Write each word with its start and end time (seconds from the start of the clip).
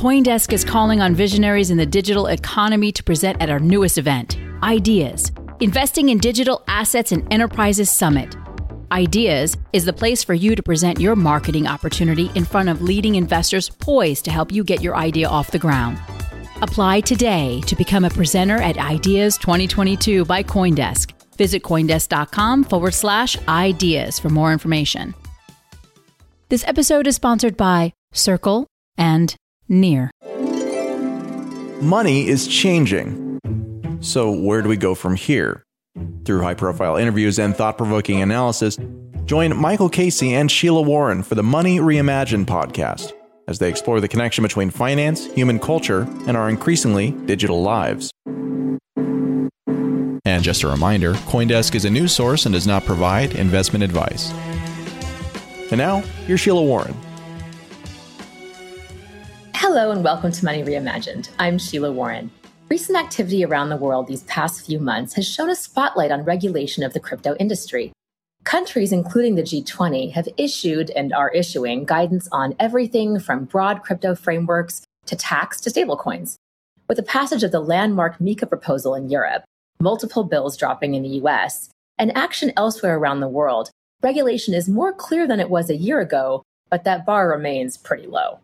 Coindesk 0.00 0.54
is 0.54 0.64
calling 0.64 1.02
on 1.02 1.14
visionaries 1.14 1.70
in 1.70 1.76
the 1.76 1.84
digital 1.84 2.28
economy 2.28 2.90
to 2.90 3.04
present 3.04 3.36
at 3.38 3.50
our 3.50 3.58
newest 3.58 3.98
event, 3.98 4.38
Ideas 4.62 5.30
Investing 5.60 6.08
in 6.08 6.16
Digital 6.16 6.64
Assets 6.68 7.12
and 7.12 7.30
Enterprises 7.30 7.90
Summit. 7.90 8.34
Ideas 8.90 9.58
is 9.74 9.84
the 9.84 9.92
place 9.92 10.24
for 10.24 10.32
you 10.32 10.54
to 10.54 10.62
present 10.62 10.98
your 10.98 11.14
marketing 11.16 11.66
opportunity 11.66 12.30
in 12.34 12.46
front 12.46 12.70
of 12.70 12.80
leading 12.80 13.16
investors 13.16 13.68
poised 13.68 14.24
to 14.24 14.30
help 14.30 14.50
you 14.50 14.64
get 14.64 14.80
your 14.80 14.96
idea 14.96 15.28
off 15.28 15.50
the 15.50 15.58
ground. 15.58 15.98
Apply 16.62 17.00
today 17.00 17.60
to 17.66 17.76
become 17.76 18.06
a 18.06 18.10
presenter 18.10 18.56
at 18.56 18.78
Ideas 18.78 19.36
2022 19.36 20.24
by 20.24 20.42
Coindesk. 20.42 21.12
Visit 21.36 21.62
Coindesk.com 21.62 22.64
forward 22.64 22.94
slash 22.94 23.36
ideas 23.48 24.18
for 24.18 24.30
more 24.30 24.50
information. 24.50 25.14
This 26.48 26.64
episode 26.66 27.06
is 27.06 27.16
sponsored 27.16 27.58
by 27.58 27.92
Circle 28.14 28.66
and 28.96 29.36
Near. 29.70 30.10
Money 31.80 32.28
is 32.28 32.46
changing 32.46 33.30
so, 34.02 34.30
where 34.30 34.62
do 34.62 34.68
we 34.70 34.78
go 34.78 34.94
from 34.94 35.14
here? 35.14 35.62
Through 36.24 36.40
high 36.40 36.54
profile 36.54 36.96
interviews 36.96 37.38
and 37.38 37.54
thought 37.54 37.76
provoking 37.76 38.22
analysis, 38.22 38.78
join 39.26 39.54
Michael 39.54 39.90
Casey 39.90 40.32
and 40.32 40.50
Sheila 40.50 40.80
Warren 40.80 41.22
for 41.22 41.34
the 41.34 41.42
Money 41.42 41.80
Reimagined 41.80 42.46
podcast 42.46 43.12
as 43.46 43.58
they 43.58 43.68
explore 43.68 44.00
the 44.00 44.08
connection 44.08 44.42
between 44.42 44.70
finance, 44.70 45.26
human 45.26 45.58
culture, 45.58 46.08
and 46.26 46.34
our 46.36 46.48
increasingly 46.48 47.10
digital 47.10 47.62
lives. 47.62 48.10
And 50.24 50.42
just 50.42 50.62
a 50.62 50.68
reminder 50.68 51.12
Coindesk 51.14 51.74
is 51.74 51.84
a 51.84 51.90
news 51.90 52.14
source 52.14 52.46
and 52.46 52.54
does 52.54 52.66
not 52.66 52.86
provide 52.86 53.34
investment 53.34 53.84
advice. 53.84 54.32
And 55.70 55.76
now, 55.76 56.00
here's 56.26 56.40
Sheila 56.40 56.62
Warren. 56.62 56.94
Hello, 59.72 59.92
and 59.92 60.02
welcome 60.02 60.32
to 60.32 60.44
Money 60.44 60.64
Reimagined. 60.64 61.30
I'm 61.38 61.56
Sheila 61.56 61.92
Warren. 61.92 62.28
Recent 62.68 62.98
activity 62.98 63.44
around 63.44 63.68
the 63.68 63.76
world 63.76 64.08
these 64.08 64.24
past 64.24 64.66
few 64.66 64.80
months 64.80 65.14
has 65.14 65.28
shown 65.28 65.48
a 65.48 65.54
spotlight 65.54 66.10
on 66.10 66.24
regulation 66.24 66.82
of 66.82 66.92
the 66.92 66.98
crypto 66.98 67.36
industry. 67.36 67.92
Countries, 68.42 68.90
including 68.90 69.36
the 69.36 69.44
G20, 69.44 70.10
have 70.10 70.26
issued 70.36 70.90
and 70.90 71.12
are 71.12 71.30
issuing 71.30 71.84
guidance 71.84 72.28
on 72.32 72.56
everything 72.58 73.20
from 73.20 73.44
broad 73.44 73.84
crypto 73.84 74.16
frameworks 74.16 74.82
to 75.06 75.14
tax 75.14 75.60
to 75.60 75.70
stablecoins. 75.70 76.34
With 76.88 76.96
the 76.96 77.04
passage 77.04 77.44
of 77.44 77.52
the 77.52 77.60
landmark 77.60 78.18
MiCA 78.18 78.48
proposal 78.48 78.96
in 78.96 79.08
Europe, 79.08 79.44
multiple 79.78 80.24
bills 80.24 80.56
dropping 80.56 80.94
in 80.94 81.04
the 81.04 81.20
US, 81.20 81.68
and 81.96 82.16
action 82.16 82.52
elsewhere 82.56 82.98
around 82.98 83.20
the 83.20 83.28
world, 83.28 83.70
regulation 84.02 84.52
is 84.52 84.68
more 84.68 84.92
clear 84.92 85.28
than 85.28 85.38
it 85.38 85.48
was 85.48 85.70
a 85.70 85.76
year 85.76 86.00
ago, 86.00 86.42
but 86.70 86.82
that 86.82 87.06
bar 87.06 87.28
remains 87.28 87.76
pretty 87.76 88.08
low. 88.08 88.40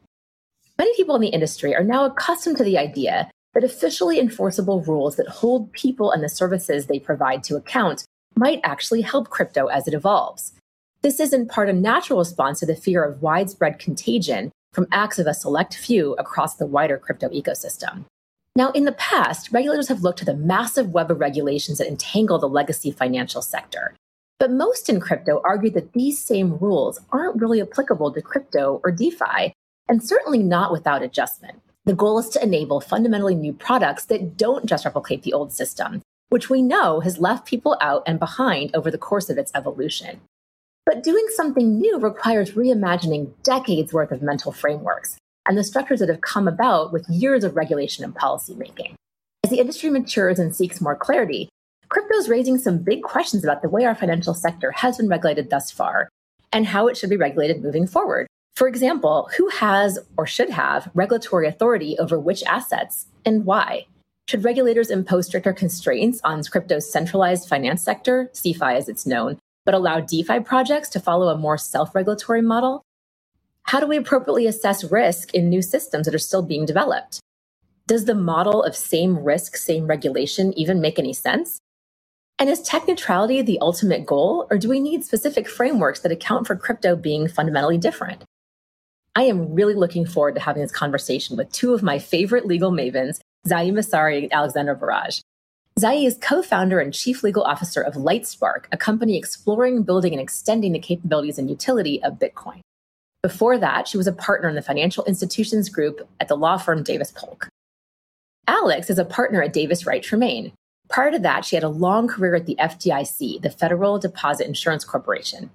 Many 0.79 0.95
people 0.95 1.15
in 1.15 1.23
the 1.23 1.29
industry 1.29 1.75
are 1.75 1.85
now 1.85 2.05
accustomed 2.05 2.59
to 2.59 2.65
the 2.65 2.79
idea 2.79 3.31
that 3.55 3.65
officially 3.65 4.21
enforceable 4.21 4.83
rules 4.83 5.17
that 5.17 5.29
hold 5.29 5.73
people 5.73 6.13
and 6.13 6.23
the 6.23 6.29
services 6.29 6.87
they 6.87 6.99
provide 6.99 7.43
to 7.45 7.57
account 7.57 8.05
might 8.37 8.61
actually 8.63 9.01
help 9.01 9.31
crypto 9.31 9.67
as 9.67 9.89
it 9.89 9.95
evolves. 9.95 10.53
This 11.01 11.21
is 11.21 11.33
in 11.33 11.47
part 11.47 11.71
a 11.71 11.73
natural 11.73 12.19
response 12.19 12.61
to 12.61 12.67
the 12.67 12.77
fear 12.77 13.03
of 13.03 13.23
widespread 13.23 13.79
contagion 13.79 14.53
from 14.73 14.89
acts 14.93 15.19
of 15.19 15.27
a 15.27 15.33
select 15.33 15.75
few 15.75 16.13
across 16.15 16.57
the 16.57 16.67
wider 16.67 16.99
crypto 16.99 17.31
ecosystem. 17.31 18.05
Now, 18.55 18.71
in 18.73 18.85
the 18.85 18.93
past, 18.93 19.53
regulators 19.53 19.89
have 19.89 20.03
looked 20.03 20.19
to 20.19 20.25
the 20.27 20.35
massive 20.35 20.91
web 20.91 21.11
of 21.11 21.21
regulations 21.21 21.79
that 21.79 21.89
entangle 21.89 22.39
the 22.39 22.49
legacy 22.49 22.91
financial 22.91 23.41
sector. 23.41 23.95
But 24.39 24.51
most 24.51 24.91
in 24.91 25.01
crypto 25.01 25.41
argue 25.45 25.71
that 25.71 25.93
these 25.95 26.23
same 26.23 26.59
rules 26.59 27.01
aren't 27.11 27.41
really 27.41 27.63
applicable 27.63 28.13
to 28.13 28.21
crypto 28.21 28.81
or 28.85 28.91
DeFi, 28.91 29.53
and 29.89 30.03
certainly 30.03 30.43
not 30.43 30.73
without 30.73 31.03
adjustment. 31.03 31.61
The 31.85 31.95
goal 31.95 32.19
is 32.19 32.29
to 32.31 32.43
enable 32.43 32.81
fundamentally 32.81 33.35
new 33.35 33.53
products 33.53 34.07
that 34.07 34.37
don't 34.37 34.67
just 34.67 34.85
replicate 34.85 35.23
the 35.23 35.33
old 35.33 35.53
system, 35.53 36.03
which 36.29 36.51
we 36.51 36.61
know 36.61 37.01
has 37.01 37.19
left 37.19 37.47
people 37.47 37.77
out 37.81 38.03
and 38.07 38.19
behind 38.19 38.75
over 38.75 38.91
the 38.91 38.99
course 38.99 39.31
of 39.31 39.39
its 39.39 39.53
evolution. 39.55 40.21
But 40.85 41.03
doing 41.03 41.27
something 41.35 41.79
new 41.79 41.99
requires 41.99 42.53
reimagining 42.53 43.33
decades 43.43 43.93
worth 43.93 44.13
of 44.13 44.23
mental 44.23 44.53
frameworks 44.53 45.17
and 45.49 45.57
the 45.57 45.65
structures 45.65 46.01
that 46.01 46.09
have 46.09 46.21
come 46.21 46.49
about 46.49 46.93
with 46.93 47.09
years 47.09 47.45
of 47.45 47.57
regulation 47.57 48.05
and 48.05 48.15
policymaking. 48.15 48.95
As 49.45 49.51
the 49.51 49.61
industry 49.61 49.91
matures 49.91 50.41
and 50.41 50.55
seeks 50.55 50.81
more 50.81 50.97
clarity, 50.97 51.49
crypto 51.89 52.17
is 52.17 52.29
raising 52.29 52.59
some 52.59 52.79
big 52.79 53.03
questions 53.03 53.45
about 53.45 53.63
the 53.63 53.69
way 53.69 53.85
our 53.85 53.95
financial 53.95 54.35
sector 54.35 54.73
has 54.73 54.97
been 54.97 55.09
regulated 55.09 55.51
thus 55.51 55.71
far 55.71 56.09
and 56.53 56.67
how 56.67 56.89
it 56.89 56.97
should 56.97 57.11
be 57.11 57.17
regulated 57.17 57.63
moving 57.63 57.87
forward, 57.87 58.27
for 58.57 58.67
example, 58.67 59.29
who 59.37 59.49
has 59.51 59.99
or 60.17 60.27
should 60.27 60.49
have 60.49 60.91
regulatory 60.95 61.47
authority 61.47 61.99
over 61.99 62.19
which 62.19 62.43
assets 62.45 63.07
and 63.27 63.45
why? 63.45 63.87
Should 64.29 64.45
regulators 64.45 64.91
impose 64.91 65.27
stricter 65.27 65.53
constraints 65.53 66.23
on 66.25 66.43
crypto's 66.43 66.91
centralized 66.91 67.51
finance 67.51 67.83
sector, 67.83 68.31
CeFi 68.33 68.77
as 68.77 68.89
it's 68.89 69.07
known, 69.07 69.39
but 69.67 69.75
allow 69.75 70.01
DeFi 70.01 70.41
projects 70.41 70.89
to 70.91 71.01
follow 71.01 71.29
a 71.29 71.37
more 71.37 71.59
self 71.59 71.95
regulatory 71.95 72.41
model? 72.41 72.83
How 73.65 73.79
do 73.79 73.87
we 73.87 73.99
appropriately 73.99 74.47
assess 74.47 74.85
risk 74.85 75.35
in 75.35 75.51
new 75.51 75.61
systems 75.61 76.07
that 76.07 76.15
are 76.15 76.19
still 76.19 76.43
being 76.43 76.65
developed? 76.65 77.21
Does 77.87 78.07
the 78.07 78.15
model 78.15 78.63
of 78.63 78.75
same 78.75 79.19
risk, 79.19 79.57
same 79.57 79.87
regulation 79.87 80.59
even 80.59 80.81
make 80.81 80.99
any 80.99 81.13
sense? 81.13 81.59
And 82.39 82.49
is 82.49 82.63
tech 82.63 82.89
neutrality 82.89 83.43
the 83.43 83.59
ultimate 83.61 84.07
goal, 84.07 84.47
or 84.51 84.57
do 84.57 84.71
we 84.71 84.81
need 84.81 85.05
specific 85.05 85.47
frameworks 85.47 86.01
that 86.01 86.13
account 86.13 86.47
for 86.47 86.57
crypto 86.57 86.97
being 86.97 87.29
fundamentally 87.29 87.77
different? 87.77 88.25
I 89.17 89.23
am 89.23 89.55
really 89.55 89.73
looking 89.73 90.05
forward 90.05 90.35
to 90.35 90.43
having 90.43 90.61
this 90.61 90.71
conversation 90.71 91.39
with 91.39 91.51
two 91.51 91.73
of 91.73 91.83
my 91.83 91.99
favorite 91.99 92.45
legal 92.45 92.71
mavens, 92.71 93.19
Jai 93.49 93.71
Massari 93.71 94.25
and 94.25 94.33
Alexandra 94.33 94.77
Barrage. 94.77 95.21
Zahi 95.81 96.07
is 96.07 96.19
co-founder 96.21 96.79
and 96.81 96.93
chief 96.93 97.23
legal 97.23 97.43
officer 97.43 97.81
of 97.81 97.95
Lightspark, 97.95 98.67
a 98.73 98.77
company 98.77 99.17
exploring, 99.17 99.85
building, 99.85 100.13
and 100.13 100.21
extending 100.21 100.73
the 100.73 100.79
capabilities 100.79 101.39
and 101.39 101.49
utility 101.49 102.03
of 102.03 102.19
Bitcoin. 102.19 102.61
Before 103.23 103.57
that, 103.57 103.89
she 103.89 103.97
was 103.97 104.07
a 104.07 104.13
partner 104.13 104.51
in 104.51 104.55
the 104.55 104.61
financial 104.61 105.05
institutions 105.07 105.71
group 105.71 106.07
at 106.21 106.29
the 106.29 106.37
law 106.37 106.59
firm 106.59 106.83
Davis 106.83 107.11
Polk. 107.11 107.49
Alex 108.47 108.91
is 108.91 108.99
a 108.99 109.05
partner 109.05 109.43
at 109.43 109.55
Davis 109.55 109.87
Wright 109.87 110.03
Tremaine. 110.03 110.53
Prior 110.91 111.11
to 111.11 111.19
that, 111.21 111.47
she 111.47 111.57
had 111.57 111.65
a 111.65 111.71
long 111.71 112.07
career 112.07 112.35
at 112.35 112.45
the 112.45 112.57
FDIC, 112.61 113.41
the 113.41 113.51
Federal 113.51 113.99
Deposit 113.99 114.47
Insurance 114.47 114.85
Corporation. 114.85 115.51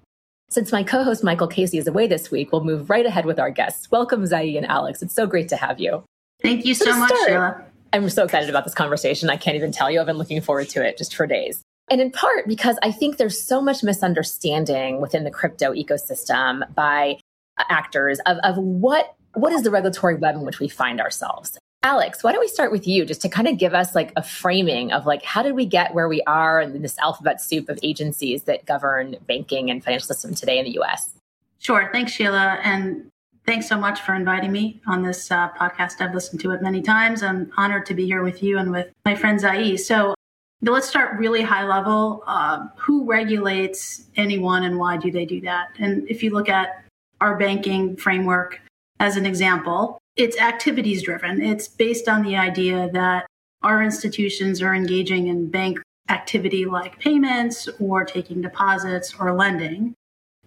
Since 0.52 0.74
my 0.74 0.84
co 0.84 1.02
host 1.06 1.24
Michael 1.24 1.48
Casey 1.48 1.78
is 1.78 1.88
away 1.88 2.08
this 2.08 2.30
week, 2.30 2.52
we'll 2.52 2.66
move 2.66 2.90
right 2.90 3.06
ahead 3.06 3.26
with 3.26 3.40
our 3.40 3.50
guests. 3.50 3.90
Welcome, 3.90 4.28
Jai 4.28 4.42
and 4.58 4.66
Alex. 4.66 5.02
It's 5.02 5.14
so 5.14 5.26
great 5.26 5.48
to 5.48 5.56
have 5.56 5.80
you. 5.80 6.04
Thank 6.42 6.66
you 6.66 6.74
so, 6.74 6.92
so 6.92 6.98
much, 6.98 7.14
Sheila. 7.26 7.64
I'm 7.94 8.10
so 8.10 8.26
excited 8.26 8.50
about 8.50 8.66
this 8.66 8.74
conversation. 8.74 9.30
I 9.30 9.38
can't 9.38 9.56
even 9.56 9.72
tell 9.72 9.90
you. 9.90 10.02
I've 10.02 10.08
been 10.08 10.18
looking 10.18 10.42
forward 10.42 10.68
to 10.70 10.86
it 10.86 10.98
just 10.98 11.16
for 11.16 11.26
days. 11.26 11.62
And 11.90 12.02
in 12.02 12.12
part 12.12 12.50
because 12.50 12.78
I 12.84 12.92
think 12.92 13.16
there's 13.16 13.42
so 13.42 13.62
much 13.62 13.82
misunderstanding 13.82 15.00
within 15.00 15.24
the 15.24 15.32
crypto 15.32 15.74
ecosystem 15.74 16.64
by 16.76 17.18
actors 17.58 18.20
of, 18.26 18.38
of 18.44 18.58
what 18.58 19.16
what 19.36 19.54
is 19.54 19.64
the 19.64 19.72
regulatory 19.72 20.16
web 20.16 20.36
in 20.36 20.46
which 20.46 20.60
we 20.60 20.68
find 20.68 21.00
ourselves 21.00 21.58
Alex, 21.84 22.24
why 22.24 22.32
don't 22.32 22.42
we 22.42 22.48
start 22.48 22.72
with 22.72 22.88
you 22.88 23.06
just 23.06 23.22
to 23.22 23.30
kind 23.30 23.48
of 23.48 23.58
give 23.58 23.74
us 23.74 23.96
like 23.96 24.14
a 24.16 24.22
framing 24.22 24.92
of 24.92 25.08
like 25.08 25.24
how 25.24 25.42
did 25.42 25.56
we 25.56 25.66
get 25.66 25.96
where 25.96 26.08
we 26.08 26.22
are 26.28 26.62
in 26.62 26.80
this 26.84 26.96
alphabet 27.00 27.42
soup 27.42 27.70
of 27.70 27.80
agencies 27.82 28.44
that 28.44 28.66
govern 28.68 29.16
banking 29.28 29.72
and 29.72 29.84
financial 29.84 30.06
system 30.06 30.36
today 30.36 30.60
in 30.60 30.66
the 30.66 30.80
US? 30.80 31.10
Sure. 31.58 31.90
Thanks, 31.92 32.12
Sheila. 32.12 32.60
And 32.64 33.10
thanks 33.48 33.68
so 33.68 33.80
much 33.80 34.00
for 34.02 34.14
inviting 34.14 34.52
me 34.52 34.80
on 34.86 35.02
this 35.02 35.32
uh, 35.32 35.50
podcast. 35.54 36.02
I've 36.02 36.14
listened 36.14 36.40
to 36.42 36.52
it 36.52 36.62
many 36.62 36.84
times. 36.84 37.24
I'm 37.24 37.52
honored 37.58 37.88
to 37.88 37.96
be 37.96 38.06
here 38.06 38.22
with 38.22 38.44
you 38.44 38.60
and 38.60 38.72
with 38.72 38.90
my 39.04 39.16
friend 39.16 39.40
Jai. 39.40 39.76
So 39.76 40.14
let's 40.62 40.88
start 40.88 41.18
really 41.18 41.42
high 41.42 41.66
level. 41.66 42.24
Uh, 42.28 42.68
who 42.78 43.06
regulates 43.06 44.06
anyone 44.16 44.66
and 44.66 44.78
why 44.78 44.98
do 44.98 45.12
they 45.12 45.26
do 45.26 45.42
that? 45.42 45.70
And 45.80 46.08
if 46.08 46.22
you 46.22 46.30
look 46.30 46.48
at 46.48 46.86
our 47.22 47.38
banking 47.38 47.96
framework 47.98 48.62
as 49.00 49.18
an 49.18 49.26
example, 49.26 50.01
it's 50.22 50.38
activities 50.38 51.02
driven. 51.02 51.42
It's 51.42 51.68
based 51.68 52.08
on 52.08 52.22
the 52.22 52.38
idea 52.38 52.90
that 52.94 53.26
our 53.64 53.82
institutions 53.82 54.62
are 54.62 54.76
engaging 54.76 55.28
in 55.28 55.50
bank 55.50 55.80
activity 56.10 56.66
like 56.66 57.00
payments 57.00 57.68
or 57.80 58.06
taking 58.06 58.42
deposits 58.42 59.16
or 59.20 59.34
lending. 59.34 59.96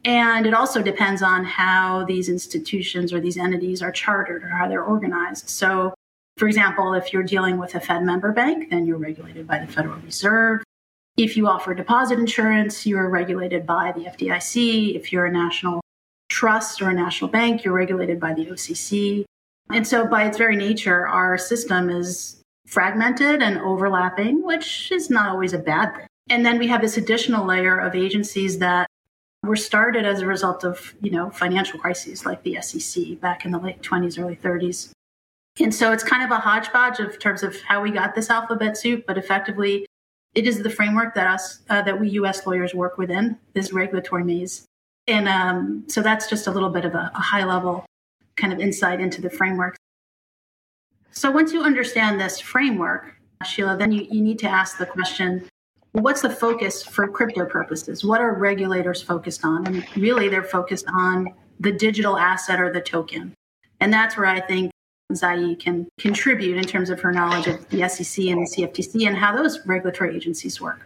And 0.04 0.46
it 0.46 0.54
also 0.54 0.80
depends 0.80 1.22
on 1.22 1.44
how 1.44 2.04
these 2.04 2.28
institutions 2.28 3.12
or 3.12 3.20
these 3.20 3.36
entities 3.36 3.82
are 3.82 3.90
chartered 3.90 4.44
or 4.44 4.48
how 4.48 4.68
they're 4.68 4.84
organized. 4.84 5.48
So, 5.48 5.92
for 6.36 6.46
example, 6.46 6.94
if 6.94 7.12
you're 7.12 7.22
dealing 7.24 7.58
with 7.58 7.74
a 7.74 7.80
Fed 7.80 8.04
member 8.04 8.30
bank, 8.30 8.70
then 8.70 8.86
you're 8.86 8.98
regulated 8.98 9.46
by 9.46 9.58
the 9.58 9.72
Federal 9.72 9.96
Reserve. 10.00 10.62
If 11.16 11.36
you 11.36 11.48
offer 11.48 11.74
deposit 11.74 12.18
insurance, 12.18 12.86
you're 12.86 13.08
regulated 13.08 13.66
by 13.66 13.92
the 13.92 14.04
FDIC. 14.04 14.94
If 14.94 15.12
you're 15.12 15.26
a 15.26 15.32
national 15.32 15.80
trust 16.28 16.80
or 16.82 16.90
a 16.90 16.94
national 16.94 17.30
bank, 17.30 17.64
you're 17.64 17.74
regulated 17.74 18.20
by 18.20 18.34
the 18.34 18.46
OCC. 18.46 19.24
And 19.72 19.86
so, 19.86 20.06
by 20.06 20.24
its 20.24 20.38
very 20.38 20.56
nature, 20.56 21.06
our 21.06 21.38
system 21.38 21.90
is 21.90 22.42
fragmented 22.66 23.42
and 23.42 23.58
overlapping, 23.58 24.42
which 24.42 24.90
is 24.92 25.10
not 25.10 25.28
always 25.28 25.52
a 25.52 25.58
bad 25.58 25.94
thing. 25.94 26.06
And 26.30 26.44
then 26.44 26.58
we 26.58 26.68
have 26.68 26.80
this 26.80 26.96
additional 26.96 27.44
layer 27.46 27.78
of 27.78 27.94
agencies 27.94 28.58
that 28.58 28.88
were 29.42 29.56
started 29.56 30.06
as 30.06 30.20
a 30.20 30.26
result 30.26 30.64
of, 30.64 30.94
you 31.02 31.10
know, 31.10 31.30
financial 31.30 31.78
crises 31.78 32.24
like 32.24 32.42
the 32.42 32.60
SEC 32.62 33.20
back 33.20 33.44
in 33.44 33.52
the 33.52 33.58
late 33.58 33.82
20s, 33.82 34.18
early 34.18 34.36
30s. 34.36 34.90
And 35.60 35.74
so 35.74 35.92
it's 35.92 36.02
kind 36.02 36.24
of 36.24 36.30
a 36.30 36.40
hodgepodge 36.40 36.98
of 36.98 37.18
terms 37.18 37.42
of 37.42 37.60
how 37.60 37.82
we 37.82 37.90
got 37.90 38.14
this 38.14 38.30
alphabet 38.30 38.76
soup, 38.76 39.04
but 39.06 39.18
effectively 39.18 39.86
it 40.34 40.46
is 40.46 40.62
the 40.62 40.70
framework 40.70 41.14
that 41.14 41.26
us 41.26 41.60
uh, 41.70 41.82
that 41.82 42.00
we 42.00 42.08
U.S. 42.10 42.46
lawyers 42.46 42.74
work 42.74 42.98
within 42.98 43.38
this 43.52 43.72
regulatory 43.72 44.24
maze. 44.24 44.66
And 45.06 45.28
um, 45.28 45.84
so 45.88 46.00
that's 46.00 46.28
just 46.28 46.46
a 46.46 46.50
little 46.50 46.70
bit 46.70 46.84
of 46.84 46.94
a, 46.94 47.10
a 47.14 47.20
high 47.20 47.44
level 47.44 47.84
kind 48.36 48.52
of 48.52 48.60
insight 48.60 49.00
into 49.00 49.20
the 49.20 49.30
framework. 49.30 49.76
So 51.10 51.30
once 51.30 51.52
you 51.52 51.62
understand 51.62 52.20
this 52.20 52.40
framework, 52.40 53.14
Sheila, 53.44 53.76
then 53.76 53.92
you, 53.92 54.06
you 54.10 54.20
need 54.20 54.38
to 54.40 54.48
ask 54.48 54.78
the 54.78 54.86
question 54.86 55.46
what's 55.92 56.22
the 56.22 56.30
focus 56.30 56.82
for 56.82 57.06
crypto 57.06 57.46
purposes? 57.46 58.04
What 58.04 58.20
are 58.20 58.34
regulators 58.34 59.00
focused 59.00 59.44
on? 59.44 59.66
And 59.66 59.86
really, 59.96 60.28
they're 60.28 60.42
focused 60.42 60.86
on 60.92 61.32
the 61.60 61.70
digital 61.70 62.18
asset 62.18 62.60
or 62.60 62.72
the 62.72 62.80
token. 62.80 63.32
And 63.80 63.92
that's 63.92 64.16
where 64.16 64.26
I 64.26 64.40
think 64.40 64.72
Jai 65.12 65.54
can 65.54 65.86
contribute 65.98 66.56
in 66.56 66.64
terms 66.64 66.90
of 66.90 67.00
her 67.00 67.12
knowledge 67.12 67.46
of 67.46 67.68
the 67.68 67.88
SEC 67.88 68.24
and 68.26 68.44
the 68.44 68.50
CFTC 68.50 69.06
and 69.06 69.16
how 69.16 69.36
those 69.36 69.64
regulatory 69.66 70.16
agencies 70.16 70.60
work. 70.60 70.84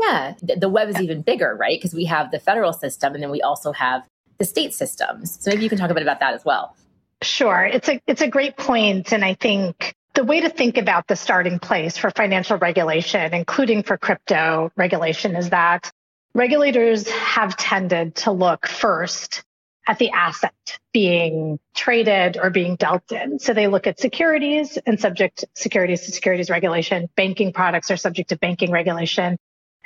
Yeah, 0.00 0.34
the 0.40 0.68
web 0.68 0.88
is 0.88 1.00
even 1.00 1.22
bigger, 1.22 1.54
right? 1.54 1.78
Because 1.78 1.94
we 1.94 2.06
have 2.06 2.30
the 2.30 2.40
federal 2.40 2.72
system 2.72 3.14
and 3.14 3.22
then 3.22 3.30
we 3.30 3.42
also 3.42 3.72
have 3.72 4.02
the 4.42 4.46
state 4.46 4.74
systems. 4.74 5.38
So 5.40 5.50
maybe 5.50 5.62
you 5.62 5.68
can 5.68 5.78
talk 5.78 5.90
a 5.90 5.94
bit 5.94 6.02
about 6.02 6.18
that 6.18 6.34
as 6.34 6.44
well. 6.44 6.74
Sure. 7.22 7.64
It's 7.64 7.88
a 7.88 8.00
it's 8.08 8.22
a 8.22 8.26
great 8.26 8.56
point 8.56 9.12
and 9.12 9.24
I 9.24 9.34
think 9.34 9.94
the 10.14 10.24
way 10.24 10.40
to 10.40 10.50
think 10.50 10.78
about 10.78 11.06
the 11.06 11.14
starting 11.14 11.60
place 11.60 11.96
for 11.96 12.10
financial 12.10 12.58
regulation, 12.58 13.32
including 13.32 13.84
for 13.84 13.96
crypto 13.96 14.72
regulation, 14.74 15.36
is 15.36 15.50
that 15.50 15.92
regulators 16.34 17.08
have 17.08 17.56
tended 17.56 18.16
to 18.16 18.32
look 18.32 18.66
first 18.66 19.44
at 19.86 19.98
the 19.98 20.10
asset 20.10 20.78
being 20.92 21.60
traded 21.74 22.36
or 22.36 22.50
being 22.50 22.74
dealt 22.74 23.12
in. 23.12 23.38
So 23.38 23.54
they 23.54 23.68
look 23.68 23.86
at 23.86 24.00
securities 24.00 24.76
and 24.84 24.98
subject 24.98 25.44
securities 25.54 26.02
to 26.02 26.10
securities 26.10 26.50
regulation. 26.50 27.08
Banking 27.14 27.52
products 27.52 27.92
are 27.92 27.96
subject 27.96 28.30
to 28.30 28.36
banking 28.36 28.72
regulation. 28.72 29.38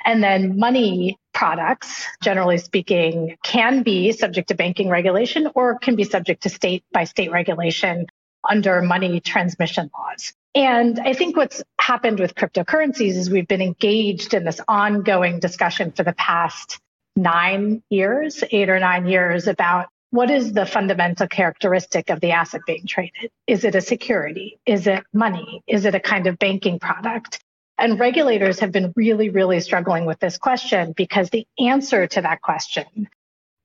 And 0.03 0.23
then 0.23 0.57
money 0.57 1.17
products, 1.37 2.03
generally 2.23 2.57
speaking, 2.57 3.37
can 3.43 3.83
be 3.83 4.11
subject 4.11 4.47
to 4.47 4.55
banking 4.55 4.89
regulation 4.89 5.47
or 5.53 5.77
can 5.77 5.95
be 5.95 6.03
subject 6.03 6.41
to 6.41 6.49
state 6.49 6.83
by 6.91 7.03
state 7.03 7.31
regulation 7.31 8.07
under 8.49 8.81
money 8.81 9.19
transmission 9.19 9.91
laws. 9.95 10.33
And 10.55 10.99
I 10.99 11.13
think 11.13 11.37
what's 11.37 11.61
happened 11.79 12.19
with 12.19 12.33
cryptocurrencies 12.33 13.11
is 13.11 13.29
we've 13.29 13.47
been 13.47 13.61
engaged 13.61 14.33
in 14.33 14.45
this 14.45 14.59
ongoing 14.67 15.39
discussion 15.39 15.91
for 15.91 16.03
the 16.03 16.13
past 16.13 16.79
nine 17.15 17.83
years, 17.91 18.43
eight 18.49 18.69
or 18.69 18.79
nine 18.79 19.05
years 19.05 19.45
about 19.45 19.89
what 20.09 20.31
is 20.31 20.53
the 20.53 20.65
fundamental 20.65 21.27
characteristic 21.27 22.09
of 22.09 22.19
the 22.19 22.31
asset 22.31 22.61
being 22.65 22.87
traded? 22.87 23.29
Is 23.45 23.63
it 23.63 23.75
a 23.75 23.81
security? 23.81 24.57
Is 24.65 24.87
it 24.87 25.03
money? 25.13 25.61
Is 25.67 25.85
it 25.85 25.93
a 25.93 25.99
kind 25.99 26.25
of 26.25 26.39
banking 26.39 26.79
product? 26.79 27.43
And 27.77 27.99
regulators 27.99 28.59
have 28.59 28.71
been 28.71 28.91
really, 28.95 29.29
really 29.29 29.59
struggling 29.59 30.05
with 30.05 30.19
this 30.19 30.37
question 30.37 30.93
because 30.93 31.29
the 31.29 31.45
answer 31.59 32.07
to 32.07 32.21
that 32.21 32.41
question 32.41 33.07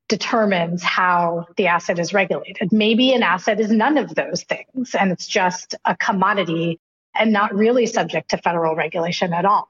determines 0.09 0.83
how 0.83 1.47
the 1.57 1.69
asset 1.69 1.99
is 1.99 2.13
regulated. 2.13 2.71
Maybe 2.71 3.15
an 3.15 3.23
asset 3.23 3.59
is 3.59 3.71
none 3.71 3.97
of 3.97 4.15
those 4.15 4.43
things 4.43 4.95
and 4.95 5.11
it's 5.11 5.27
just 5.27 5.75
a 5.87 5.97
commodity 5.97 6.79
and 7.15 7.33
not 7.33 7.55
really 7.55 7.87
subject 7.87 8.31
to 8.31 8.37
federal 8.37 8.75
regulation 8.75 9.33
at 9.33 9.47
all. 9.47 9.69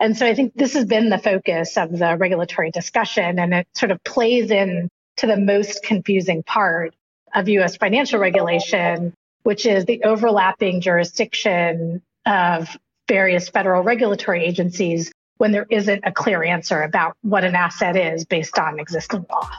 And 0.00 0.16
so 0.16 0.26
I 0.26 0.34
think 0.34 0.54
this 0.54 0.74
has 0.74 0.84
been 0.84 1.08
the 1.08 1.18
focus 1.18 1.76
of 1.76 1.96
the 1.96 2.16
regulatory 2.16 2.72
discussion 2.72 3.38
and 3.38 3.54
it 3.54 3.68
sort 3.74 3.92
of 3.92 4.02
plays 4.02 4.50
in 4.50 4.88
to 5.18 5.26
the 5.26 5.36
most 5.36 5.84
confusing 5.84 6.42
part 6.42 6.94
of 7.34 7.48
US 7.48 7.76
financial 7.76 8.18
regulation, 8.18 9.14
which 9.44 9.66
is 9.66 9.84
the 9.84 10.02
overlapping 10.02 10.80
jurisdiction 10.80 12.02
of 12.26 12.76
various 13.08 13.48
federal 13.48 13.82
regulatory 13.82 14.44
agencies 14.44 15.12
when 15.38 15.52
there 15.52 15.66
isn't 15.70 16.02
a 16.04 16.12
clear 16.12 16.42
answer 16.42 16.82
about 16.82 17.16
what 17.22 17.44
an 17.44 17.54
asset 17.54 17.96
is 17.96 18.24
based 18.24 18.58
on 18.58 18.78
existing 18.78 19.24
law. 19.30 19.50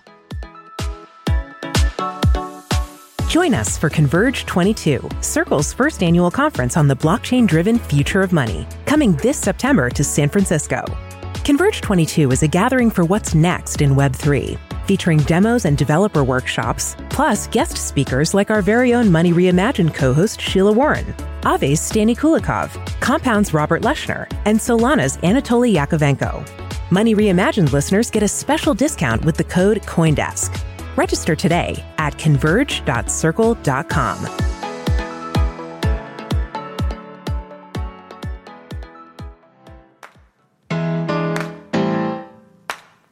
Join 3.29 3.53
us 3.53 3.77
for 3.77 3.89
Converge 3.89 4.45
22, 4.45 5.07
Circle's 5.21 5.73
first 5.73 6.01
annual 6.01 6.31
conference 6.31 6.75
on 6.75 6.87
the 6.87 6.95
blockchain 6.95 7.45
driven 7.45 7.77
future 7.77 8.21
of 8.21 8.33
money, 8.33 8.65
coming 8.85 9.13
this 9.17 9.37
September 9.37 9.89
to 9.91 10.03
San 10.03 10.29
Francisco. 10.29 10.83
Converge 11.43 11.81
22 11.81 12.31
is 12.31 12.41
a 12.43 12.47
gathering 12.47 12.89
for 12.89 13.05
what's 13.05 13.35
next 13.35 13.81
in 13.81 13.91
Web3, 13.91 14.57
featuring 14.87 15.19
demos 15.19 15.65
and 15.65 15.77
developer 15.77 16.23
workshops, 16.23 16.95
plus 17.09 17.47
guest 17.47 17.77
speakers 17.77 18.33
like 18.33 18.49
our 18.49 18.61
very 18.61 18.93
own 18.93 19.11
Money 19.11 19.33
Reimagined 19.33 19.93
co 19.93 20.13
host 20.13 20.41
Sheila 20.41 20.71
Warren, 20.71 21.13
Aave's 21.41 21.79
Stani 21.79 22.17
Kulechov, 22.17 22.69
Compound's 23.01 23.53
Robert 23.53 23.81
Leshner, 23.81 24.31
and 24.45 24.57
Solana's 24.57 25.17
Anatoly 25.17 25.75
Yakovenko. 25.75 26.47
Money 26.91 27.13
Reimagined 27.13 27.73
listeners 27.73 28.09
get 28.09 28.23
a 28.23 28.27
special 28.27 28.73
discount 28.73 29.25
with 29.25 29.35
the 29.35 29.43
code 29.43 29.81
COINDESK. 29.81 30.63
Register 30.95 31.35
today 31.35 31.83
at 31.97 32.17
converge.circle.com. 32.17 34.46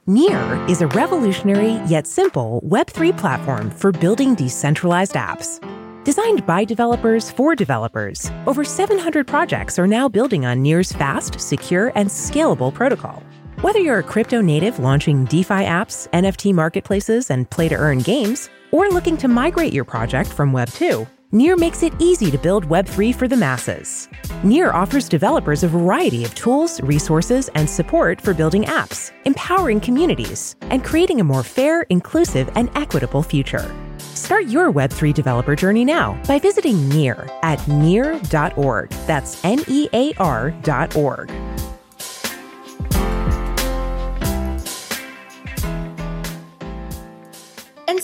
Near 0.08 0.64
is 0.70 0.84
a 0.84 0.88
revolutionary 0.90 1.82
yet 1.88 2.06
simple 2.06 2.62
Web3 2.64 3.18
platform 3.18 3.72
for 3.72 3.92
building 3.92 4.36
decentralized 4.36 5.14
apps. 5.14 5.60
Designed 6.04 6.46
by 6.46 6.64
developers 6.64 7.32
for 7.32 7.56
developers, 7.56 8.30
over 8.46 8.64
700 8.64 9.26
projects 9.26 9.80
are 9.80 9.88
now 9.88 10.08
building 10.08 10.46
on 10.46 10.62
Near's 10.62 10.92
fast, 10.92 11.40
secure, 11.40 11.92
and 11.96 12.08
scalable 12.08 12.72
protocol. 12.72 13.24
Whether 13.62 13.80
you're 13.80 13.98
a 13.98 14.04
crypto 14.04 14.42
native 14.42 14.78
launching 14.78 15.26
DeFi 15.26 15.66
apps, 15.66 16.08
NFT 16.12 16.54
marketplaces, 16.54 17.32
and 17.32 17.50
play 17.50 17.68
to 17.70 17.76
earn 17.76 17.98
games, 17.98 18.48
or 18.70 18.88
looking 18.90 19.18
to 19.18 19.28
migrate 19.28 19.74
your 19.74 19.86
project 19.86 20.32
from 20.32 20.54
Web 20.54 20.70
2, 20.70 21.08
Near 21.36 21.58
makes 21.58 21.84
it 21.84 21.92
easy 22.00 22.32
to 22.32 22.38
build 22.38 22.70
Web3 22.70 23.14
for 23.14 23.28
the 23.28 23.36
masses. 23.36 24.08
Near 24.44 24.72
offers 24.72 25.10
developers 25.10 25.64
a 25.64 25.68
variety 25.68 26.24
of 26.24 26.34
tools, 26.34 26.80
resources, 26.80 27.50
and 27.56 27.70
support 27.70 28.22
for 28.22 28.34
building 28.34 28.64
apps, 28.64 29.12
empowering 29.26 29.82
communities, 29.82 30.56
and 30.62 30.82
creating 30.82 31.20
a 31.20 31.26
more 31.26 31.44
fair, 31.44 31.82
inclusive, 31.90 32.50
and 32.56 32.70
equitable 32.78 33.22
future. 33.22 33.70
Start 33.98 34.46
your 34.46 34.72
Web3 34.72 35.14
developer 35.14 35.58
journey 35.58 35.84
now 35.84 36.18
by 36.26 36.40
visiting 36.40 36.88
Near 36.88 37.30
at 37.44 37.68
near.org. 37.68 38.90
That's 39.06 39.44
N 39.44 39.60
E 39.68 39.90
A 39.92 40.14
R.org. 40.14 41.30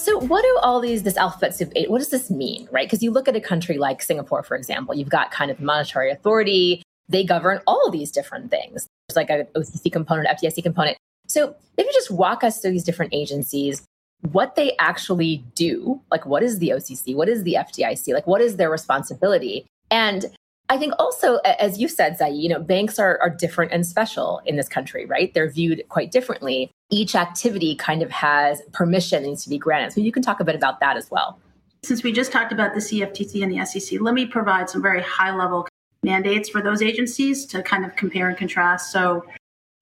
so, 0.01 0.17
what 0.19 0.41
do 0.41 0.59
all 0.63 0.81
these, 0.81 1.03
this 1.03 1.15
alphabet 1.15 1.55
soup 1.55 1.71
eight, 1.75 1.89
what 1.89 1.99
does 1.99 2.09
this 2.09 2.31
mean, 2.31 2.67
right? 2.71 2.87
Because 2.87 3.03
you 3.03 3.11
look 3.11 3.27
at 3.27 3.35
a 3.35 3.41
country 3.41 3.77
like 3.77 4.01
Singapore, 4.01 4.41
for 4.41 4.55
example, 4.55 4.95
you've 4.95 5.09
got 5.09 5.31
kind 5.31 5.51
of 5.51 5.59
monetary 5.59 6.09
authority. 6.11 6.81
They 7.07 7.23
govern 7.23 7.61
all 7.67 7.91
these 7.91 8.09
different 8.09 8.49
things. 8.49 8.87
There's 9.07 9.15
like 9.15 9.29
an 9.29 9.47
OCC 9.55 9.91
component, 9.91 10.27
FDIC 10.27 10.63
component. 10.63 10.97
So, 11.27 11.55
maybe 11.77 11.89
just 11.93 12.09
walk 12.09 12.43
us 12.43 12.59
through 12.59 12.71
these 12.71 12.83
different 12.83 13.13
agencies. 13.13 13.83
what 14.31 14.55
they 14.55 14.75
actually 14.77 15.43
do. 15.55 15.99
Like, 16.11 16.25
what 16.25 16.43
is 16.43 16.59
the 16.59 16.69
OCC? 16.69 17.15
What 17.15 17.29
is 17.29 17.43
the 17.43 17.55
FDIC? 17.59 18.13
Like, 18.13 18.27
what 18.27 18.41
is 18.41 18.57
their 18.57 18.69
responsibility? 18.69 19.65
And 19.89 20.25
I 20.71 20.77
think 20.77 20.93
also, 20.99 21.35
as 21.39 21.79
you 21.79 21.89
said, 21.89 22.17
Jai, 22.17 22.29
you 22.29 22.47
know, 22.47 22.57
banks 22.57 22.97
are, 22.97 23.19
are 23.21 23.29
different 23.29 23.73
and 23.73 23.85
special 23.85 24.41
in 24.45 24.55
this 24.55 24.69
country, 24.69 25.05
right? 25.05 25.33
They're 25.33 25.49
viewed 25.49 25.83
quite 25.89 26.11
differently. 26.11 26.71
Each 26.89 27.13
activity 27.13 27.75
kind 27.75 28.01
of 28.01 28.09
has 28.09 28.61
permission 28.71 29.23
needs 29.23 29.43
to 29.43 29.49
be 29.49 29.57
granted. 29.57 29.91
So 29.91 29.99
you 29.99 30.13
can 30.13 30.23
talk 30.23 30.39
a 30.39 30.45
bit 30.45 30.55
about 30.55 30.79
that 30.79 30.95
as 30.95 31.11
well. 31.11 31.37
Since 31.83 32.03
we 32.03 32.13
just 32.13 32.31
talked 32.31 32.53
about 32.53 32.73
the 32.73 32.79
CFTC 32.79 33.43
and 33.43 33.51
the 33.51 33.65
SEC, 33.65 33.99
let 33.99 34.13
me 34.13 34.25
provide 34.25 34.69
some 34.69 34.81
very 34.81 35.01
high 35.01 35.35
level 35.35 35.67
mandates 36.03 36.47
for 36.47 36.61
those 36.61 36.81
agencies 36.81 37.45
to 37.47 37.61
kind 37.61 37.83
of 37.83 37.97
compare 37.97 38.29
and 38.29 38.37
contrast. 38.37 38.93
So 38.93 39.25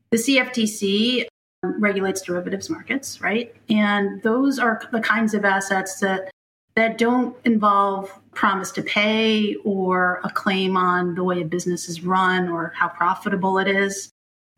the 0.10 0.18
CFTC 0.18 1.28
um, 1.62 1.80
regulates 1.80 2.24
derivatives 2.24 2.68
markets, 2.68 3.22
right? 3.22 3.56
And 3.70 4.24
those 4.24 4.58
are 4.58 4.82
the 4.92 5.02
kinds 5.02 5.36
of 5.36 5.46
assets 5.46 6.00
that 6.00 6.32
that 6.76 6.98
don't 6.98 7.36
involve 7.46 8.12
promise 8.34 8.72
to 8.72 8.82
pay 8.82 9.56
or 9.66 10.22
a 10.24 10.30
claim 10.30 10.78
on 10.78 11.16
the 11.16 11.24
way 11.24 11.42
a 11.42 11.46
business 11.46 11.90
is 11.90 12.04
run 12.04 12.48
or 12.48 12.72
how 12.76 12.88
profitable 12.88 13.58
it 13.60 13.68
is. 13.68 14.10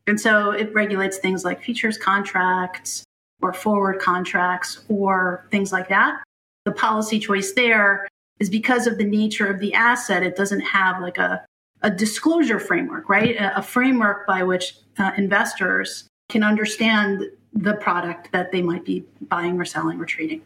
And 0.08 0.20
so 0.20 0.52
it 0.52 0.74
regulates 0.74 1.18
things 1.18 1.44
like 1.46 1.64
futures 1.64 1.98
contracts 1.98 3.04
or 3.42 3.54
forward 3.54 4.00
contracts 4.00 4.84
or 4.88 5.48
things 5.52 5.72
like 5.72 5.90
that. 5.90 6.22
The 6.66 6.72
policy 6.72 7.20
choice 7.20 7.54
there 7.54 8.08
is 8.40 8.50
because 8.50 8.88
of 8.88 8.98
the 8.98 9.04
nature 9.04 9.48
of 9.48 9.60
the 9.60 9.74
asset, 9.74 10.24
it 10.24 10.36
doesn't 10.36 10.62
have 10.62 11.02
like 11.02 11.18
a, 11.18 11.44
a 11.82 11.90
disclosure 11.90 12.60
framework, 12.60 13.10
right? 13.10 13.36
A, 13.36 13.58
a 13.60 13.62
framework 13.62 14.28
by 14.28 14.44
which 14.44 14.76
uh, 14.98 15.12
investors 15.18 16.08
can 16.30 16.44
understand 16.44 17.26
the 17.54 17.74
product 17.76 18.32
that 18.32 18.52
they 18.52 18.62
might 18.62 18.86
be 18.86 19.04
buying 19.30 19.60
or 19.60 19.66
selling 19.66 20.00
or 20.00 20.06
trading. 20.06 20.42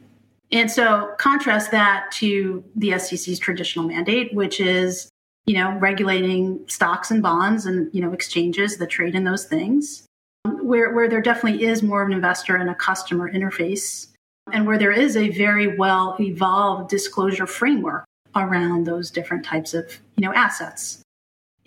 And 0.52 0.70
so 0.70 1.14
contrast 1.18 1.72
that 1.72 2.12
to 2.14 2.64
the 2.76 2.98
SEC's 2.98 3.40
traditional 3.40 3.86
mandate, 3.86 4.34
which 4.34 4.60
is, 4.60 5.10
you 5.46 5.56
know, 5.56 5.78
regulating 5.80 6.64
stocks 6.68 7.12
and 7.12 7.22
bonds 7.22 7.66
and, 7.66 7.94
you 7.94 8.02
know, 8.02 8.14
exchanges 8.14 8.78
that 8.78 8.90
trade 8.90 9.16
in 9.16 9.24
those 9.24 9.46
things, 9.46 10.06
um, 10.46 10.66
where, 10.66 10.94
where 10.94 11.10
there 11.10 11.22
definitely 11.22 11.64
is 11.64 11.84
more 11.84 12.02
of 12.02 12.08
an 12.08 12.14
investor 12.14 12.56
and 12.56 12.70
a 12.70 12.76
customer 12.76 13.32
interface, 13.32 14.08
and 14.54 14.68
where 14.68 14.78
there 14.78 14.92
is 14.92 15.18
a 15.18 15.30
very 15.30 15.78
well 15.78 16.16
evolved 16.20 16.90
disclosure 16.90 17.48
framework 17.48 18.06
around 18.36 18.86
those 18.86 19.10
different 19.10 19.44
types 19.44 19.74
of, 19.74 20.00
you 20.16 20.22
know, 20.24 20.34
assets. 20.34 21.02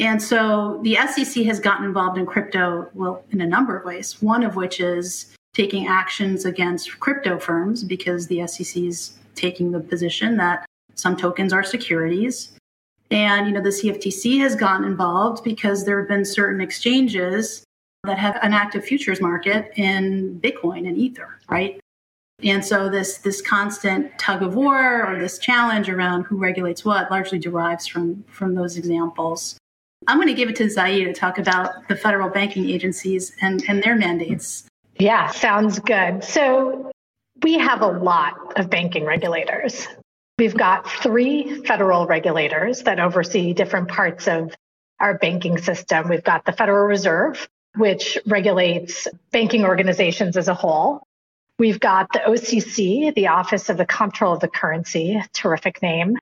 And 0.00 0.22
so 0.22 0.80
the 0.84 0.94
SEC 0.94 1.44
has 1.46 1.58
gotten 1.58 1.84
involved 1.84 2.18
in 2.18 2.26
crypto, 2.26 2.88
well, 2.94 3.24
in 3.30 3.40
a 3.40 3.46
number 3.46 3.76
of 3.76 3.84
ways, 3.84 4.22
one 4.22 4.44
of 4.44 4.54
which 4.54 4.80
is 4.80 5.34
taking 5.58 5.88
actions 5.88 6.44
against 6.44 7.00
crypto 7.00 7.36
firms 7.36 7.82
because 7.82 8.28
the 8.28 8.46
SEC 8.46 8.80
is 8.80 9.18
taking 9.34 9.72
the 9.72 9.80
position 9.80 10.36
that 10.36 10.64
some 10.94 11.16
tokens 11.16 11.52
are 11.52 11.64
securities. 11.64 12.52
And, 13.10 13.48
you 13.48 13.52
know, 13.52 13.60
the 13.60 13.70
CFTC 13.70 14.38
has 14.38 14.54
gotten 14.54 14.86
involved 14.86 15.42
because 15.42 15.84
there 15.84 15.98
have 15.98 16.08
been 16.08 16.24
certain 16.24 16.60
exchanges 16.60 17.64
that 18.04 18.18
have 18.18 18.38
an 18.42 18.52
active 18.52 18.84
futures 18.84 19.20
market 19.20 19.72
in 19.74 20.38
Bitcoin 20.40 20.86
and 20.86 20.96
Ether, 20.96 21.40
right? 21.50 21.80
And 22.44 22.64
so 22.64 22.88
this 22.88 23.18
this 23.18 23.42
constant 23.42 24.16
tug 24.16 24.44
of 24.44 24.54
war 24.54 25.04
or 25.04 25.18
this 25.18 25.40
challenge 25.40 25.88
around 25.88 26.22
who 26.22 26.36
regulates 26.36 26.84
what 26.84 27.10
largely 27.10 27.40
derives 27.40 27.88
from 27.88 28.22
from 28.28 28.54
those 28.54 28.76
examples. 28.76 29.58
I'm 30.06 30.18
going 30.18 30.28
to 30.28 30.34
give 30.34 30.48
it 30.48 30.54
to 30.56 30.72
Jai 30.72 31.02
to 31.02 31.12
talk 31.12 31.38
about 31.38 31.88
the 31.88 31.96
federal 31.96 32.30
banking 32.30 32.70
agencies 32.70 33.32
and, 33.40 33.64
and 33.68 33.82
their 33.82 33.96
mandates. 33.96 34.67
Yeah, 34.98 35.30
sounds 35.30 35.78
good. 35.78 36.24
So 36.24 36.90
we 37.42 37.58
have 37.58 37.82
a 37.82 37.86
lot 37.86 38.58
of 38.58 38.68
banking 38.68 39.04
regulators. 39.04 39.86
We've 40.38 40.56
got 40.56 40.90
three 40.90 41.62
federal 41.64 42.06
regulators 42.06 42.82
that 42.82 42.98
oversee 42.98 43.52
different 43.54 43.88
parts 43.88 44.26
of 44.26 44.54
our 45.00 45.16
banking 45.18 45.58
system. 45.58 46.08
We've 46.08 46.24
got 46.24 46.44
the 46.44 46.52
Federal 46.52 46.86
Reserve, 46.86 47.48
which 47.76 48.18
regulates 48.26 49.06
banking 49.30 49.64
organizations 49.64 50.36
as 50.36 50.48
a 50.48 50.54
whole. 50.54 51.02
We've 51.58 51.80
got 51.80 52.12
the 52.12 52.20
OCC, 52.20 53.14
the 53.14 53.28
Office 53.28 53.68
of 53.68 53.76
the 53.76 53.86
Comptroller 53.86 54.34
of 54.34 54.40
the 54.40 54.48
Currency, 54.48 55.20
terrific 55.32 55.82
name. 55.82 56.16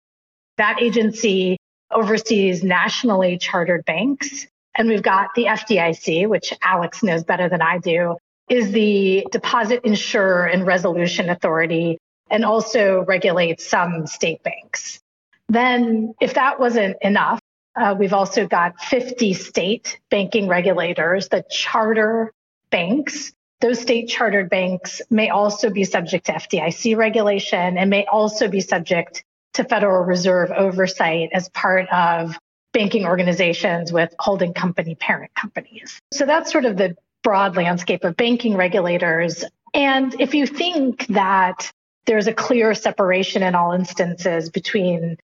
That 0.59 0.83
agency 0.83 1.59
oversees 1.91 2.63
nationally 2.63 3.39
chartered 3.39 3.85
banks. 3.85 4.47
And 4.75 4.89
we've 4.89 5.03
got 5.03 5.35
the 5.35 5.45
FDIC, 5.45 6.29
which 6.29 6.53
Alex 6.63 7.03
knows 7.03 7.25
better 7.25 7.49
than 7.49 7.63
I 7.63 7.79
do, 7.79 8.17
is 8.49 8.71
the 8.73 9.27
deposit 9.33 9.85
insurer 9.85 10.47
and 10.47 10.67
resolution 10.67 11.31
authority 11.31 11.99
and 12.31 12.45
also 12.45 13.05
regulates 13.05 13.67
some 13.67 14.07
state 14.07 14.43
banks. 14.43 15.01
Then, 15.49 16.15
if 16.21 16.35
that 16.35 16.59
wasn't 16.59 16.97
enough, 17.03 17.41
uh, 17.77 17.95
we've 17.99 18.13
also 18.13 18.47
got 18.47 18.81
50 18.81 19.35
state 19.35 20.01
banking 20.11 20.49
regulators 20.49 21.29
that 21.29 21.51
charter 21.51 22.33
banks. 22.71 23.33
Those 23.61 23.81
state 23.81 24.09
chartered 24.09 24.51
banks 24.51 25.03
may 25.11 25.31
also 25.31 25.71
be 25.71 25.85
subject 25.85 26.27
to 26.27 26.33
FDIC 26.33 26.97
regulation 26.97 27.79
and 27.79 27.91
may 27.91 28.07
also 28.07 28.49
be 28.49 28.61
subject 28.61 29.25
to 29.55 29.65
Federal 29.65 30.05
Reserve 30.05 30.51
oversight 30.51 31.31
as 31.33 31.49
part 31.51 31.89
of 31.91 32.37
banking 32.73 33.07
organizations 33.07 33.93
with 33.93 34.15
holding 34.19 34.53
company 34.53 34.95
parent 34.95 35.35
companies. 35.35 35.99
So 36.13 36.27
that's 36.27 36.53
sort 36.53 36.67
of 36.67 36.77
the 36.77 36.97
broad 37.27 37.57
landscape 37.57 38.05
of 38.05 38.17
banking 38.17 38.57
regulators. 38.57 39.45
And 39.75 40.15
if 40.21 40.33
you 40.33 40.47
think 40.47 41.09
that 41.09 41.73
there's 42.05 42.29
a 42.29 42.33
clear 42.33 42.73
separation 42.73 43.43
in 43.43 43.57
all 43.57 43.73
instances 43.73 44.49
between 44.49 45.17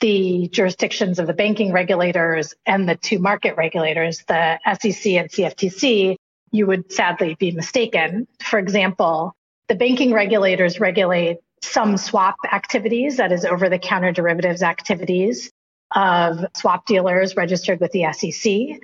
the 0.00 0.48
jurisdictions 0.48 1.18
of 1.18 1.26
the 1.26 1.34
banking 1.34 1.70
regulators 1.70 2.54
and 2.64 2.88
the 2.88 2.96
two 2.96 3.18
market 3.18 3.58
regulators, 3.58 4.24
the 4.26 4.58
SEC 4.64 5.12
and 5.12 5.28
CFTC, 5.28 6.16
you 6.50 6.66
would 6.66 6.90
sadly 6.90 7.36
be 7.38 7.50
mistaken. 7.50 8.26
For 8.42 8.58
example, 8.58 9.34
the 9.68 9.74
banking 9.74 10.14
regulators 10.14 10.80
regulate 10.80 11.40
some 11.60 11.98
swap 11.98 12.36
activities, 12.50 13.18
that 13.18 13.32
is 13.32 13.44
over 13.44 13.68
the 13.68 13.78
counter 13.78 14.12
derivatives 14.12 14.62
activities 14.62 15.50
of 15.94 16.42
swap 16.56 16.86
dealers 16.86 17.36
registered 17.36 17.80
with 17.80 17.92
the 17.92 18.10
SEC. 18.14 18.80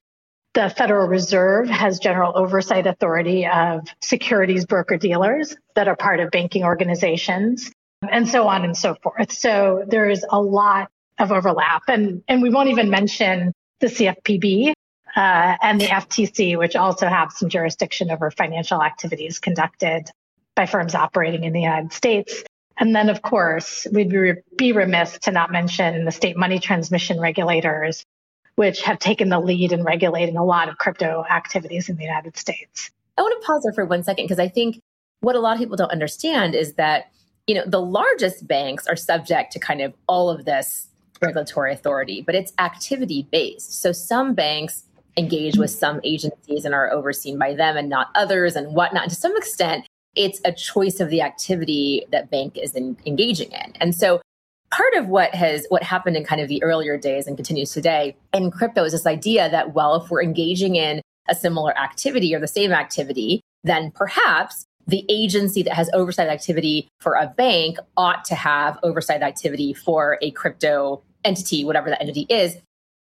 The 0.57 0.71
Federal 0.71 1.07
Reserve 1.07 1.69
has 1.69 1.99
general 1.99 2.33
oversight 2.35 2.87
authority 2.87 3.47
of 3.47 3.87
securities 4.01 4.65
broker 4.65 4.97
dealers 4.97 5.55
that 5.75 5.87
are 5.87 5.95
part 5.95 6.19
of 6.19 6.31
banking 6.31 6.65
organizations 6.65 7.71
and 8.11 8.27
so 8.27 8.49
on 8.49 8.65
and 8.65 8.75
so 8.75 8.95
forth. 8.95 9.31
So 9.33 9.85
there's 9.87 10.25
a 10.31 10.41
lot 10.41 10.89
of 11.19 11.31
overlap. 11.31 11.83
And, 11.89 12.23
and 12.27 12.41
we 12.41 12.49
won't 12.49 12.71
even 12.71 12.89
mention 12.89 13.53
the 13.81 13.89
CFPB 13.89 14.73
uh, 15.15 15.57
and 15.61 15.79
the 15.79 15.89
FTC, 15.89 16.57
which 16.57 16.75
also 16.75 17.07
have 17.07 17.33
some 17.33 17.51
jurisdiction 17.51 18.11
over 18.11 18.31
financial 18.31 18.83
activities 18.83 19.39
conducted 19.39 20.09
by 20.55 20.65
firms 20.65 20.95
operating 20.95 21.45
in 21.45 21.53
the 21.53 21.61
United 21.61 21.93
States. 21.93 22.43
And 22.79 22.97
then, 22.97 23.11
of 23.11 23.21
course, 23.21 23.87
we'd 23.93 24.15
be 24.57 24.73
remiss 24.73 25.19
to 25.19 25.33
not 25.33 25.53
mention 25.53 26.07
the 26.07 26.13
state 26.13 26.39
money 26.39 26.61
transmission 26.61 27.21
regulators 27.21 28.07
which 28.57 28.83
have 28.83 28.99
taken 28.99 29.29
the 29.29 29.41
lead 29.41 29.73
in 29.73 29.85
regulating 29.85 30.37
a 30.37 30.45
lot 30.45 30.69
of 30.69 30.79
crypto 30.79 31.25
activities 31.31 31.89
in 31.89 31.97
the 31.97 32.03
United 32.03 32.37
States. 32.37 32.91
I 33.17 33.23
want 33.23 33.41
to 33.41 33.47
pause 33.47 33.63
there 33.65 33.73
for 33.73 33.87
one 33.87 34.03
second 34.03 34.25
because 34.25 34.39
I 34.39 34.49
think 34.49 34.81
what 35.21 35.37
a 35.37 35.41
lot 35.41 35.55
of 35.55 35.59
people 35.59 35.77
don't 35.77 35.91
understand 35.91 36.55
is 36.55 36.75
that 36.75 37.11
you 37.47 37.55
know 37.55 37.65
the 37.67 37.81
largest 37.81 38.47
banks 38.47 38.87
are 38.87 38.97
subject 38.97 39.53
to 39.53 39.59
kind 39.59 39.81
of 39.81 39.95
all 40.09 40.29
of 40.29 40.45
this 40.45 40.89
regulatory 41.23 41.73
authority, 41.73 42.23
but 42.23 42.35
it's 42.35 42.53
activity 42.59 43.27
based. 43.31 43.81
So 43.81 43.93
some 43.93 44.35
banks 44.35 44.85
engage 45.17 45.57
with 45.57 45.71
some 45.71 46.01
agencies 46.05 46.65
and 46.65 46.75
are 46.75 46.91
overseen 46.91 47.39
by 47.39 47.55
them 47.55 47.77
and 47.77 47.89
not 47.89 48.09
others 48.15 48.55
and 48.55 48.75
whatnot. 48.75 49.05
And 49.05 49.11
to 49.11 49.17
some 49.17 49.37
extent, 49.37 49.87
it's 50.15 50.41
a 50.45 50.53
choice 50.53 51.01
of 51.01 51.09
the 51.09 51.23
activity 51.23 52.05
that 52.11 52.31
bank 52.31 52.59
is 52.59 52.75
in, 52.75 52.97
engaging 53.07 53.53
in. 53.53 53.73
And 53.81 53.95
so 53.95 54.21
part 54.77 54.95
of 54.95 55.09
what 55.09 55.35
has 55.35 55.67
what 55.71 55.83
happened 55.83 56.17
in 56.17 56.25
kind 56.25 56.41
of 56.41 56.49
the 56.49 56.63
earlier 56.63 56.99
days 56.99 57.27
and 57.27 57.37
continues 57.37 57.73
today 57.73 58.15
in 58.35 58.51
crypto 58.51 58.85
is 58.85 58.93
this 58.93 59.07
idea 59.07 59.49
that 59.51 59.73
well 59.73 59.95
if 59.97 60.11
we're 60.11 60.23
engaging 60.23 60.77
in 60.77 61.01
a 61.29 61.35
similar 61.35 61.77
activity 61.79 62.35
or 62.35 62.41
the 62.41 62.47
same 62.47 62.73
activity 62.73 63.41
then 63.65 63.91
perhaps 63.91 64.65
the 64.87 65.05
agency 65.09 65.63
that 65.63 65.73
has 65.73 65.91
oversight 65.95 66.29
activity 66.29 66.89
for 67.01 67.15
a 67.15 67.27
bank 67.27 67.79
ought 67.97 68.25
to 68.25 68.35
have 68.35 68.79
oversight 68.83 69.23
activity 69.23 69.73
for 69.73 70.19
a 70.21 70.31
crypto 70.33 71.03
entity 71.25 71.65
whatever 71.65 71.89
that 71.89 72.01
entity 72.01 72.27
is 72.29 72.59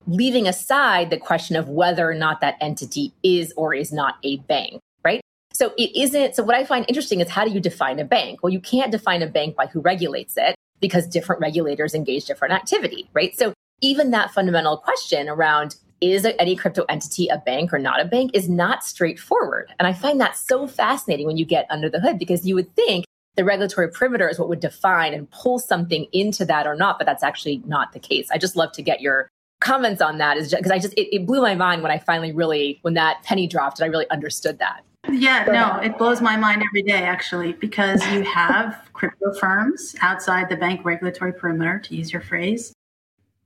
leaving 0.06 0.46
aside 0.46 1.11
the 1.11 1.18
question 1.18 1.56
of 1.56 1.68
whether 1.68 2.08
or 2.08 2.14
not 2.14 2.40
that 2.40 2.56
entity 2.61 3.12
is 3.25 3.52
or 3.56 3.75
is 3.75 3.92
not 3.92 4.16
a 4.23 4.37
bank 4.38 4.80
right? 5.04 5.20
So 5.52 5.73
it 5.76 5.90
isn't 5.96 6.37
so 6.37 6.44
what 6.44 6.54
i 6.54 6.64
find 6.64 6.85
interesting 6.87 7.20
is 7.20 7.28
how 7.28 7.44
do 7.44 7.50
you 7.50 7.61
define 7.61 7.99
a 7.99 8.04
bank? 8.04 8.42
Well 8.42 8.52
you 8.52 8.61
can't 8.61 8.92
define 8.92 9.23
a 9.23 9.26
bank 9.26 9.56
by 9.56 9.66
who 9.66 9.80
regulates 9.80 10.37
it 10.37 10.54
because 10.80 11.06
different 11.06 11.40
regulators 11.40 11.95
engage 11.95 12.25
different 12.25 12.54
activity, 12.54 13.09
right? 13.12 13.37
So 13.37 13.52
even 13.80 14.11
that 14.11 14.33
fundamental 14.33 14.76
question 14.76 15.28
around 15.28 15.76
is 16.00 16.26
any 16.38 16.56
crypto 16.56 16.85
entity 16.88 17.28
a 17.28 17.38
bank 17.38 17.73
or 17.73 17.78
not 17.78 18.00
a 18.00 18.04
bank 18.04 18.30
is 18.35 18.49
not 18.49 18.85
straightforward. 18.85 19.73
And 19.78 19.88
I 19.88 19.92
find 19.92 20.21
that 20.21 20.37
so 20.37 20.66
fascinating 20.66 21.26
when 21.26 21.37
you 21.37 21.45
get 21.45 21.66
under 21.71 21.88
the 21.88 22.00
hood 22.00 22.18
because 22.18 22.47
you 22.47 22.54
would 22.54 22.75
think 22.76 23.04
the 23.37 23.45
regulatory 23.45 23.90
perimeter 23.90 24.28
is 24.28 24.38
what 24.38 24.49
would 24.49 24.61
define 24.61 25.14
and 25.14 25.30
pull 25.30 25.59
something 25.59 26.06
into 26.12 26.45
that 26.47 26.66
or 26.66 26.75
not, 26.75 26.99
but 26.99 27.04
that's 27.04 27.23
actually 27.23 27.62
not 27.66 27.92
the 27.92 28.00
case. 28.00 28.28
I 28.30 28.38
just 28.38 28.56
love 28.56 28.73
to 28.73 28.83
get 28.83 29.00
your 29.00 29.28
comments 29.61 30.02
on 30.02 30.18
that 30.18 30.37
is 30.37 30.54
because 30.54 30.71
I 30.71 30.78
just 30.78 30.95
it, 30.95 31.14
it 31.14 31.26
blew 31.26 31.40
my 31.40 31.54
mind 31.54 31.83
when 31.83 31.90
I 31.90 31.99
finally 31.99 32.33
really 32.33 32.78
when 32.83 32.95
that 32.95 33.23
penny 33.23 33.47
dropped 33.47 33.80
and 33.80 33.87
I 33.87 33.88
really 33.88 34.09
understood 34.11 34.59
that. 34.59 34.83
Yeah, 35.08 35.44
no, 35.44 35.80
it 35.80 35.98
blows 35.98 36.20
my 36.20 36.36
mind 36.36 36.62
every 36.62 36.82
day 36.82 37.02
actually 37.04 37.52
because 37.54 38.04
you 38.12 38.22
have 38.22 38.88
crypto 38.92 39.32
firms 39.34 39.94
outside 40.00 40.48
the 40.48 40.56
bank 40.56 40.84
regulatory 40.84 41.32
perimeter, 41.32 41.78
to 41.80 41.96
use 41.96 42.12
your 42.12 42.22
phrase, 42.22 42.72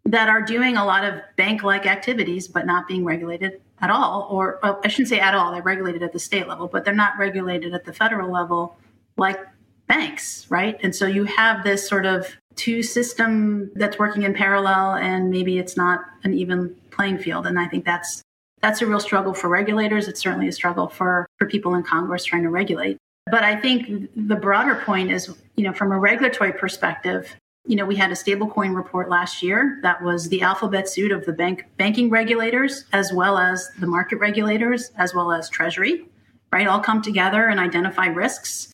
that 0.04 0.28
are 0.28 0.42
doing 0.42 0.76
a 0.76 0.84
lot 0.84 1.04
of 1.04 1.20
bank 1.36 1.62
like 1.62 1.86
activities 1.86 2.48
but 2.48 2.66
not 2.66 2.88
being 2.88 3.04
regulated 3.04 3.60
at 3.80 3.90
all. 3.90 4.26
Or 4.30 4.58
well, 4.62 4.80
I 4.84 4.88
shouldn't 4.88 5.08
say 5.08 5.20
at 5.20 5.34
all, 5.34 5.52
they're 5.52 5.62
regulated 5.62 6.02
at 6.02 6.12
the 6.12 6.18
state 6.18 6.48
level, 6.48 6.68
but 6.68 6.84
they're 6.84 6.94
not 6.94 7.18
regulated 7.18 7.74
at 7.74 7.84
the 7.84 7.92
federal 7.92 8.32
level 8.32 8.76
like 9.16 9.38
banks, 9.86 10.46
right? 10.50 10.78
And 10.82 10.94
so 10.94 11.06
you 11.06 11.24
have 11.24 11.64
this 11.64 11.86
sort 11.86 12.06
of 12.06 12.26
two 12.56 12.82
system 12.82 13.70
that's 13.74 13.98
working 13.98 14.22
in 14.22 14.34
parallel 14.34 14.94
and 14.94 15.30
maybe 15.30 15.58
it's 15.58 15.76
not 15.76 16.00
an 16.24 16.34
even 16.34 16.74
playing 16.90 17.18
field. 17.18 17.46
And 17.46 17.58
I 17.58 17.66
think 17.66 17.84
that's 17.84 18.22
that's 18.62 18.82
a 18.82 18.86
real 18.86 19.00
struggle 19.00 19.34
for 19.34 19.48
regulators. 19.48 20.08
It's 20.08 20.20
certainly 20.20 20.48
a 20.48 20.52
struggle 20.52 20.88
for, 20.88 21.26
for 21.38 21.46
people 21.46 21.74
in 21.74 21.82
Congress 21.82 22.24
trying 22.24 22.42
to 22.42 22.50
regulate. 22.50 22.98
But 23.30 23.44
I 23.44 23.56
think 23.56 24.10
the 24.16 24.36
broader 24.36 24.76
point 24.84 25.10
is, 25.10 25.34
you 25.56 25.64
know, 25.64 25.72
from 25.72 25.92
a 25.92 25.98
regulatory 25.98 26.52
perspective, 26.52 27.34
you 27.66 27.76
know, 27.76 27.84
we 27.84 27.96
had 27.96 28.10
a 28.10 28.14
stablecoin 28.14 28.74
report 28.74 29.08
last 29.08 29.42
year 29.42 29.78
that 29.82 30.02
was 30.02 30.28
the 30.28 30.42
alphabet 30.42 30.88
soup 30.88 31.12
of 31.12 31.24
the 31.26 31.32
bank 31.32 31.66
banking 31.76 32.10
regulators, 32.10 32.84
as 32.92 33.12
well 33.12 33.38
as 33.38 33.70
the 33.78 33.86
market 33.86 34.16
regulators, 34.16 34.90
as 34.96 35.14
well 35.14 35.30
as 35.30 35.48
Treasury, 35.48 36.06
right? 36.52 36.66
All 36.66 36.80
come 36.80 37.02
together 37.02 37.48
and 37.48 37.60
identify 37.60 38.06
risks. 38.06 38.72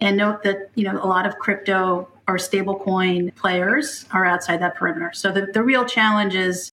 And 0.00 0.16
note 0.16 0.42
that, 0.44 0.70
you 0.76 0.84
know, 0.84 0.98
a 1.02 1.06
lot 1.06 1.26
of 1.26 1.38
crypto 1.38 2.08
or 2.26 2.36
stablecoin 2.36 3.34
players 3.34 4.06
are 4.12 4.24
outside 4.24 4.62
that 4.62 4.76
perimeter. 4.76 5.10
So 5.12 5.30
the, 5.30 5.46
the 5.52 5.62
real 5.62 5.84
challenge 5.84 6.34
is 6.34 6.70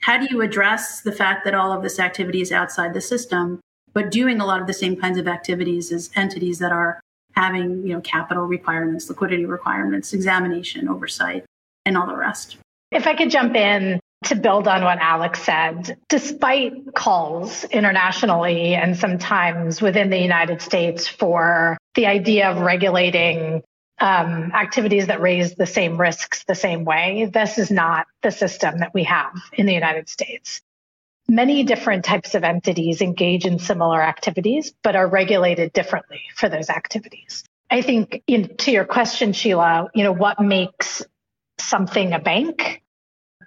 how 0.00 0.18
do 0.18 0.26
you 0.30 0.40
address 0.40 1.00
the 1.00 1.12
fact 1.12 1.44
that 1.44 1.54
all 1.54 1.72
of 1.72 1.82
this 1.82 1.98
activity 1.98 2.40
is 2.40 2.52
outside 2.52 2.94
the 2.94 3.00
system, 3.00 3.60
but 3.92 4.10
doing 4.10 4.40
a 4.40 4.46
lot 4.46 4.60
of 4.60 4.66
the 4.66 4.74
same 4.74 4.96
kinds 4.96 5.18
of 5.18 5.26
activities 5.26 5.90
as 5.92 6.10
entities 6.14 6.58
that 6.58 6.72
are 6.72 7.00
having, 7.34 7.86
you 7.86 7.92
know, 7.94 8.00
capital 8.00 8.44
requirements, 8.44 9.08
liquidity 9.08 9.46
requirements, 9.46 10.12
examination, 10.12 10.88
oversight, 10.88 11.44
and 11.84 11.96
all 11.96 12.06
the 12.06 12.16
rest. 12.16 12.56
If 12.90 13.06
I 13.06 13.14
could 13.14 13.30
jump 13.30 13.54
in 13.54 14.00
to 14.24 14.34
build 14.34 14.66
on 14.66 14.82
what 14.82 14.98
Alex 14.98 15.42
said, 15.42 15.98
despite 16.08 16.94
calls 16.94 17.64
internationally 17.64 18.74
and 18.74 18.96
sometimes 18.96 19.82
within 19.82 20.10
the 20.10 20.18
United 20.18 20.62
States 20.62 21.06
for 21.06 21.76
the 21.94 22.06
idea 22.06 22.50
of 22.50 22.58
regulating 22.58 23.62
um, 23.98 24.52
activities 24.52 25.06
that 25.06 25.20
raise 25.20 25.54
the 25.54 25.66
same 25.66 25.98
risks 25.98 26.44
the 26.44 26.54
same 26.54 26.84
way. 26.84 27.30
This 27.32 27.58
is 27.58 27.70
not 27.70 28.06
the 28.22 28.30
system 28.30 28.78
that 28.80 28.92
we 28.92 29.04
have 29.04 29.32
in 29.52 29.66
the 29.66 29.74
United 29.74 30.08
States. 30.08 30.60
Many 31.28 31.64
different 31.64 32.04
types 32.04 32.34
of 32.34 32.44
entities 32.44 33.00
engage 33.00 33.46
in 33.46 33.58
similar 33.58 34.00
activities, 34.00 34.72
but 34.82 34.94
are 34.94 35.08
regulated 35.08 35.72
differently 35.72 36.20
for 36.36 36.48
those 36.48 36.70
activities. 36.70 37.42
I 37.68 37.82
think 37.82 38.22
in, 38.26 38.56
to 38.58 38.70
your 38.70 38.84
question, 38.84 39.32
Sheila, 39.32 39.90
you 39.92 40.04
know, 40.04 40.12
what 40.12 40.40
makes 40.40 41.02
something 41.58 42.12
a 42.12 42.20
bank? 42.20 42.82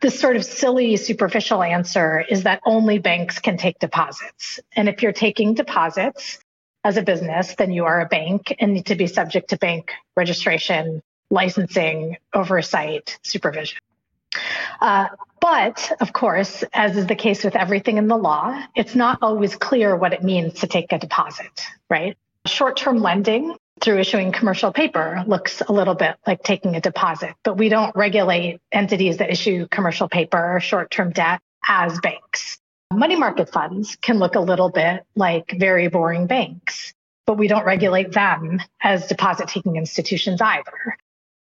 The 0.02 0.12
sort 0.12 0.36
of 0.36 0.44
silly, 0.44 0.98
superficial 0.98 1.64
answer 1.64 2.24
is 2.30 2.44
that 2.44 2.62
only 2.66 3.00
banks 3.00 3.40
can 3.40 3.58
take 3.58 3.80
deposits. 3.80 4.60
And 4.74 4.90
if 4.90 5.02
you're 5.04 5.14
taking 5.14 5.54
deposits, 5.54 6.40
as 6.84 6.98
a 6.98 7.02
business, 7.02 7.56
then 7.56 7.72
you 7.72 7.86
are 7.86 8.02
a 8.02 8.06
bank 8.06 8.56
and 8.60 8.74
need 8.74 8.86
to 8.88 8.96
be 8.96 9.08
subject 9.08 9.50
to 9.50 9.58
bank 9.58 9.92
registration, 10.16 11.02
licensing, 11.30 12.18
oversight, 12.34 13.20
supervision. 13.24 13.80
Uh, 14.80 15.08
but 15.42 15.92
of 16.02 16.14
course, 16.14 16.64
as 16.74 16.98
is 16.98 17.08
the 17.08 17.16
case 17.16 17.44
with 17.44 17.56
everything 17.56 17.98
in 17.98 18.08
the 18.08 18.18
law, 18.18 18.62
it's 18.76 18.96
not 18.96 19.20
always 19.22 19.56
clear 19.56 19.96
what 19.96 20.14
it 20.14 20.24
means 20.24 20.60
to 20.60 20.68
take 20.68 20.92
a 20.92 20.98
deposit, 20.98 21.66
right? 21.90 22.18
Short 22.46 22.78
term 22.78 23.00
lending 23.02 23.56
through 23.82 24.00
issuing 24.00 24.32
commercial 24.32 24.72
paper 24.74 25.24
looks 25.28 25.62
a 25.62 25.72
little 25.72 25.96
bit 25.96 26.16
like 26.28 26.44
taking 26.44 26.76
a 26.76 26.82
deposit, 26.82 27.34
but 27.44 27.58
we 27.58 27.70
don't 27.70 27.96
regulate 27.96 28.60
entities 28.72 29.18
that 29.18 29.32
issue 29.32 29.68
commercial 29.70 30.10
paper 30.10 30.56
or 30.56 30.60
short 30.60 30.92
term 30.92 31.12
debt 31.12 31.42
as 31.68 32.00
banks. 32.00 32.49
Money 32.92 33.16
market 33.16 33.52
funds 33.52 33.96
can 33.98 34.18
look 34.18 34.36
a 34.36 34.40
little 34.40 34.70
bit 34.70 35.06
like 35.16 35.54
very 35.58 35.88
boring 35.90 36.26
banks, 36.26 36.94
but 37.28 37.38
we 37.38 37.48
don't 37.48 37.66
regulate 37.66 38.12
them 38.12 38.60
as 38.82 39.08
deposit 39.08 39.48
taking 39.48 39.76
institutions 39.76 40.42
either. 40.42 40.98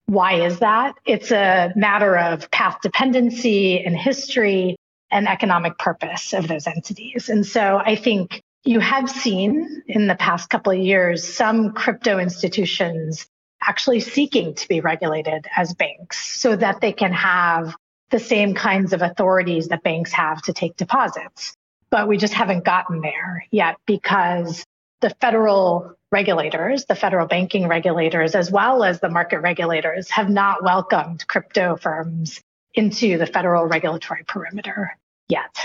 Why 0.06 0.40
is 0.44 0.58
that? 0.58 0.96
It's 1.04 1.30
a 1.30 1.72
matter 1.76 2.16
of 2.16 2.50
path 2.50 2.78
dependency 2.82 3.84
and 3.84 3.96
history 3.96 4.76
and 5.10 5.28
economic 5.28 5.78
purpose 5.78 6.32
of 6.32 6.48
those 6.48 6.66
entities. 6.66 7.28
And 7.28 7.46
so 7.46 7.80
I 7.84 7.94
think 7.94 8.42
you 8.64 8.80
have 8.80 9.08
seen 9.08 9.82
in 9.86 10.08
the 10.08 10.16
past 10.16 10.50
couple 10.50 10.72
of 10.72 10.78
years 10.78 11.22
some 11.22 11.72
crypto 11.72 12.18
institutions 12.18 13.26
actually 13.62 14.00
seeking 14.00 14.54
to 14.54 14.68
be 14.68 14.80
regulated 14.80 15.46
as 15.56 15.72
banks 15.74 16.40
so 16.40 16.56
that 16.56 16.80
they 16.80 16.92
can 16.92 17.12
have 17.12 17.74
the 18.10 18.18
same 18.18 18.54
kinds 18.54 18.92
of 18.92 19.02
authorities 19.02 19.68
that 19.68 19.82
banks 19.82 20.12
have 20.12 20.42
to 20.42 20.52
take 20.52 20.76
deposits. 20.76 21.54
But 21.90 22.08
we 22.08 22.16
just 22.16 22.34
haven't 22.34 22.64
gotten 22.64 23.00
there 23.00 23.46
yet 23.50 23.76
because 23.86 24.64
the 25.00 25.10
federal 25.20 25.94
regulators, 26.10 26.84
the 26.86 26.94
federal 26.94 27.26
banking 27.26 27.68
regulators, 27.68 28.34
as 28.34 28.50
well 28.50 28.82
as 28.82 29.00
the 29.00 29.08
market 29.08 29.40
regulators 29.40 30.10
have 30.10 30.28
not 30.28 30.62
welcomed 30.62 31.26
crypto 31.28 31.76
firms 31.76 32.40
into 32.74 33.18
the 33.18 33.26
federal 33.26 33.66
regulatory 33.66 34.24
perimeter 34.26 34.96
yet. 35.28 35.56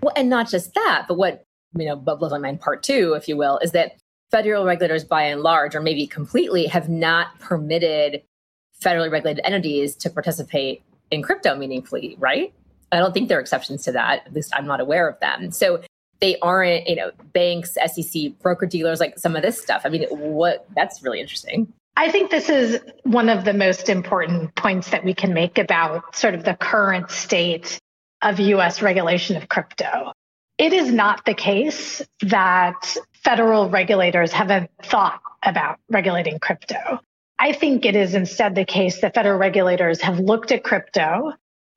Well, 0.00 0.12
and 0.16 0.28
not 0.28 0.48
just 0.48 0.74
that, 0.74 1.06
but 1.08 1.16
what, 1.16 1.44
you 1.74 1.86
know, 1.86 1.96
blows 1.96 2.32
my 2.32 2.38
mind 2.38 2.60
part 2.60 2.82
two, 2.82 3.14
if 3.14 3.28
you 3.28 3.36
will, 3.36 3.58
is 3.58 3.72
that 3.72 3.96
federal 4.30 4.64
regulators 4.64 5.04
by 5.04 5.24
and 5.24 5.42
large, 5.42 5.74
or 5.74 5.80
maybe 5.80 6.06
completely, 6.06 6.66
have 6.66 6.88
not 6.88 7.38
permitted 7.38 8.22
federally 8.82 9.10
regulated 9.10 9.44
entities 9.44 9.94
to 9.96 10.10
participate 10.10 10.82
in 11.10 11.22
crypto 11.22 11.56
meaningfully, 11.56 12.16
right? 12.18 12.52
I 12.92 12.98
don't 12.98 13.12
think 13.12 13.28
there 13.28 13.38
are 13.38 13.40
exceptions 13.40 13.84
to 13.84 13.92
that. 13.92 14.26
At 14.26 14.32
least 14.34 14.52
I'm 14.54 14.66
not 14.66 14.80
aware 14.80 15.08
of 15.08 15.18
them. 15.20 15.50
So 15.52 15.82
they 16.20 16.38
aren't, 16.40 16.88
you 16.88 16.96
know, 16.96 17.10
banks, 17.32 17.76
SEC, 17.86 18.38
broker 18.40 18.66
dealers, 18.66 19.00
like 19.00 19.18
some 19.18 19.36
of 19.36 19.42
this 19.42 19.60
stuff. 19.60 19.82
I 19.84 19.88
mean, 19.88 20.06
what 20.10 20.66
that's 20.74 21.02
really 21.02 21.20
interesting. 21.20 21.72
I 21.96 22.10
think 22.10 22.30
this 22.30 22.48
is 22.48 22.80
one 23.02 23.28
of 23.28 23.44
the 23.44 23.52
most 23.52 23.88
important 23.88 24.54
points 24.54 24.90
that 24.90 25.04
we 25.04 25.14
can 25.14 25.34
make 25.34 25.58
about 25.58 26.16
sort 26.16 26.34
of 26.34 26.44
the 26.44 26.54
current 26.54 27.10
state 27.10 27.78
of 28.22 28.38
US 28.38 28.82
regulation 28.82 29.36
of 29.36 29.48
crypto. 29.48 30.12
It 30.58 30.72
is 30.72 30.92
not 30.92 31.24
the 31.24 31.34
case 31.34 32.02
that 32.22 32.96
federal 33.12 33.68
regulators 33.70 34.32
haven't 34.32 34.70
thought 34.82 35.20
about 35.42 35.78
regulating 35.88 36.38
crypto. 36.38 37.00
I 37.42 37.52
think 37.52 37.86
it 37.86 37.96
is 37.96 38.14
instead 38.14 38.54
the 38.54 38.66
case 38.66 39.00
that 39.00 39.14
federal 39.14 39.38
regulators 39.38 40.02
have 40.02 40.20
looked 40.20 40.52
at 40.52 40.62
crypto 40.62 41.32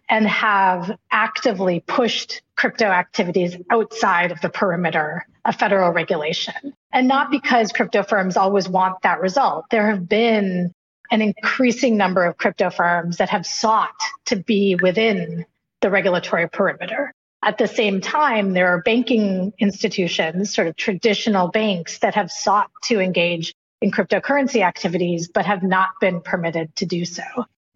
and 0.09 0.27
have 0.27 0.91
actively 1.09 1.79
pushed 1.79 2.41
crypto 2.57 2.83
activities 2.83 3.55
outside 3.71 4.33
of 4.33 4.41
the 4.41 4.49
perimeter 4.49 5.25
of 5.45 5.55
federal 5.55 5.91
regulation. 5.93 6.73
And 6.91 7.07
not 7.07 7.31
because 7.31 7.71
crypto 7.71 8.03
firms 8.03 8.35
always 8.35 8.67
want 8.67 9.01
that 9.03 9.21
result. 9.21 9.65
There 9.71 9.89
have 9.89 10.09
been 10.09 10.73
an 11.09 11.21
increasing 11.21 11.95
number 11.95 12.25
of 12.25 12.35
crypto 12.35 12.69
firms 12.69 13.17
that 13.17 13.29
have 13.29 13.45
sought 13.45 13.95
to 14.25 14.35
be 14.35 14.75
within 14.75 15.45
the 15.79 15.89
regulatory 15.89 16.49
perimeter. 16.49 17.13
At 17.41 17.57
the 17.57 17.67
same 17.67 18.01
time, 18.01 18.51
there 18.51 18.67
are 18.67 18.81
banking 18.81 19.53
institutions, 19.59 20.53
sort 20.53 20.67
of 20.67 20.75
traditional 20.75 21.47
banks 21.47 21.99
that 21.99 22.15
have 22.15 22.31
sought 22.31 22.69
to 22.83 22.99
engage 22.99 23.53
in 23.83 23.91
cryptocurrency 23.91 24.65
activities, 24.65 25.27
but 25.27 25.45
have 25.45 25.61
not 25.61 25.89
been 25.99 26.21
permitted 26.21 26.73
to 26.77 26.85
do 26.85 27.03
so. 27.03 27.23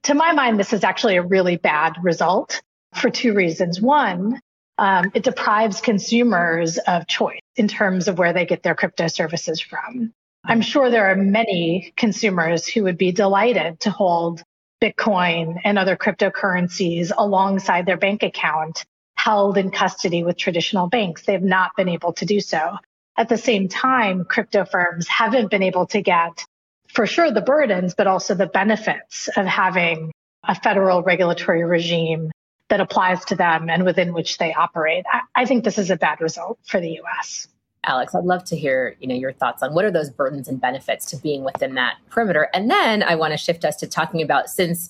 To 0.03 0.13
my 0.13 0.31
mind, 0.31 0.57
this 0.57 0.71
is 0.71 0.85
actually 0.85 1.17
a 1.17 1.21
really 1.21 1.57
bad 1.57 1.97
result 2.01 2.61
for 2.95 3.09
two 3.09 3.33
reasons. 3.33 3.81
One, 3.81 4.39
um, 4.77 5.11
it 5.13 5.23
deprives 5.23 5.81
consumers 5.81 6.77
of 6.77 7.07
choice 7.07 7.41
in 7.57 7.67
terms 7.67 8.07
of 8.07 8.17
where 8.17 8.31
they 8.31 8.45
get 8.45 8.63
their 8.63 8.73
crypto 8.73 9.07
services 9.07 9.59
from. 9.59 10.13
I'm 10.45 10.61
sure 10.61 10.89
there 10.89 11.11
are 11.11 11.15
many 11.17 11.91
consumers 11.97 12.65
who 12.65 12.83
would 12.83 12.97
be 12.97 13.11
delighted 13.11 13.81
to 13.81 13.91
hold 13.91 14.41
Bitcoin 14.81 15.59
and 15.65 15.77
other 15.77 15.97
cryptocurrencies 15.97 17.11
alongside 17.17 17.85
their 17.85 17.97
bank 17.97 18.23
account 18.23 18.85
held 19.15 19.57
in 19.57 19.71
custody 19.71 20.23
with 20.23 20.37
traditional 20.37 20.87
banks. 20.87 21.23
They've 21.23 21.41
not 21.43 21.71
been 21.75 21.89
able 21.89 22.13
to 22.13 22.25
do 22.25 22.39
so. 22.39 22.77
At 23.17 23.29
the 23.29 23.37
same 23.37 23.67
time, 23.67 24.25
crypto 24.25 24.63
firms 24.63 25.07
haven't 25.07 25.49
been 25.49 25.63
able 25.63 25.87
to 25.87 26.01
get 26.01 26.45
for 26.87 27.05
sure 27.05 27.31
the 27.31 27.41
burdens, 27.41 27.95
but 27.95 28.07
also 28.07 28.35
the 28.35 28.45
benefits 28.45 29.27
of 29.35 29.45
having 29.45 30.11
a 30.47 30.55
federal 30.55 31.03
regulatory 31.03 31.63
regime 31.63 32.31
that 32.69 32.79
applies 32.79 33.23
to 33.25 33.35
them 33.35 33.69
and 33.69 33.83
within 33.83 34.13
which 34.13 34.37
they 34.37 34.53
operate. 34.53 35.05
I, 35.11 35.21
I 35.35 35.45
think 35.45 35.63
this 35.63 35.77
is 35.77 35.89
a 35.89 35.97
bad 35.97 36.21
result 36.21 36.59
for 36.65 36.79
the 36.79 36.99
US. 37.01 37.47
Alex, 37.83 38.13
I'd 38.13 38.25
love 38.25 38.43
to 38.45 38.57
hear, 38.57 38.95
you 38.99 39.07
know, 39.07 39.15
your 39.15 39.31
thoughts 39.31 39.63
on 39.63 39.73
what 39.73 39.85
are 39.85 39.91
those 39.91 40.09
burdens 40.09 40.47
and 40.47 40.59
benefits 40.59 41.05
to 41.07 41.17
being 41.17 41.43
within 41.43 41.75
that 41.75 41.95
perimeter. 42.09 42.49
And 42.53 42.69
then 42.69 43.01
I 43.01 43.15
want 43.15 43.31
to 43.31 43.37
shift 43.37 43.63
us 43.63 43.77
to 43.77 43.87
talking 43.87 44.21
about 44.21 44.49
since 44.49 44.89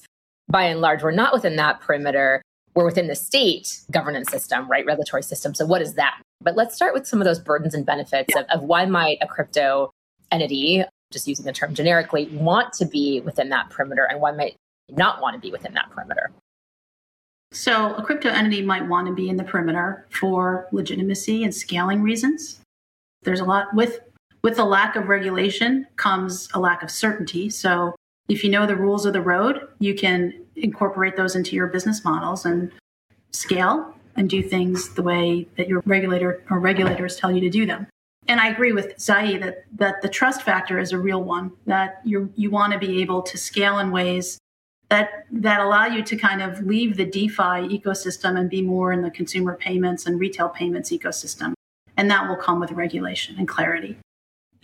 by 0.50 0.63
and 0.63 0.82
large 0.82 1.04
we're 1.04 1.12
not 1.12 1.34
within 1.34 1.58
that 1.58 1.80
perimeter, 1.82 2.42
we're 2.74 2.86
within 2.86 3.08
the 3.08 3.16
state 3.16 3.82
governance 3.92 4.32
system, 4.32 4.70
right? 4.70 4.86
Regulatory 4.86 5.24
system. 5.24 5.54
So 5.54 5.66
what 5.66 5.82
is 5.82 5.94
that? 5.96 6.20
But 6.41 6.56
let's 6.56 6.76
start 6.76 6.93
with 6.93 7.08
some 7.08 7.19
of 7.19 7.26
those 7.26 7.39
burdens 7.39 7.73
and 7.73 7.86
benefits 7.86 8.30
yeah. 8.36 8.41
of, 8.41 8.62
of 8.62 8.63
why 8.63 8.86
might 8.86 9.17
a 9.21 9.28
crypto 9.28 9.91
entity, 10.32 10.84
just 11.12 11.28
using 11.28 11.45
the 11.45 11.54
term 11.54 11.73
generically, 11.73 12.26
want 12.28 12.73
to 12.73 12.86
be 12.86 13.21
within 13.21 13.50
that 13.50 13.69
perimeter 13.69 14.04
and 14.04 14.21
why 14.21 14.32
might 14.32 14.56
not 14.89 15.21
want 15.21 15.36
to 15.36 15.39
be 15.39 15.52
within 15.52 15.73
that 15.73 15.89
perimeter? 15.91 16.32
So, 17.54 17.95
a 17.95 18.04
crypto 18.04 18.30
entity 18.30 18.62
might 18.62 18.88
want 18.88 19.08
to 19.08 19.13
be 19.13 19.30
in 19.30 19.38
the 19.38 19.43
perimeter 19.43 20.06
for 20.10 20.67
legitimacy 20.71 21.43
and 21.43 21.56
scaling 21.56 22.02
reasons. 22.02 22.60
There's 23.23 23.39
a 23.39 23.45
lot 23.45 23.73
with 23.73 24.02
with 24.43 24.58
the 24.58 24.65
lack 24.65 24.95
of 24.95 25.08
regulation 25.08 25.88
comes 25.95 26.50
a 26.54 26.60
lack 26.60 26.84
of 26.84 26.91
certainty. 26.91 27.50
So, 27.50 27.95
if 28.28 28.43
you 28.43 28.50
know 28.50 28.65
the 28.65 28.76
rules 28.76 29.06
of 29.06 29.13
the 29.13 29.21
road, 29.21 29.65
you 29.80 29.95
can 29.95 30.34
incorporate 30.58 31.15
those 31.15 31.36
into 31.36 31.56
your 31.56 31.67
business 31.67 32.04
models 32.04 32.45
and 32.45 32.71
scale 33.32 33.97
and 34.18 34.30
do 34.30 34.42
things 34.42 34.94
the 34.96 35.04
way 35.04 35.48
that 35.56 35.68
your 35.68 35.82
regulator 35.86 36.44
or 36.50 36.60
regulators 36.60 37.16
tell 37.16 37.32
you 37.32 37.40
to 37.42 37.50
do 37.50 37.66
them. 37.66 37.88
And 38.28 38.42
I 38.42 38.50
agree 38.50 38.74
with 38.74 38.98
Jai 39.04 39.38
that 39.38 39.64
that 39.78 40.02
the 40.02 40.10
trust 40.10 40.42
factor 40.42 40.80
is 40.80 40.92
a 40.92 40.98
real 40.98 41.24
one. 41.24 41.52
That 41.66 42.02
you 42.04 42.32
you 42.36 42.50
want 42.50 42.74
to 42.74 42.80
be 42.80 43.02
able 43.02 43.22
to 43.22 43.38
scale 43.38 43.80
in 43.80 43.92
ways 43.92 44.38
that 44.90 45.26
that 45.32 45.62
allow 45.62 45.86
you 45.86 46.04
to 46.04 46.16
kind 46.18 46.42
of 46.42 46.62
leave 46.66 46.98
the 46.98 47.06
DeFi 47.06 47.70
ecosystem 47.78 48.38
and 48.38 48.50
be 48.50 48.62
more 48.62 48.92
in 48.92 49.02
the 49.02 49.12
consumer 49.12 49.56
payments 49.56 50.06
and 50.06 50.20
retail 50.20 50.50
payments 50.50 50.92
ecosystem. 50.92 51.54
And 51.96 52.10
that 52.12 52.28
will 52.28 52.36
come 52.36 52.60
with 52.60 52.72
regulation 52.72 53.36
and 53.38 53.48
clarity. 53.48 53.98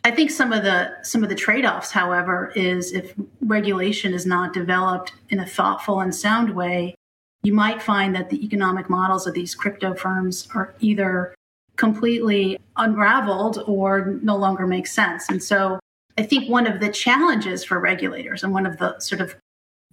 I 0.04 0.12
think 0.12 0.32
some 0.32 0.52
of 0.52 0.64
the 0.64 0.92
some 1.04 1.24
of 1.24 1.30
the 1.30 1.36
trade-offs, 1.36 1.92
however, 1.92 2.52
is 2.56 2.92
if 2.92 3.14
regulation 3.42 4.14
is 4.14 4.26
not 4.26 4.54
developed 4.54 5.14
in 5.30 5.40
a 5.40 5.46
thoughtful 5.46 6.02
and 6.02 6.14
sound 6.14 6.50
way, 6.54 6.96
you 7.44 7.54
might 7.54 7.82
find 7.82 8.16
that 8.16 8.30
the 8.30 8.44
economic 8.44 8.90
models 8.90 9.28
of 9.28 9.34
these 9.34 9.54
crypto 9.54 9.94
firms 9.94 10.48
are 10.56 10.74
either 10.80 11.36
completely 11.76 12.60
unraveled 12.78 13.64
or 13.68 14.18
no 14.22 14.36
longer 14.38 14.66
make 14.66 14.88
sense. 14.88 15.30
And 15.30 15.44
so 15.44 15.80
I 16.18 16.24
think 16.24 16.50
one 16.50 16.68
of 16.68 16.80
the 16.80 16.90
challenges 16.90 17.64
for 17.64 17.80
regulators 17.80 18.44
and 18.44 18.54
one 18.54 18.66
of 18.66 18.78
the 18.78 19.00
sort 19.00 19.22
of 19.22 19.36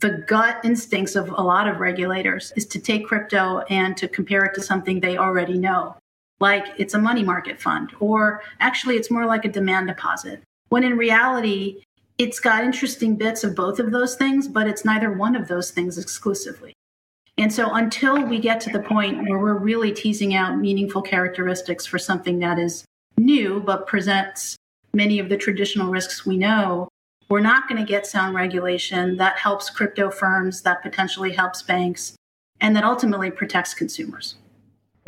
the 0.00 0.24
gut 0.26 0.58
instincts 0.64 1.16
of 1.16 1.28
a 1.28 1.42
lot 1.42 1.68
of 1.68 1.80
regulators 1.80 2.52
is 2.56 2.66
to 2.66 2.78
take 2.78 3.06
crypto 3.06 3.58
and 3.68 3.96
to 3.96 4.08
compare 4.08 4.44
it 4.44 4.54
to 4.54 4.62
something 4.62 5.00
they 5.00 5.18
already 5.18 5.58
know, 5.58 5.96
like 6.38 6.66
it's 6.78 6.94
a 6.94 6.98
money 6.98 7.22
market 7.22 7.60
fund, 7.60 7.90
or 8.00 8.42
actually 8.60 8.96
it's 8.96 9.10
more 9.10 9.26
like 9.26 9.44
a 9.44 9.48
demand 9.48 9.88
deposit. 9.88 10.42
When 10.68 10.84
in 10.84 10.96
reality, 10.96 11.82
it's 12.16 12.40
got 12.40 12.64
interesting 12.64 13.16
bits 13.16 13.44
of 13.44 13.54
both 13.54 13.78
of 13.78 13.90
those 13.90 14.14
things, 14.14 14.48
but 14.48 14.66
it's 14.66 14.84
neither 14.84 15.12
one 15.12 15.36
of 15.36 15.48
those 15.48 15.70
things 15.70 15.98
exclusively. 15.98 16.74
And 17.40 17.50
so 17.50 17.72
until 17.72 18.22
we 18.22 18.38
get 18.38 18.60
to 18.60 18.70
the 18.70 18.80
point 18.80 19.26
where 19.26 19.38
we're 19.38 19.54
really 19.54 19.92
teasing 19.92 20.34
out 20.34 20.58
meaningful 20.58 21.00
characteristics 21.00 21.86
for 21.86 21.98
something 21.98 22.38
that 22.40 22.58
is 22.58 22.84
new 23.16 23.60
but 23.60 23.86
presents 23.86 24.56
many 24.92 25.18
of 25.18 25.30
the 25.30 25.38
traditional 25.38 25.90
risks 25.90 26.26
we 26.26 26.36
know, 26.36 26.86
we're 27.30 27.40
not 27.40 27.66
going 27.66 27.80
to 27.80 27.86
get 27.86 28.06
sound 28.06 28.34
regulation 28.34 29.16
that 29.16 29.38
helps 29.38 29.70
crypto 29.70 30.10
firms, 30.10 30.60
that 30.62 30.82
potentially 30.82 31.32
helps 31.32 31.62
banks, 31.62 32.14
and 32.60 32.76
that 32.76 32.84
ultimately 32.84 33.30
protects 33.30 33.72
consumers. 33.72 34.34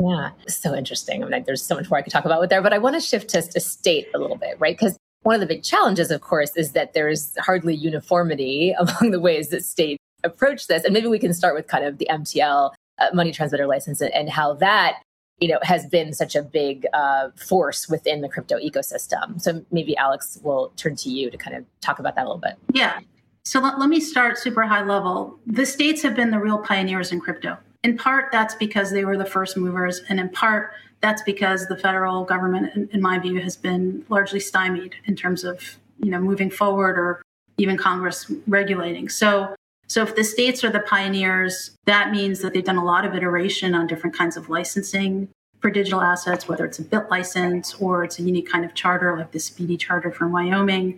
Yeah, 0.01 0.31
so 0.47 0.73
interesting. 0.73 1.23
I 1.23 1.27
mean, 1.27 1.43
there's 1.45 1.63
so 1.63 1.75
much 1.75 1.87
more 1.87 1.99
I 1.99 2.01
could 2.01 2.13
talk 2.13 2.25
about 2.25 2.41
with 2.41 2.49
there, 2.49 2.63
but 2.63 2.73
I 2.73 2.79
want 2.79 2.95
to 2.95 2.99
shift 2.99 3.29
to, 3.29 3.41
state 3.41 4.07
a 4.15 4.17
little 4.17 4.37
bit, 4.37 4.55
right? 4.59 4.75
Because 4.75 4.97
one 5.21 5.35
of 5.35 5.41
the 5.41 5.47
big 5.47 5.61
challenges, 5.61 6.09
of 6.09 6.21
course, 6.21 6.57
is 6.57 6.71
that 6.71 6.93
there's 6.93 7.37
hardly 7.37 7.75
uniformity 7.75 8.71
among 8.79 9.11
the 9.11 9.19
ways 9.19 9.49
that 9.49 9.63
states 9.63 10.02
approach 10.23 10.67
this. 10.67 10.83
And 10.83 10.93
maybe 10.93 11.07
we 11.07 11.19
can 11.19 11.33
start 11.33 11.55
with 11.55 11.67
kind 11.67 11.85
of 11.85 11.97
the 11.97 12.07
MTL 12.09 12.71
uh, 12.99 13.07
money 13.13 13.31
transmitter 13.31 13.67
license 13.67 14.01
and, 14.01 14.13
and 14.13 14.29
how 14.29 14.53
that 14.55 15.01
you 15.39 15.47
know 15.47 15.59
has 15.63 15.85
been 15.87 16.13
such 16.13 16.35
a 16.35 16.41
big 16.41 16.85
uh, 16.93 17.29
force 17.35 17.89
within 17.89 18.21
the 18.21 18.29
crypto 18.29 18.57
ecosystem. 18.57 19.41
So 19.41 19.65
maybe 19.71 19.95
alex 19.97 20.39
will 20.43 20.71
turn 20.77 20.95
to 20.97 21.09
you 21.09 21.29
to 21.29 21.37
kind 21.37 21.57
of 21.57 21.65
talk 21.81 21.99
about 21.99 22.15
that 22.15 22.21
a 22.21 22.27
little 22.27 22.41
bit. 22.41 22.53
Yeah. 22.71 22.99
So 23.45 23.59
let, 23.59 23.77
let 23.77 23.89
me 23.89 23.99
start 23.99 24.37
super 24.37 24.61
high 24.61 24.83
level. 24.83 25.37
The 25.45 25.65
states 25.65 26.01
have 26.03 26.15
been 26.15 26.31
the 26.31 26.39
real 26.39 26.59
pioneers 26.59 27.11
in 27.11 27.19
crypto. 27.19 27.57
In 27.83 27.97
part 27.97 28.31
that's 28.31 28.55
because 28.55 28.91
they 28.91 29.03
were 29.03 29.17
the 29.17 29.25
first 29.25 29.57
movers 29.57 30.01
and 30.09 30.19
in 30.19 30.29
part 30.29 30.71
that's 31.01 31.21
because 31.23 31.67
the 31.67 31.75
federal 31.75 32.23
government 32.23 32.73
in, 32.75 32.87
in 32.93 33.01
my 33.01 33.19
view 33.19 33.41
has 33.41 33.57
been 33.57 34.05
largely 34.07 34.39
stymied 34.39 34.95
in 35.05 35.15
terms 35.15 35.43
of 35.43 35.77
you 35.97 36.09
know 36.09 36.19
moving 36.19 36.49
forward 36.49 36.97
or 36.97 37.21
even 37.57 37.75
congress 37.75 38.31
regulating. 38.47 39.09
So 39.09 39.53
so 39.93 40.01
if 40.01 40.15
the 40.15 40.23
states 40.23 40.63
are 40.63 40.71
the 40.71 40.79
pioneers, 40.79 41.77
that 41.85 42.09
means 42.09 42.39
that 42.39 42.51
they've 42.51 42.63
done 42.63 42.77
a 42.77 42.83
lot 42.83 43.05
of 43.05 43.13
iteration 43.13 43.75
on 43.75 43.85
different 43.85 44.15
kinds 44.15 44.35
of 44.35 44.49
licensing 44.49 45.27
for 45.59 45.69
digital 45.69 46.01
assets, 46.01 46.47
whether 46.47 46.65
it's 46.65 46.79
a 46.79 46.83
BitLicense 46.83 47.79
or 47.79 48.03
it's 48.03 48.17
a 48.17 48.23
unique 48.23 48.49
kind 48.49 48.65
of 48.65 48.73
charter 48.73 49.15
like 49.15 49.31
the 49.31 49.37
SPDI 49.37 49.77
Charter 49.79 50.11
from 50.11 50.31
Wyoming. 50.31 50.97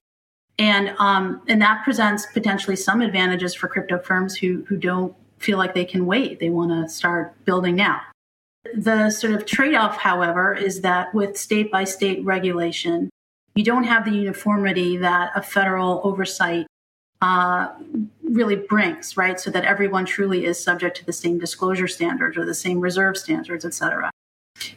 And 0.60 0.96
um, 0.98 1.42
and 1.50 1.62
that 1.62 1.84
presents 1.84 2.26
potentially 2.28 2.78
some 2.78 3.02
advantages 3.02 3.54
for 3.54 3.68
crypto 3.68 4.00
firms 4.00 4.38
who 4.38 4.64
who 4.70 4.78
don't 4.78 5.14
feel 5.40 5.58
like 5.58 5.74
they 5.74 5.84
can 5.84 6.06
wait. 6.06 6.40
They 6.40 6.50
want 6.50 6.72
to 6.72 6.88
start 6.88 7.36
building 7.44 7.76
now. 7.76 8.00
The 8.78 9.10
sort 9.10 9.34
of 9.34 9.46
trade-off, 9.46 9.98
however, 9.98 10.54
is 10.54 10.80
that 10.82 11.14
with 11.14 11.36
state 11.36 11.70
by 11.70 11.84
state 11.84 12.24
regulation, 12.24 13.10
you 13.56 13.66
don't 13.66 13.84
have 13.84 14.06
the 14.06 14.12
uniformity 14.12 14.96
that 14.96 15.34
a 15.36 15.42
federal 15.42 16.00
oversight 16.06 16.66
uh, 17.22 17.74
really 18.30 18.56
brings, 18.56 19.18
right? 19.18 19.40
So 19.40 19.52
that 19.52 19.66
everyone 19.66 20.06
truly 20.06 20.46
is 20.46 20.62
subject 20.62 20.98
to 20.98 21.06
the 21.06 21.14
same 21.14 21.40
disclosure 21.40 21.88
standards 21.88 22.38
or 22.38 22.46
the 22.46 22.54
same 22.54 22.80
reserve 22.80 23.18
standards, 23.18 23.66
et 23.66 23.74
cetera. 23.74 24.12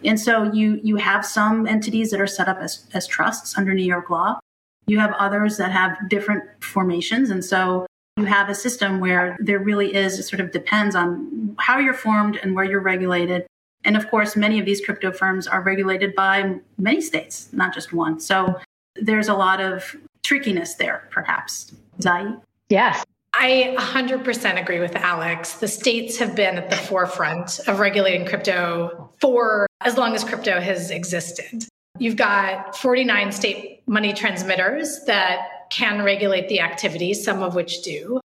And 0.04 0.18
so 0.18 0.52
you 0.52 0.80
you 0.82 0.96
have 0.96 1.24
some 1.24 1.66
entities 1.66 2.11
that 2.11 2.20
are 2.20 2.26
set 2.26 2.48
up 2.48 2.58
as, 2.58 2.87
as 2.94 3.06
trusts 3.06 3.56
under 3.56 3.72
New 3.74 3.84
York 3.84 4.11
law. 4.11 4.38
You 4.87 4.98
have 4.98 5.12
others 5.18 5.56
that 5.58 5.70
have 5.70 6.08
different 6.08 6.44
formations. 6.61 7.30
And 7.30 7.44
so 7.44 7.87
you 8.16 8.24
have 8.24 8.48
a 8.48 8.54
system 8.54 8.98
where 8.98 9.37
there 9.38 9.61
really 9.61 9.94
is, 9.94 10.18
it 10.18 10.24
sort 10.24 10.40
of 10.40 10.50
depends 10.50 10.96
on 10.96 11.54
how 11.58 11.78
you're 11.78 11.94
formed 11.94 12.37
and 12.42 12.54
where 12.54 12.64
you're 12.64 12.80
regulated. 12.80 13.46
And 13.84 13.96
of 13.96 14.11
course, 14.11 14.34
many 14.34 14.58
of 14.58 14.66
these 14.66 14.80
crypto 14.84 15.12
firms 15.12 15.46
are 15.46 15.62
regulated 15.62 16.14
by 16.14 16.56
many 16.78 17.00
states, 17.00 17.48
not 17.52 17.72
just 17.72 17.92
one. 17.92 18.18
So 18.18 18.58
there's 18.96 19.28
a 19.28 19.34
lot 19.34 19.61
of 19.61 19.94
trickiness 20.24 20.74
there, 20.74 21.06
perhaps. 21.11 21.72
Jai? 22.00 22.34
Yes. 22.68 23.04
I 23.40 23.77
100% 23.79 24.61
agree 24.61 24.81
with 24.81 24.96
Alex. 24.96 25.55
The 25.55 25.68
states 25.68 26.18
have 26.18 26.35
been 26.35 26.59
at 26.59 26.70
the 26.70 26.77
forefront 26.77 27.61
of 27.68 27.79
regulating 27.79 28.27
crypto 28.27 29.12
for 29.20 29.68
as 29.81 29.96
long 29.96 30.16
as 30.16 30.24
crypto 30.24 30.59
has 30.59 30.90
existed. 30.90 31.64
You've 32.01 32.16
got 32.16 32.77
49 32.77 33.31
state 33.31 33.83
money 33.87 34.12
transmitters 34.12 35.05
that 35.07 35.70
can 35.70 36.03
regulate 36.03 36.48
the 36.48 36.59
activity, 36.59 37.14
some 37.14 37.44
of 37.44 37.55
which 37.55 37.83
do. 37.83 38.20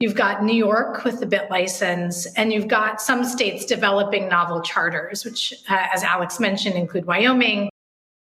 You've 0.00 0.14
got 0.14 0.42
New 0.42 0.56
York 0.56 1.04
with 1.04 1.20
the 1.20 1.26
BitLicense, 1.26 2.26
and 2.34 2.50
you've 2.50 2.68
got 2.68 3.02
some 3.02 3.22
states 3.22 3.66
developing 3.66 4.30
novel 4.30 4.62
charters, 4.62 5.26
which, 5.26 5.52
uh, 5.68 5.86
as 5.92 6.02
Alex 6.02 6.40
mentioned, 6.40 6.76
include 6.76 7.04
Wyoming, 7.04 7.68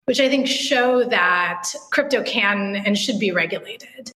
which 0.05 0.21
I 0.21 0.29
think 0.29 0.47
show 0.47 1.03
that 1.03 1.67
crypto 1.91 2.23
can 2.23 2.77
and 2.77 2.97
should 2.97 3.19
be 3.19 3.31
regulated. 3.31 4.11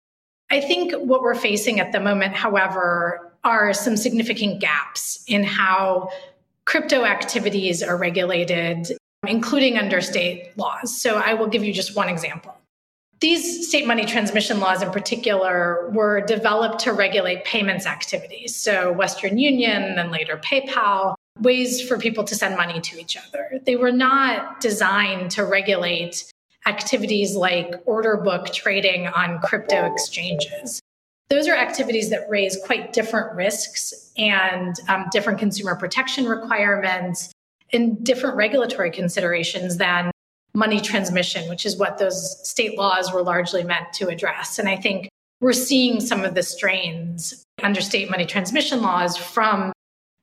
I 0.50 0.62
think 0.62 0.94
what 0.94 1.22
we're 1.22 1.36
facing 1.36 1.80
at 1.80 1.92
the 1.92 2.00
moment, 2.00 2.36
however, 2.36 3.32
are 3.44 3.74
some 3.74 3.98
significant 3.98 4.62
gaps 4.62 5.24
in 5.28 5.44
how 5.44 6.10
crypto 6.66 7.04
activities 7.04 7.84
are 7.84 7.98
regulated, 7.98 8.96
including 9.28 9.78
under 9.78 10.00
state 10.00 10.58
laws. 10.58 11.02
So 11.02 11.16
I 11.18 11.34
will 11.34 11.48
give 11.48 11.64
you 11.64 11.74
just 11.74 11.96
one 11.96 12.08
example. 12.08 12.56
These 13.20 13.70
state 13.70 13.88
money 13.88 14.06
transmission 14.06 14.60
laws, 14.60 14.82
in 14.82 14.92
particular, 14.92 15.90
were 15.92 16.22
developed 16.22 16.80
to 16.80 16.92
regulate 16.92 17.46
payments 17.46 17.86
activities. 17.86 18.54
So, 18.54 18.92
Western 18.92 19.38
Union, 19.38 19.96
then 19.96 20.12
later 20.12 20.36
PayPal, 20.36 21.16
ways 21.40 21.82
for 21.82 21.98
people 21.98 22.26
to 22.26 22.36
send 22.36 22.58
money 22.58 22.82
to 22.82 23.00
each 23.00 23.16
other. 23.16 23.60
They 23.66 23.78
were 23.78 23.94
not 23.94 24.60
designed 24.60 25.32
to 25.32 25.46
regulate 25.46 26.33
activities 26.66 27.36
like 27.36 27.76
order 27.86 28.18
book 28.18 28.52
trading 28.54 29.08
on 29.08 29.40
crypto 29.40 29.86
exchanges. 29.92 30.82
Those 31.30 31.48
are 31.48 31.56
activities 31.56 32.10
that 32.10 32.30
raise 32.30 32.58
quite 32.66 32.94
different 32.94 33.36
risks 33.36 34.12
and 34.18 34.76
um, 34.88 35.06
different 35.12 35.40
consumer 35.40 35.76
protection 35.76 36.26
requirements 36.26 37.32
and 37.72 38.04
different 38.06 38.36
regulatory 38.36 38.92
considerations 38.92 39.78
than 39.78 40.12
money 40.54 40.80
transmission, 40.80 41.50
which 41.50 41.66
is 41.66 41.78
what 41.78 41.98
those 41.98 42.48
state 42.48 42.78
laws 42.78 43.12
were 43.12 43.24
largely 43.24 43.64
meant 43.64 43.92
to 43.94 44.08
address. 44.10 44.60
And 44.60 44.70
I 44.70 44.76
think 44.76 45.10
we're 45.42 45.54
seeing 45.54 46.00
some 46.00 46.24
of 46.24 46.36
the 46.36 46.44
strains 46.44 47.44
under 47.64 47.82
state 47.82 48.10
money 48.10 48.26
transmission 48.26 48.82
laws 48.82 49.18
from 49.18 49.74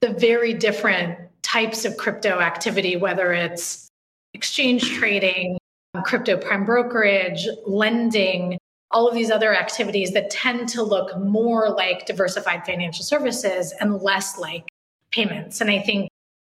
the 0.00 0.10
very 0.10 0.54
different 0.54 1.18
types 1.42 1.84
of 1.84 1.96
crypto 1.96 2.38
activity, 2.38 2.96
whether 2.96 3.32
it's 3.32 3.88
exchange 4.34 4.96
trading, 4.96 5.58
Um, 5.94 6.02
crypto 6.04 6.36
prime 6.36 6.64
brokerage, 6.64 7.48
lending, 7.66 8.58
all 8.92 9.08
of 9.08 9.14
these 9.14 9.30
other 9.30 9.54
activities 9.54 10.12
that 10.12 10.30
tend 10.30 10.68
to 10.70 10.82
look 10.82 11.16
more 11.18 11.70
like 11.70 12.06
diversified 12.06 12.64
financial 12.64 13.04
services 13.04 13.72
and 13.80 14.00
less 14.00 14.38
like 14.38 14.68
payments. 15.10 15.60
And 15.60 15.70
I 15.70 15.80
think 15.80 16.08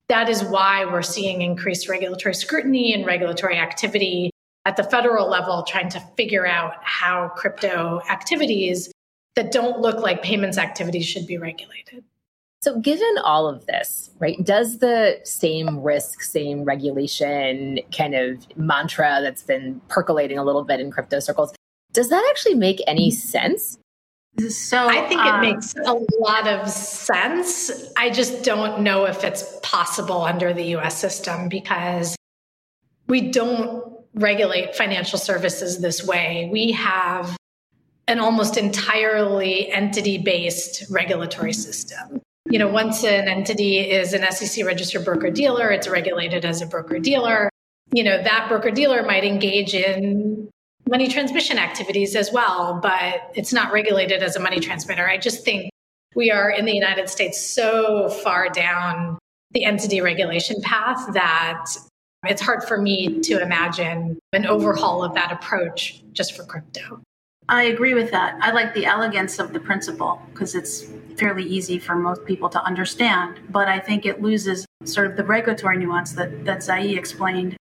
that 0.10 0.28
is 0.28 0.44
why 0.44 0.86
we're 0.86 1.02
seeing 1.02 1.42
increased 1.42 1.88
regulatory 1.88 2.34
scrutiny 2.34 2.94
and 2.94 3.06
regulatory 3.06 3.58
activity 3.58 4.32
at 4.66 4.76
the 4.76 4.84
federal 4.84 5.30
level, 5.30 5.64
trying 5.64 5.90
to 5.90 6.02
figure 6.18 6.46
out 6.46 6.74
how 6.82 7.30
crypto 7.36 8.02
activities 8.10 8.92
that 9.36 9.52
don't 9.52 9.80
look 9.80 10.00
like 10.00 10.22
payments 10.22 10.58
activities 10.58 11.06
should 11.06 11.28
be 11.28 11.38
regulated. 11.38 12.04
So, 12.62 12.78
given 12.80 13.18
all 13.24 13.48
of 13.48 13.66
this, 13.68 14.10
right, 14.20 14.38
does 14.44 14.80
the 14.80 15.20
same 15.24 15.80
risk, 15.82 16.22
same 16.22 16.66
regulation 16.66 17.80
kind 17.96 18.16
of 18.16 18.46
mantra 18.58 19.20
that's 19.22 19.44
been 19.44 19.80
percolating 19.88 20.38
a 20.38 20.44
little 20.44 20.66
bit 20.66 20.82
in 20.82 20.92
crypto 20.92 21.20
circles, 21.20 21.54
does 21.94 22.10
that 22.10 22.26
actually 22.30 22.56
make 22.56 22.82
any 22.86 23.12
sense? 23.12 23.78
So 24.50 24.88
I 24.88 25.08
think 25.08 25.22
it 25.22 25.28
um, 25.28 25.42
makes 25.42 25.74
a 25.76 25.94
lot 26.20 26.48
of 26.48 26.70
sense. 26.70 27.72
I 27.98 28.10
just 28.10 28.44
don't 28.44 28.82
know 28.82 29.06
if 29.06 29.24
it's 29.24 29.60
possible 29.64 30.22
under 30.22 30.54
the 30.54 30.76
US 30.78 30.98
system 30.98 31.50
because 31.50 32.16
we 33.08 33.32
don't 33.32 33.94
regulate 34.14 34.76
financial 34.76 35.18
services 35.18 35.82
this 35.82 36.06
way. 36.06 36.48
We 36.52 36.72
have 36.74 37.36
an 38.08 38.20
almost 38.20 38.56
entirely 38.58 39.72
entity 39.72 40.18
based 40.18 40.86
regulatory 40.90 41.54
system. 41.54 42.22
You 42.50 42.58
know, 42.58 42.68
once 42.68 43.04
an 43.04 43.28
entity 43.28 43.78
is 43.78 44.14
an 44.14 44.30
SEC 44.32 44.66
registered 44.66 45.06
broker 45.06 45.30
dealer, 45.30 45.70
it's 45.70 45.88
regulated 45.88 46.46
as 46.46 46.62
a 46.62 46.66
broker 46.66 46.98
dealer. 46.98 47.50
You 47.94 48.04
know, 48.04 48.22
that 48.24 48.48
broker 48.50 48.72
dealer 48.72 49.04
might 49.04 49.24
engage 49.24 49.76
in 49.76 50.50
money 50.88 51.08
transmission 51.08 51.60
activities 51.60 52.16
as 52.16 52.32
well, 52.32 52.80
but 52.82 53.32
it's 53.36 53.54
not 53.54 53.72
regulated 53.72 54.24
as 54.24 54.36
a 54.36 54.40
money 54.40 54.60
transmitter. 54.60 55.08
I 55.08 55.18
just 55.18 55.46
think 55.46 55.70
we 56.16 56.32
are 56.32 56.50
in 56.50 56.66
the 56.66 56.74
United 56.74 57.08
States 57.08 57.40
so 57.40 58.10
far 58.10 58.50
down 58.50 59.20
the 59.52 59.64
entity 59.66 60.02
regulation 60.02 60.60
path 60.62 61.14
that 61.14 61.66
it's 62.26 62.42
hard 62.42 62.64
for 62.64 62.82
me 62.82 63.20
to 63.22 63.42
imagine 63.42 64.18
an 64.34 64.48
overhaul 64.48 65.04
of 65.04 65.14
that 65.14 65.32
approach 65.32 66.02
just 66.14 66.36
for 66.36 66.44
crypto. 66.44 67.02
I 67.50 67.64
agree 67.64 67.96
with 67.96 68.12
that. 68.12 68.38
I 68.42 68.52
like 68.52 68.74
the 68.74 68.86
elegance 68.86 69.40
of 69.40 69.54
the 69.54 69.60
principle 69.60 70.22
because 70.32 70.54
it's 70.54 70.86
fairly 71.18 71.44
easy 71.44 71.80
for 71.80 71.96
most 71.96 72.24
people 72.24 72.48
to 72.50 72.64
understand, 72.64 73.40
but 73.50 73.68
I 73.68 73.80
think 73.80 74.06
it 74.06 74.22
loses 74.22 74.66
sort 74.86 75.08
of 75.08 75.18
the 75.18 75.24
regulatory 75.24 75.78
nuance 75.78 76.14
that, 76.14 76.46
that 76.46 76.66
Jai 76.66 76.82
explained 76.82 77.58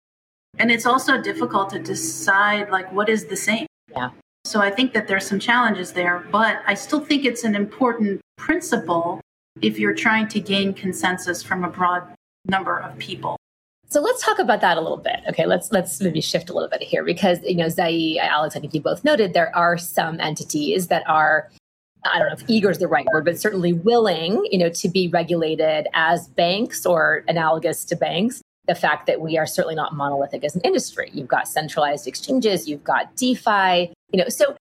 and 0.59 0.71
it's 0.71 0.85
also 0.85 1.21
difficult 1.21 1.69
to 1.69 1.79
decide 1.79 2.69
like 2.69 2.91
what 2.91 3.09
is 3.09 3.25
the 3.25 3.35
same. 3.35 3.67
Yeah. 3.89 4.09
So 4.45 4.61
I 4.61 4.71
think 4.71 4.93
that 4.93 5.07
there's 5.07 5.25
some 5.25 5.39
challenges 5.39 5.91
there, 5.91 6.25
but 6.31 6.61
I 6.65 6.73
still 6.73 6.99
think 6.99 7.25
it's 7.25 7.43
an 7.43 7.55
important 7.55 8.21
principle 8.37 9.21
if 9.61 9.77
you're 9.77 9.93
trying 9.95 10.27
to 10.29 10.39
gain 10.39 10.73
consensus 10.73 11.43
from 11.43 11.63
a 11.63 11.69
broad 11.69 12.03
number 12.45 12.77
of 12.77 12.97
people. 12.97 13.37
So 13.89 14.01
let's 14.01 14.23
talk 14.23 14.39
about 14.39 14.61
that 14.61 14.77
a 14.77 14.81
little 14.81 14.97
bit. 14.97 15.21
Okay, 15.29 15.45
let's 15.45 15.71
let's 15.71 16.01
maybe 16.01 16.21
shift 16.21 16.49
a 16.49 16.53
little 16.53 16.69
bit 16.69 16.81
here 16.81 17.03
because 17.03 17.39
you 17.43 17.55
know 17.55 17.69
Jai, 17.69 18.17
Alex, 18.21 18.55
I 18.55 18.59
think 18.59 18.73
you 18.73 18.81
both 18.81 19.03
noted 19.03 19.33
there 19.33 19.55
are 19.55 19.77
some 19.77 20.19
entities 20.19 20.87
that 20.87 21.03
are 21.07 21.49
I 22.05 22.19
don't 22.19 22.27
know 22.27 22.33
if 22.33 22.43
eager 22.49 22.69
is 22.69 22.79
the 22.79 22.87
right 22.87 23.05
word, 23.11 23.25
but 23.25 23.39
certainly 23.39 23.73
willing, 23.73 24.45
you 24.51 24.59
know, 24.59 24.69
to 24.69 24.89
be 24.89 25.07
regulated 25.07 25.87
as 25.93 26.27
banks 26.27 26.85
or 26.85 27.23
analogous 27.27 27.83
to 27.85 27.95
banks 27.95 28.41
the 28.67 28.75
fact 28.75 29.07
that 29.07 29.21
we 29.21 29.37
are 29.37 29.45
certainly 29.45 29.75
not 29.75 29.95
monolithic 29.95 30.43
as 30.43 30.55
an 30.55 30.61
industry. 30.61 31.09
You've 31.13 31.27
got 31.27 31.47
centralized 31.47 32.07
exchanges, 32.07 32.67
you've 32.67 32.83
got 32.83 33.15
DeFi, 33.15 33.93
you 34.11 34.19
know, 34.19 34.27
so 34.27 34.55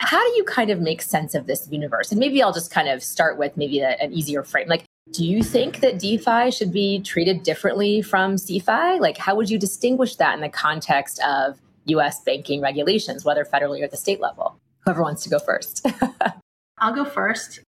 how 0.00 0.24
do 0.24 0.36
you 0.36 0.44
kind 0.44 0.70
of 0.70 0.80
make 0.80 1.02
sense 1.02 1.34
of 1.34 1.46
this 1.46 1.68
universe? 1.70 2.12
And 2.12 2.20
maybe 2.20 2.40
I'll 2.40 2.52
just 2.52 2.70
kind 2.70 2.88
of 2.88 3.02
start 3.02 3.36
with 3.36 3.56
maybe 3.56 3.80
a, 3.80 3.90
an 4.00 4.12
easier 4.12 4.44
frame. 4.44 4.68
Like, 4.68 4.84
do 5.12 5.24
you 5.24 5.42
think 5.42 5.80
that 5.80 5.98
DeFi 5.98 6.50
should 6.50 6.72
be 6.72 7.00
treated 7.00 7.42
differently 7.42 8.02
from 8.02 8.36
CeFi? 8.36 9.00
Like, 9.00 9.16
how 9.16 9.34
would 9.34 9.50
you 9.50 9.58
distinguish 9.58 10.16
that 10.16 10.34
in 10.34 10.40
the 10.40 10.48
context 10.48 11.20
of 11.26 11.58
US 11.86 12.22
banking 12.22 12.60
regulations, 12.60 13.24
whether 13.24 13.44
federally 13.44 13.82
or 13.82 13.88
the 13.88 13.96
state 13.96 14.20
level? 14.20 14.58
Whoever 14.80 15.02
wants 15.02 15.22
to 15.24 15.30
go 15.30 15.38
first. 15.38 15.86
I'll 16.78 16.94
go 16.94 17.04
first. 17.04 17.60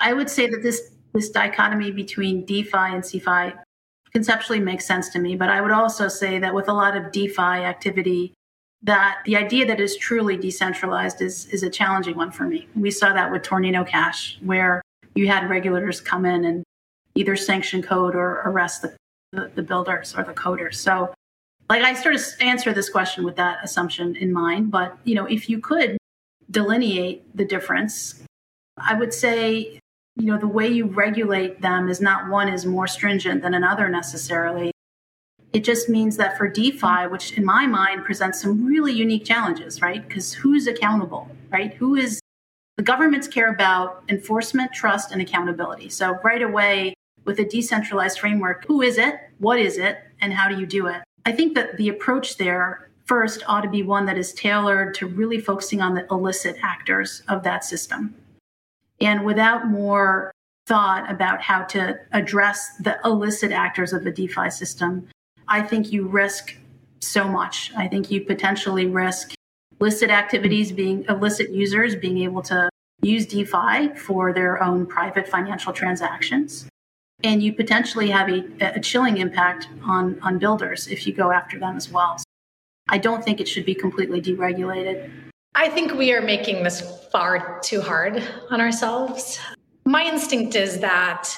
I 0.00 0.12
would 0.12 0.30
say 0.30 0.48
that 0.48 0.62
this 0.62 0.94
this 1.14 1.30
dichotomy 1.30 1.90
between 1.90 2.44
DeFi 2.44 2.76
and 2.76 3.02
CeFi 3.02 3.54
conceptually 4.12 4.60
makes 4.60 4.86
sense 4.86 5.08
to 5.10 5.18
me. 5.18 5.36
But 5.36 5.48
I 5.48 5.60
would 5.60 5.70
also 5.70 6.08
say 6.08 6.38
that 6.38 6.54
with 6.54 6.68
a 6.68 6.72
lot 6.72 6.96
of 6.96 7.12
DeFi 7.12 7.40
activity, 7.40 8.34
that 8.82 9.18
the 9.24 9.36
idea 9.36 9.66
that 9.66 9.80
is 9.80 9.96
truly 9.96 10.36
decentralized 10.36 11.20
is, 11.20 11.46
is 11.46 11.62
a 11.62 11.70
challenging 11.70 12.16
one 12.16 12.30
for 12.30 12.44
me. 12.44 12.68
We 12.76 12.90
saw 12.90 13.12
that 13.12 13.32
with 13.32 13.42
Tornado 13.42 13.84
Cash, 13.84 14.38
where 14.42 14.82
you 15.14 15.26
had 15.26 15.48
regulators 15.50 16.00
come 16.00 16.24
in 16.24 16.44
and 16.44 16.62
either 17.18 17.36
sanction 17.36 17.82
code 17.82 18.14
or 18.14 18.42
arrest 18.46 18.82
the, 18.82 19.50
the, 19.54 19.62
builders 19.62 20.14
or 20.16 20.22
the 20.22 20.32
coders. 20.32 20.76
So 20.76 21.12
like 21.68 21.82
I 21.82 21.94
sort 21.94 22.14
of 22.14 22.22
answer 22.40 22.72
this 22.72 22.88
question 22.88 23.24
with 23.24 23.36
that 23.36 23.58
assumption 23.62 24.16
in 24.16 24.32
mind. 24.32 24.70
But 24.70 24.96
you 25.04 25.14
know, 25.14 25.26
if 25.26 25.50
you 25.50 25.58
could 25.58 25.98
delineate 26.50 27.24
the 27.36 27.44
difference, 27.44 28.22
I 28.78 28.94
would 28.94 29.12
say 29.12 29.80
you 30.16 30.26
know, 30.26 30.38
the 30.38 30.48
way 30.48 30.66
you 30.66 30.86
regulate 30.86 31.60
them 31.60 31.88
is 31.88 32.00
not 32.00 32.28
one 32.28 32.48
is 32.48 32.66
more 32.66 32.88
stringent 32.88 33.42
than 33.42 33.54
another 33.54 33.88
necessarily. 33.88 34.72
It 35.52 35.60
just 35.60 35.88
means 35.88 36.16
that 36.16 36.36
for 36.36 36.48
DeFi, 36.48 37.06
which 37.08 37.32
in 37.32 37.44
my 37.44 37.66
mind 37.66 38.04
presents 38.04 38.42
some 38.42 38.66
really 38.66 38.92
unique 38.92 39.24
challenges, 39.24 39.80
right? 39.80 40.06
Because 40.06 40.34
who's 40.34 40.66
accountable, 40.66 41.30
right? 41.50 41.72
Who 41.74 41.94
is 41.94 42.20
the 42.78 42.84
governments 42.84 43.26
care 43.26 43.50
about 43.50 44.04
enforcement, 44.08 44.72
trust, 44.72 45.10
and 45.10 45.20
accountability. 45.20 45.88
So 45.88 46.12
right 46.22 46.42
away, 46.42 46.94
with 47.28 47.38
a 47.38 47.44
decentralized 47.44 48.18
framework, 48.18 48.64
who 48.64 48.80
is 48.80 48.96
it? 48.96 49.20
What 49.38 49.60
is 49.60 49.76
it? 49.76 49.98
And 50.22 50.32
how 50.32 50.48
do 50.48 50.58
you 50.58 50.66
do 50.66 50.86
it? 50.86 51.02
I 51.26 51.32
think 51.32 51.54
that 51.54 51.76
the 51.76 51.90
approach 51.90 52.38
there 52.38 52.90
first 53.04 53.44
ought 53.46 53.60
to 53.60 53.68
be 53.68 53.82
one 53.82 54.06
that 54.06 54.16
is 54.16 54.32
tailored 54.32 54.94
to 54.94 55.06
really 55.06 55.38
focusing 55.38 55.82
on 55.82 55.94
the 55.94 56.06
illicit 56.10 56.56
actors 56.62 57.22
of 57.28 57.42
that 57.42 57.64
system 57.64 58.14
and 59.00 59.24
without 59.24 59.68
more 59.68 60.32
thought 60.66 61.10
about 61.10 61.42
how 61.42 61.64
to 61.64 61.98
address 62.12 62.76
the 62.80 62.98
illicit 63.04 63.52
actors 63.52 63.92
of 63.92 64.04
the 64.04 64.10
DeFi 64.10 64.50
system, 64.50 65.06
I 65.46 65.62
think 65.62 65.92
you 65.92 66.08
risk 66.08 66.56
so 67.00 67.28
much. 67.28 67.72
I 67.76 67.88
think 67.88 68.10
you 68.10 68.22
potentially 68.22 68.86
risk 68.86 69.34
illicit 69.80 70.10
activities 70.10 70.72
being 70.72 71.04
illicit 71.08 71.50
users 71.50 71.94
being 71.94 72.18
able 72.18 72.42
to 72.42 72.68
use 73.02 73.26
DeFi 73.26 73.94
for 73.94 74.32
their 74.32 74.62
own 74.62 74.86
private 74.86 75.28
financial 75.28 75.72
transactions. 75.72 76.66
And 77.24 77.42
you 77.42 77.52
potentially 77.52 78.10
have 78.10 78.28
a, 78.28 78.44
a 78.60 78.80
chilling 78.80 79.16
impact 79.16 79.68
on, 79.82 80.20
on 80.22 80.38
builders 80.38 80.86
if 80.86 81.06
you 81.06 81.12
go 81.12 81.32
after 81.32 81.58
them 81.58 81.76
as 81.76 81.90
well. 81.90 82.16
I 82.88 82.98
don't 82.98 83.24
think 83.24 83.40
it 83.40 83.48
should 83.48 83.64
be 83.64 83.74
completely 83.74 84.22
deregulated. 84.22 85.10
I 85.54 85.68
think 85.68 85.94
we 85.94 86.12
are 86.12 86.20
making 86.20 86.62
this 86.62 86.80
far 87.10 87.60
too 87.62 87.80
hard 87.80 88.22
on 88.50 88.60
ourselves. 88.60 89.40
My 89.84 90.04
instinct 90.04 90.54
is 90.54 90.78
that 90.80 91.28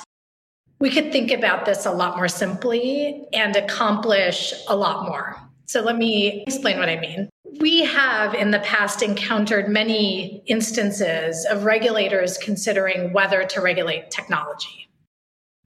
we 0.81 0.91
could 0.91 1.13
think 1.13 1.31
about 1.31 1.65
this 1.65 1.87
a 1.87 1.91
lot 1.91 2.17
more 2.17 2.29
simply 2.29 3.27
and 3.33 3.57
accomplish 3.57 4.53
a 4.69 4.77
lot 4.77 5.07
more. 5.07 5.37
So 5.67 5.81
let 5.81 5.97
me 5.97 6.43
explain 6.47 6.79
what 6.79 6.89
I 6.89 6.99
mean. 6.99 7.31
We 7.61 7.85
have 7.85 8.35
in 8.35 8.51
the 8.51 8.61
past 8.61 9.03
encountered 9.03 9.69
many 9.69 10.43
instances 10.47 11.47
of 11.47 11.65
regulators 11.65 12.39
considering 12.39 13.13
whether 13.13 13.45
to 13.45 13.61
regulate 13.61 14.11
technology. 14.11 14.90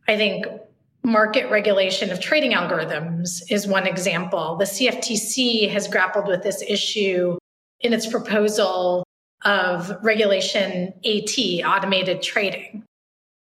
I 0.07 0.17
think 0.17 0.47
market 1.03 1.51
regulation 1.51 2.11
of 2.11 2.21
trading 2.21 2.53
algorithms 2.53 3.43
is 3.51 3.67
one 3.67 3.87
example. 3.87 4.57
The 4.57 4.65
CFTC 4.65 5.71
has 5.71 5.87
grappled 5.87 6.27
with 6.27 6.43
this 6.43 6.63
issue 6.63 7.39
in 7.81 7.93
its 7.93 8.07
proposal 8.07 9.05
of 9.45 9.97
regulation 10.03 10.95
AT, 11.05 11.39
automated 11.65 12.23
trading. 12.23 12.83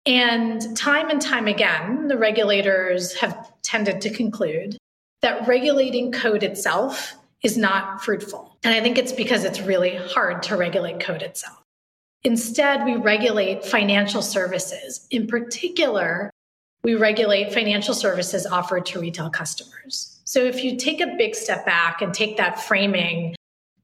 And 0.04 0.76
time 0.76 1.10
and 1.10 1.20
time 1.20 1.46
again, 1.46 2.08
the 2.08 2.18
regulators 2.18 3.14
have 3.14 3.52
tended 3.62 4.00
to 4.02 4.10
conclude 4.10 4.76
that 5.22 5.46
regulating 5.48 6.12
code 6.12 6.42
itself 6.42 7.14
is 7.42 7.56
not 7.56 8.02
fruitful. 8.04 8.56
And 8.64 8.74
I 8.74 8.80
think 8.80 8.98
it's 8.98 9.12
because 9.12 9.44
it's 9.44 9.60
really 9.60 9.96
hard 9.96 10.42
to 10.44 10.56
regulate 10.56 11.00
code 11.00 11.22
itself. 11.22 11.60
Instead, 12.24 12.84
we 12.84 12.96
regulate 12.96 13.64
financial 13.64 14.22
services. 14.22 15.06
In 15.10 15.26
particular, 15.26 16.30
we 16.86 16.94
regulate 16.94 17.52
financial 17.52 17.92
services 17.92 18.46
offered 18.46 18.86
to 18.86 19.00
retail 19.00 19.28
customers. 19.28 20.20
So 20.22 20.44
if 20.44 20.62
you 20.62 20.76
take 20.76 21.00
a 21.00 21.16
big 21.18 21.34
step 21.34 21.66
back 21.66 22.00
and 22.00 22.14
take 22.14 22.36
that 22.36 22.62
framing 22.62 23.34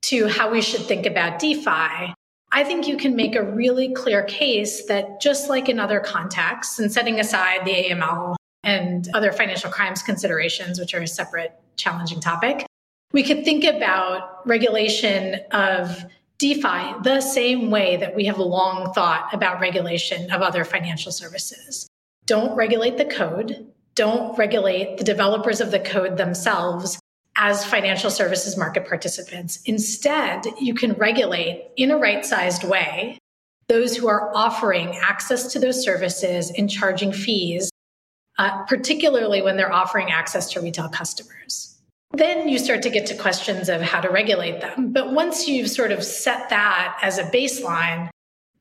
to 0.03 0.29
how 0.29 0.53
we 0.53 0.63
should 0.63 0.83
think 0.83 1.05
about 1.05 1.41
DeFi, 1.41 2.15
I 2.53 2.65
think 2.65 2.87
you 2.87 2.97
can 2.97 3.17
make 3.17 3.35
a 3.35 3.43
really 3.43 3.93
clear 3.93 4.23
case 4.23 4.87
that 4.87 5.21
just 5.21 5.51
like 5.51 5.69
in 5.69 5.81
other 5.81 5.99
contexts, 5.99 6.79
and 6.79 6.93
setting 6.93 7.19
aside 7.19 7.65
the 7.65 7.73
AML 7.73 8.37
and 8.63 9.09
other 9.15 9.33
financial 9.33 9.69
crimes 9.69 10.01
considerations, 10.01 10.79
which 10.79 10.95
are 10.95 11.03
a 11.03 11.09
separate 11.09 11.59
challenging 11.75 12.21
topic, 12.21 12.65
we 13.13 13.25
could 13.25 13.45
think 13.45 13.65
about 13.65 14.47
regulation 14.47 15.41
of 15.51 16.05
DeFi 16.39 17.03
the 17.03 17.21
same 17.21 17.69
way 17.69 17.97
that 17.97 18.15
we 18.15 18.27
have 18.27 18.39
long 18.39 18.93
thought 18.93 19.29
about 19.35 19.59
regulation 19.59 20.31
of 20.31 20.41
other 20.41 20.65
financial 20.65 21.11
services. 21.11 21.89
Don't 22.27 22.55
regulate 22.57 22.99
the 22.99 23.05
code, 23.05 23.67
don't 23.95 24.37
regulate 24.39 24.97
the 24.97 25.05
developers 25.05 25.61
of 25.61 25.71
the 25.71 25.81
code 25.81 26.17
themselves 26.17 26.99
as 27.37 27.65
financial 27.65 28.11
services 28.11 28.57
market 28.57 28.87
participants. 28.87 29.61
Instead, 29.65 30.45
you 30.61 30.75
can 30.75 30.93
regulate 30.95 31.71
in 31.77 31.91
a 31.91 31.97
right 31.97 32.25
sized 32.25 32.65
way 32.65 33.19
those 33.69 33.97
who 33.97 34.07
are 34.07 34.35
offering 34.37 34.97
access 34.99 35.53
to 35.53 35.59
those 35.59 35.83
services 35.83 36.53
and 36.57 36.69
charging 36.69 37.13
fees, 37.13 37.71
uh, 38.39 38.65
particularly 38.65 39.41
when 39.41 39.57
they're 39.57 39.73
offering 39.73 40.11
access 40.11 40.51
to 40.53 40.61
retail 40.61 40.89
customers. 40.89 41.79
Then 42.13 42.49
you 42.49 42.59
start 42.59 42.83
to 42.83 42.91
get 42.91 43.07
to 43.07 43.17
questions 43.17 43.71
of 43.71 43.81
how 43.81 44.01
to 44.01 44.11
regulate 44.11 44.61
them. 44.61 44.93
But 44.93 45.13
once 45.13 45.49
you've 45.49 45.71
sort 45.71 45.93
of 45.93 46.05
set 46.05 46.51
that 46.51 46.99
as 47.01 47.17
a 47.17 47.25
baseline, 47.25 48.11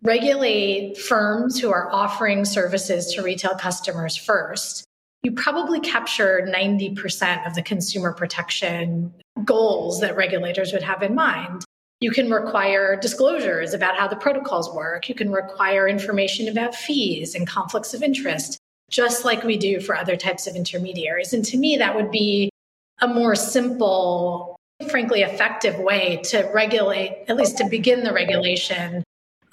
regulate 0.03 0.97
firms 0.97 1.59
who 1.59 1.71
are 1.71 1.91
offering 1.91 2.45
services 2.45 3.13
to 3.13 3.21
retail 3.21 3.55
customers 3.55 4.15
first. 4.17 4.83
You 5.23 5.31
probably 5.33 5.79
capture 5.79 6.47
90% 6.49 7.45
of 7.45 7.53
the 7.53 7.61
consumer 7.61 8.11
protection 8.11 9.13
goals 9.45 10.01
that 10.01 10.15
regulators 10.15 10.73
would 10.73 10.81
have 10.81 11.03
in 11.03 11.13
mind. 11.13 11.63
You 11.99 12.09
can 12.09 12.31
require 12.31 12.95
disclosures 12.95 13.75
about 13.75 13.95
how 13.95 14.07
the 14.07 14.15
protocols 14.15 14.73
work. 14.73 15.07
You 15.07 15.13
can 15.13 15.31
require 15.31 15.87
information 15.87 16.47
about 16.47 16.73
fees 16.73 17.35
and 17.35 17.45
conflicts 17.45 17.93
of 17.93 18.01
interest, 18.01 18.57
just 18.89 19.23
like 19.23 19.43
we 19.43 19.57
do 19.57 19.79
for 19.79 19.95
other 19.95 20.15
types 20.15 20.47
of 20.47 20.55
intermediaries. 20.55 21.33
And 21.33 21.45
to 21.45 21.57
me, 21.57 21.77
that 21.77 21.95
would 21.95 22.09
be 22.09 22.49
a 23.01 23.07
more 23.07 23.35
simple, 23.35 24.55
frankly, 24.89 25.21
effective 25.21 25.77
way 25.77 26.19
to 26.25 26.49
regulate, 26.51 27.25
at 27.27 27.37
least 27.37 27.59
to 27.59 27.69
begin 27.69 28.03
the 28.03 28.13
regulation 28.13 29.03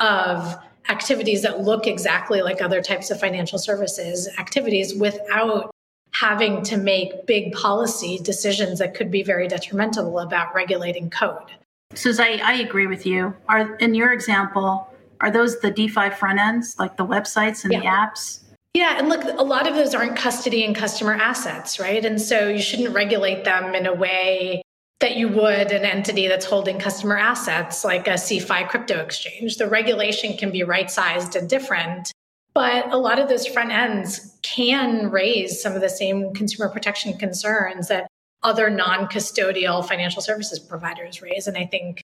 of 0.01 0.57
activities 0.89 1.43
that 1.43 1.61
look 1.61 1.87
exactly 1.87 2.43
like 2.43 2.63
other 2.63 2.81
types 2.81 3.11
of 3.11 3.21
financial 3.21 3.59
services 3.59 4.29
activities 4.39 4.95
without 4.95 5.71
having 6.15 6.63
to 6.63 6.77
make 6.77 7.27
big 7.27 7.53
policy 7.53 8.19
decisions 8.19 8.79
that 8.79 8.95
could 8.95 9.11
be 9.11 9.23
very 9.23 9.47
detrimental 9.47 10.19
about 10.19 10.55
regulating 10.55 11.11
code. 11.11 11.53
So 11.95 12.11
I, 12.19 12.41
I 12.43 12.55
agree 12.55 12.87
with 12.87 13.07
you. 13.07 13.35
Are 13.49 13.77
in 13.77 13.95
your 13.95 14.13
example, 14.13 14.89
are 15.21 15.31
those 15.31 15.61
the 15.61 15.71
DeFi 15.71 16.11
front 16.11 16.39
ends, 16.39 16.77
like 16.79 16.97
the 16.97 17.07
websites 17.07 17.65
and 17.65 17.73
yeah. 17.73 17.81
the 17.81 17.87
apps? 17.87 18.41
Yeah, 18.75 18.99
and 18.99 19.09
look, 19.09 19.25
a 19.25 19.43
lot 19.43 19.67
of 19.67 19.75
those 19.75 19.95
aren't 19.95 20.17
custody 20.17 20.65
and 20.65 20.75
customer 20.75 21.15
assets, 21.15 21.81
right? 21.81 22.05
And 22.05 22.21
so 22.21 22.49
you 22.49 22.61
shouldn't 22.61 22.95
regulate 22.95 23.45
them 23.45 23.75
in 23.75 23.87
a 23.87 23.95
way 23.95 24.63
that 25.01 25.17
you 25.17 25.29
would 25.29 25.71
an 25.71 25.85
entity 25.85 26.27
that's 26.27 26.45
holding 26.45 26.79
customer 26.79 27.17
assets 27.17 27.85
like 27.85 28.09
a 28.09 28.15
CeFi 28.15 28.69
crypto 28.69 29.01
exchange. 29.01 29.57
The 29.57 29.69
regulation 29.69 30.37
can 30.37 30.51
be 30.51 30.65
right 30.65 30.91
sized 30.91 31.37
and 31.37 31.49
different, 31.49 32.13
but 32.53 32.93
a 32.93 32.97
lot 32.97 33.19
of 33.19 33.29
those 33.29 33.47
front 33.47 33.71
ends 33.71 34.37
can 34.43 35.11
raise 35.11 35.63
some 35.63 35.75
of 35.75 35.81
the 35.81 35.89
same 35.89 36.35
consumer 36.35 36.69
protection 36.69 37.17
concerns 37.17 37.89
that 37.89 38.09
other 38.43 38.71
non 38.71 39.07
custodial 39.07 39.87
financial 39.87 40.23
services 40.23 40.59
providers 40.59 41.23
raise. 41.23 41.47
And 41.47 41.57
I 41.57 41.67
think 41.67 42.03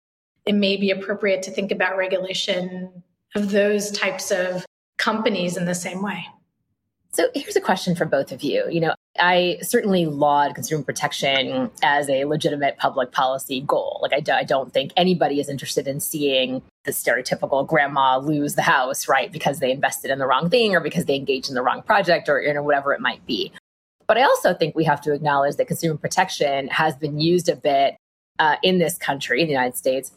it 0.47 0.55
may 0.55 0.77
be 0.77 0.91
appropriate 0.91 1.43
to 1.45 1.51
think 1.51 1.71
about 1.71 1.97
regulation 1.97 3.03
of 3.37 3.51
those 3.51 3.93
types 3.93 4.31
of 4.33 4.65
companies 4.99 5.57
in 5.57 5.65
the 5.65 5.75
same 5.75 6.03
way. 6.03 6.27
So 7.13 7.29
here's 7.35 7.57
a 7.57 7.61
question 7.61 7.95
for 7.95 8.05
both 8.05 8.33
of 8.33 8.43
you. 8.43 8.67
You 8.69 8.81
know, 8.81 8.95
I 9.21 9.59
certainly 9.63 10.07
laud 10.07 10.55
consumer 10.55 10.83
protection 10.83 11.71
as 11.83 12.09
a 12.09 12.25
legitimate 12.25 12.79
public 12.79 13.13
policy 13.13 13.61
goal. 13.61 13.99
Like, 14.03 14.13
I, 14.13 14.21
do, 14.21 14.33
I 14.33 14.45
don't 14.45 14.73
think 14.73 14.93
anybody 14.97 15.41
is 15.41 15.49
interested 15.49 15.87
in 15.87 16.01
seeing 16.01 16.63
the 16.85 16.93
stereotypical 16.93 17.67
grandma 17.67 18.19
lose 18.19 18.55
the 18.55 18.63
house, 18.63 19.09
right, 19.09 19.31
because 19.31 19.61
they 19.61 19.71
invested 19.71 20.11
in 20.11 20.19
the 20.19 20.27
wrong 20.27 20.49
thing 20.49 20.75
or 20.75 20.81
because 20.81 21.05
they 21.05 21.17
engaged 21.17 21.49
in 21.49 21.55
the 21.55 21.63
wrong 21.63 21.83
project 21.83 22.29
or 22.29 22.41
you 22.41 22.53
know, 22.53 22.63
whatever 22.63 22.95
it 22.95 23.01
might 23.01 23.25
be. 23.27 23.53
But 24.07 24.19
I 24.19 24.23
also 24.23 24.55
think 24.55 24.75
we 24.75 24.85
have 24.85 25.01
to 25.03 25.13
acknowledge 25.13 25.57
that 25.57 25.69
consumer 25.69 25.97
protection 25.97 26.69
has 26.69 26.97
been 26.97 27.21
used 27.21 27.49
a 27.49 27.57
bit 27.57 27.97
uh, 28.39 28.57
in 28.63 28.79
this 28.79 28.97
country, 28.97 29.41
in 29.41 29.47
the 29.47 29.53
United 29.53 29.77
States, 29.77 30.13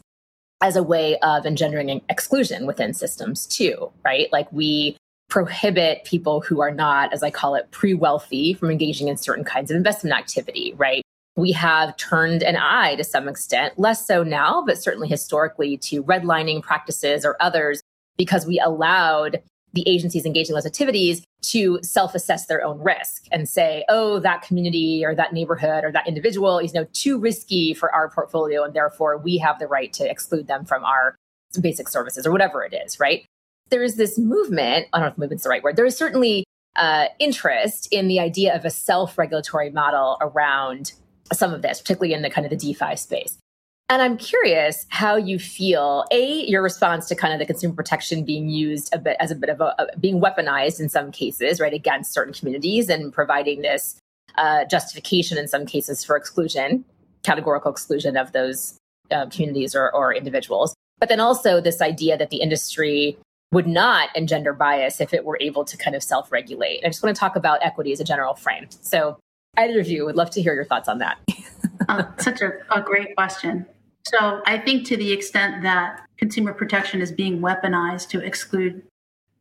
as 0.60 0.76
a 0.76 0.82
way 0.82 1.18
of 1.18 1.46
engendering 1.46 2.00
exclusion 2.08 2.66
within 2.66 2.94
systems 2.94 3.46
too, 3.46 3.92
right? 4.04 4.32
Like 4.32 4.50
we 4.50 4.96
prohibit 5.34 6.04
people 6.04 6.40
who 6.40 6.60
are 6.60 6.70
not, 6.70 7.12
as 7.12 7.24
I 7.24 7.28
call 7.28 7.56
it, 7.56 7.68
pre 7.72 7.92
wealthy 7.92 8.54
from 8.54 8.70
engaging 8.70 9.08
in 9.08 9.16
certain 9.16 9.42
kinds 9.42 9.68
of 9.68 9.76
investment 9.76 10.16
activity, 10.16 10.74
right? 10.76 11.02
We 11.34 11.50
have 11.50 11.96
turned 11.96 12.44
an 12.44 12.54
eye 12.54 12.94
to 12.94 13.02
some 13.02 13.28
extent, 13.28 13.76
less 13.76 14.06
so 14.06 14.22
now, 14.22 14.62
but 14.64 14.78
certainly 14.78 15.08
historically, 15.08 15.76
to 15.78 16.04
redlining 16.04 16.62
practices 16.62 17.24
or 17.24 17.36
others 17.40 17.80
because 18.16 18.46
we 18.46 18.60
allowed 18.60 19.42
the 19.72 19.82
agencies 19.88 20.24
engaging 20.24 20.52
in 20.52 20.54
those 20.54 20.66
activities 20.66 21.24
to 21.46 21.80
self 21.82 22.14
assess 22.14 22.46
their 22.46 22.64
own 22.64 22.78
risk 22.78 23.24
and 23.32 23.48
say, 23.48 23.84
oh, 23.88 24.20
that 24.20 24.42
community 24.42 25.04
or 25.04 25.16
that 25.16 25.32
neighborhood 25.32 25.82
or 25.82 25.90
that 25.90 26.06
individual 26.06 26.60
is 26.60 26.72
you 26.72 26.80
know, 26.80 26.86
too 26.92 27.18
risky 27.18 27.74
for 27.74 27.92
our 27.92 28.08
portfolio. 28.08 28.62
And 28.62 28.72
therefore, 28.72 29.18
we 29.18 29.38
have 29.38 29.58
the 29.58 29.66
right 29.66 29.92
to 29.94 30.08
exclude 30.08 30.46
them 30.46 30.64
from 30.64 30.84
our 30.84 31.16
basic 31.60 31.88
services 31.88 32.24
or 32.24 32.30
whatever 32.30 32.62
it 32.62 32.72
is, 32.72 33.00
right? 33.00 33.26
There 33.70 33.82
is 33.82 33.96
this 33.96 34.18
movement. 34.18 34.86
I 34.92 34.98
don't 34.98 35.06
know 35.06 35.12
if 35.12 35.18
movement's 35.18 35.44
the 35.44 35.50
right 35.50 35.62
word. 35.62 35.76
There 35.76 35.84
is 35.84 35.96
certainly 35.96 36.44
uh, 36.76 37.06
interest 37.18 37.88
in 37.90 38.08
the 38.08 38.20
idea 38.20 38.54
of 38.54 38.64
a 38.64 38.70
self-regulatory 38.70 39.70
model 39.70 40.18
around 40.20 40.92
some 41.32 41.54
of 41.54 41.62
this, 41.62 41.80
particularly 41.80 42.14
in 42.14 42.22
the 42.22 42.30
kind 42.30 42.44
of 42.44 42.50
the 42.50 42.56
DeFi 42.56 42.96
space. 42.96 43.38
And 43.88 44.00
I'm 44.00 44.16
curious 44.16 44.86
how 44.88 45.16
you 45.16 45.38
feel, 45.38 46.04
A, 46.10 46.46
your 46.46 46.62
response 46.62 47.06
to 47.08 47.14
kind 47.14 47.34
of 47.34 47.38
the 47.38 47.46
consumer 47.46 47.74
protection 47.74 48.24
being 48.24 48.48
used 48.48 48.94
a 48.94 48.98
bit 48.98 49.16
as 49.20 49.30
a 49.30 49.34
bit 49.34 49.50
of 49.50 49.60
a, 49.60 49.74
a 49.78 49.98
being 49.98 50.20
weaponized 50.20 50.80
in 50.80 50.88
some 50.88 51.12
cases, 51.12 51.60
right, 51.60 51.72
against 51.72 52.12
certain 52.12 52.32
communities 52.32 52.88
and 52.88 53.12
providing 53.12 53.60
this 53.60 53.96
uh, 54.36 54.64
justification 54.64 55.36
in 55.36 55.46
some 55.46 55.66
cases 55.66 56.02
for 56.02 56.16
exclusion, 56.16 56.84
categorical 57.22 57.70
exclusion 57.70 58.16
of 58.16 58.32
those 58.32 58.78
uh, 59.10 59.26
communities 59.26 59.74
or, 59.74 59.94
or 59.94 60.14
individuals. 60.14 60.74
But 60.98 61.08
then 61.08 61.20
also 61.20 61.60
this 61.60 61.82
idea 61.82 62.16
that 62.16 62.30
the 62.30 62.38
industry 62.38 63.18
would 63.54 63.66
not 63.66 64.14
engender 64.16 64.52
bias 64.52 65.00
if 65.00 65.14
it 65.14 65.24
were 65.24 65.38
able 65.40 65.64
to 65.64 65.76
kind 65.76 65.96
of 65.96 66.02
self 66.02 66.30
regulate. 66.30 66.84
I 66.84 66.88
just 66.88 67.02
want 67.02 67.14
to 67.14 67.20
talk 67.20 67.36
about 67.36 67.60
equity 67.62 67.92
as 67.92 68.00
a 68.00 68.04
general 68.04 68.34
frame. 68.34 68.66
So, 68.68 69.16
either 69.56 69.80
of 69.80 69.88
you 69.88 70.04
would 70.04 70.16
love 70.16 70.30
to 70.30 70.42
hear 70.42 70.54
your 70.54 70.64
thoughts 70.64 70.88
on 70.88 70.98
that. 70.98 71.18
uh, 71.88 72.04
such 72.18 72.42
a, 72.42 72.52
a 72.74 72.82
great 72.82 73.14
question. 73.16 73.64
So, 74.06 74.42
I 74.44 74.58
think 74.58 74.86
to 74.88 74.96
the 74.96 75.12
extent 75.12 75.62
that 75.62 76.02
consumer 76.18 76.52
protection 76.52 77.00
is 77.00 77.12
being 77.12 77.40
weaponized 77.40 78.08
to 78.10 78.20
exclude 78.20 78.82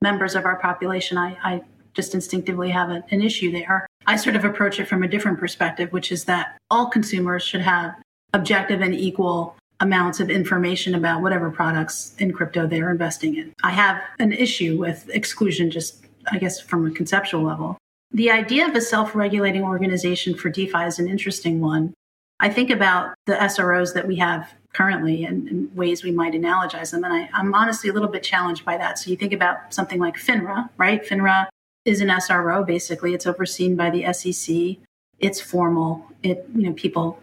members 0.01 0.35
of 0.35 0.45
our 0.45 0.57
population, 0.59 1.17
I, 1.17 1.37
I 1.43 1.61
just 1.93 2.13
instinctively 2.13 2.69
have 2.69 2.89
a, 2.89 3.03
an 3.09 3.21
issue 3.21 3.51
there. 3.51 3.87
I 4.05 4.15
sort 4.15 4.35
of 4.35 4.45
approach 4.45 4.79
it 4.79 4.87
from 4.87 5.03
a 5.03 5.07
different 5.07 5.39
perspective, 5.39 5.91
which 5.91 6.11
is 6.11 6.25
that 6.25 6.57
all 6.69 6.87
consumers 6.87 7.43
should 7.43 7.61
have 7.61 7.95
objective 8.33 8.81
and 8.81 8.93
equal 8.93 9.55
amounts 9.83 10.21
of 10.21 10.29
information 10.29 10.95
about 10.95 11.21
whatever 11.21 11.51
products 11.51 12.15
in 12.17 12.31
crypto 12.31 12.65
they're 12.65 12.89
investing 12.89 13.35
in. 13.35 13.53
I 13.63 13.71
have 13.71 14.01
an 14.17 14.31
issue 14.31 14.77
with 14.77 15.09
exclusion, 15.13 15.69
just 15.69 16.05
I 16.31 16.37
guess 16.39 16.59
from 16.59 16.87
a 16.87 16.91
conceptual 16.91 17.43
level. 17.43 17.77
The 18.11 18.31
idea 18.31 18.65
of 18.65 18.75
a 18.75 18.81
self 18.81 19.13
regulating 19.13 19.63
organization 19.63 20.35
for 20.35 20.49
DeFi 20.49 20.85
is 20.85 20.99
an 20.99 21.09
interesting 21.09 21.59
one. 21.59 21.93
I 22.39 22.49
think 22.49 22.69
about 22.69 23.13
the 23.25 23.33
SROs 23.33 23.93
that 23.93 24.07
we 24.07 24.15
have 24.15 24.53
currently 24.71 25.25
and, 25.25 25.47
and 25.49 25.75
ways 25.75 26.01
we 26.01 26.11
might 26.11 26.33
analogize 26.33 26.91
them. 26.91 27.03
And 27.03 27.13
I, 27.13 27.29
I'm 27.33 27.53
honestly 27.53 27.89
a 27.89 27.93
little 27.93 28.07
bit 28.07 28.23
challenged 28.23 28.63
by 28.63 28.77
that. 28.77 28.97
So 28.97 29.11
you 29.11 29.17
think 29.17 29.33
about 29.33 29.73
something 29.73 29.99
like 29.99 30.15
FINRA, 30.15 30.69
right? 30.77 31.05
FINRA 31.05 31.47
is 31.83 31.99
an 31.99 32.07
SRO, 32.07 32.65
basically. 32.65 33.13
It's 33.13 33.27
overseen 33.27 33.75
by 33.75 33.89
the 33.89 34.13
SEC. 34.13 34.77
It's 35.19 35.41
formal. 35.41 36.05
It, 36.23 36.45
you 36.55 36.63
know, 36.63 36.73
people 36.73 37.19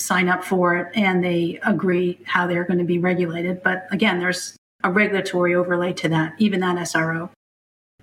sign 0.00 0.28
up 0.28 0.44
for 0.44 0.76
it 0.76 0.96
and 0.96 1.22
they 1.22 1.58
agree 1.64 2.18
how 2.24 2.46
they're 2.46 2.64
going 2.64 2.78
to 2.78 2.84
be 2.84 2.98
regulated. 2.98 3.62
But 3.62 3.86
again, 3.90 4.18
there's 4.18 4.56
a 4.84 4.90
regulatory 4.90 5.54
overlay 5.54 5.92
to 5.94 6.08
that, 6.08 6.34
even 6.38 6.60
that 6.60 6.76
SRO. 6.76 7.30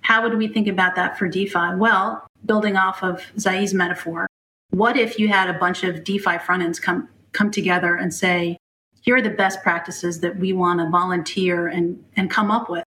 How 0.02 0.22
would 0.22 0.36
we 0.36 0.48
think 0.48 0.68
about 0.68 0.94
that 0.96 1.18
for 1.18 1.26
DeFi? 1.26 1.76
Well, 1.76 2.26
building 2.44 2.76
off 2.76 3.02
of 3.02 3.24
Jai's 3.42 3.74
metaphor, 3.74 4.26
what 4.70 4.96
if 4.96 5.18
you 5.18 5.28
had 5.28 5.48
a 5.48 5.58
bunch 5.58 5.84
of 5.84 6.04
DeFi 6.04 6.38
front 6.38 6.62
ends 6.62 6.78
come, 6.78 7.08
come 7.32 7.50
together 7.50 7.96
and 7.96 8.12
say, 8.12 8.58
here 9.02 9.16
are 9.16 9.22
the 9.22 9.30
best 9.30 9.62
practices 9.62 10.20
that 10.20 10.36
we 10.36 10.52
want 10.52 10.80
to 10.80 10.90
volunteer 10.90 11.68
and, 11.68 12.04
and 12.16 12.30
come 12.30 12.50
up 12.50 12.68
with. 12.68 12.84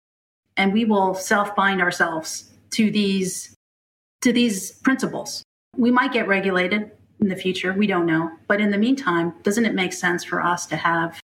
And 0.56 0.72
we 0.72 0.86
will 0.86 1.16
self 1.16 1.56
bind 1.56 1.82
ourselves 1.82 2.52
to 2.72 2.92
these, 2.92 3.56
to 4.22 4.32
these 4.32 4.72
principles. 4.72 5.44
We 5.76 5.90
might 5.92 6.14
get 6.14 6.28
regulated 6.28 6.92
in 7.24 7.30
the 7.30 7.36
future. 7.36 7.74
We 7.74 7.88
don't 7.88 8.06
know. 8.06 8.32
But 8.48 8.62
in 8.62 8.70
the 8.70 8.78
meantime, 8.78 9.34
doesn't 9.44 9.66
it 9.66 9.74
make 9.74 9.94
sense 9.94 10.24
for 10.24 10.42
us 10.42 10.66
to 10.68 10.76
have 10.76 11.20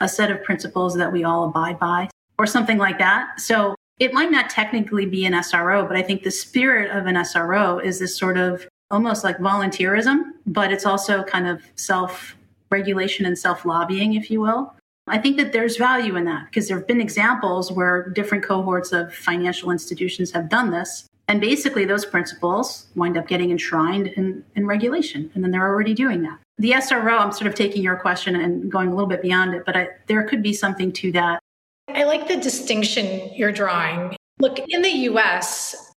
a 0.00 0.08
set 0.08 0.30
of 0.30 0.42
principles 0.42 0.96
that 0.96 1.12
we 1.12 1.22
all 1.22 1.44
abide 1.44 1.78
by 1.78 2.08
or 2.38 2.46
something 2.46 2.78
like 2.78 2.98
that? 2.98 3.40
So 3.40 3.76
it 4.00 4.12
might 4.12 4.32
not 4.32 4.50
technically 4.50 5.06
be 5.06 5.26
an 5.26 5.34
SRO, 5.34 5.86
but 5.86 5.96
I 5.96 6.02
think 6.02 6.22
the 6.22 6.30
spirit 6.30 6.90
of 6.90 7.06
an 7.06 7.14
SRO 7.16 7.82
is 7.84 8.00
this 8.00 8.16
sort 8.16 8.36
of 8.36 8.66
almost 8.90 9.22
like 9.22 9.38
volunteerism, 9.38 10.32
but 10.46 10.72
it's 10.72 10.86
also 10.86 11.22
kind 11.22 11.46
of 11.46 11.62
self 11.76 12.36
regulation 12.70 13.26
and 13.26 13.38
self 13.38 13.64
lobbying, 13.64 14.14
if 14.14 14.30
you 14.30 14.40
will. 14.40 14.74
I 15.06 15.18
think 15.18 15.36
that 15.36 15.52
there's 15.52 15.76
value 15.76 16.16
in 16.16 16.24
that 16.24 16.46
because 16.46 16.68
there 16.68 16.78
have 16.78 16.86
been 16.86 17.00
examples 17.00 17.72
where 17.72 18.08
different 18.10 18.44
cohorts 18.44 18.92
of 18.92 19.12
financial 19.12 19.70
institutions 19.70 20.30
have 20.32 20.48
done 20.48 20.70
this. 20.70 21.06
And 21.28 21.40
basically, 21.40 21.84
those 21.84 22.04
principles 22.04 22.86
wind 22.94 23.16
up 23.16 23.28
getting 23.28 23.50
enshrined 23.50 24.08
in, 24.08 24.44
in 24.54 24.66
regulation, 24.66 25.30
and 25.34 25.42
then 25.42 25.50
they're 25.50 25.66
already 25.66 25.94
doing 25.94 26.22
that. 26.22 26.38
The 26.58 26.72
SRO, 26.72 27.18
I'm 27.18 27.32
sort 27.32 27.46
of 27.46 27.54
taking 27.54 27.82
your 27.82 27.96
question 27.96 28.36
and 28.36 28.70
going 28.70 28.88
a 28.88 28.94
little 28.94 29.08
bit 29.08 29.22
beyond 29.22 29.54
it, 29.54 29.64
but 29.64 29.76
I, 29.76 29.88
there 30.06 30.24
could 30.24 30.42
be 30.42 30.52
something 30.52 30.92
to 30.92 31.12
that. 31.12 31.40
I 31.88 32.04
like 32.04 32.28
the 32.28 32.36
distinction 32.36 33.30
you're 33.34 33.52
drawing. 33.52 34.16
Look, 34.38 34.58
in 34.68 34.82
the 34.82 34.90
US, 34.90 35.92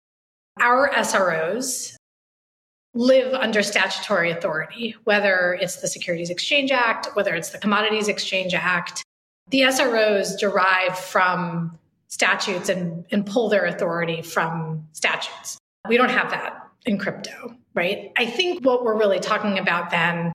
our 0.60 0.90
SROs 0.90 1.96
live 2.94 3.34
under 3.34 3.62
statutory 3.62 4.30
authority, 4.30 4.94
whether 5.04 5.58
it's 5.60 5.76
the 5.76 5.88
Securities 5.88 6.30
Exchange 6.30 6.70
Act, 6.70 7.08
whether 7.14 7.34
it's 7.34 7.50
the 7.50 7.58
Commodities 7.58 8.08
Exchange 8.08 8.54
Act. 8.54 9.02
The 9.50 9.62
SROs 9.62 10.38
derive 10.38 10.98
from 10.98 11.78
statutes 12.14 12.68
and, 12.68 13.04
and 13.10 13.26
pull 13.26 13.48
their 13.48 13.64
authority 13.66 14.22
from 14.22 14.86
statutes. 14.92 15.58
We 15.88 15.96
don't 15.96 16.12
have 16.12 16.30
that 16.30 16.64
in 16.86 16.96
crypto, 16.96 17.56
right? 17.74 18.12
I 18.16 18.26
think 18.26 18.64
what 18.64 18.84
we're 18.84 18.96
really 18.96 19.18
talking 19.18 19.58
about 19.58 19.90
then 19.90 20.32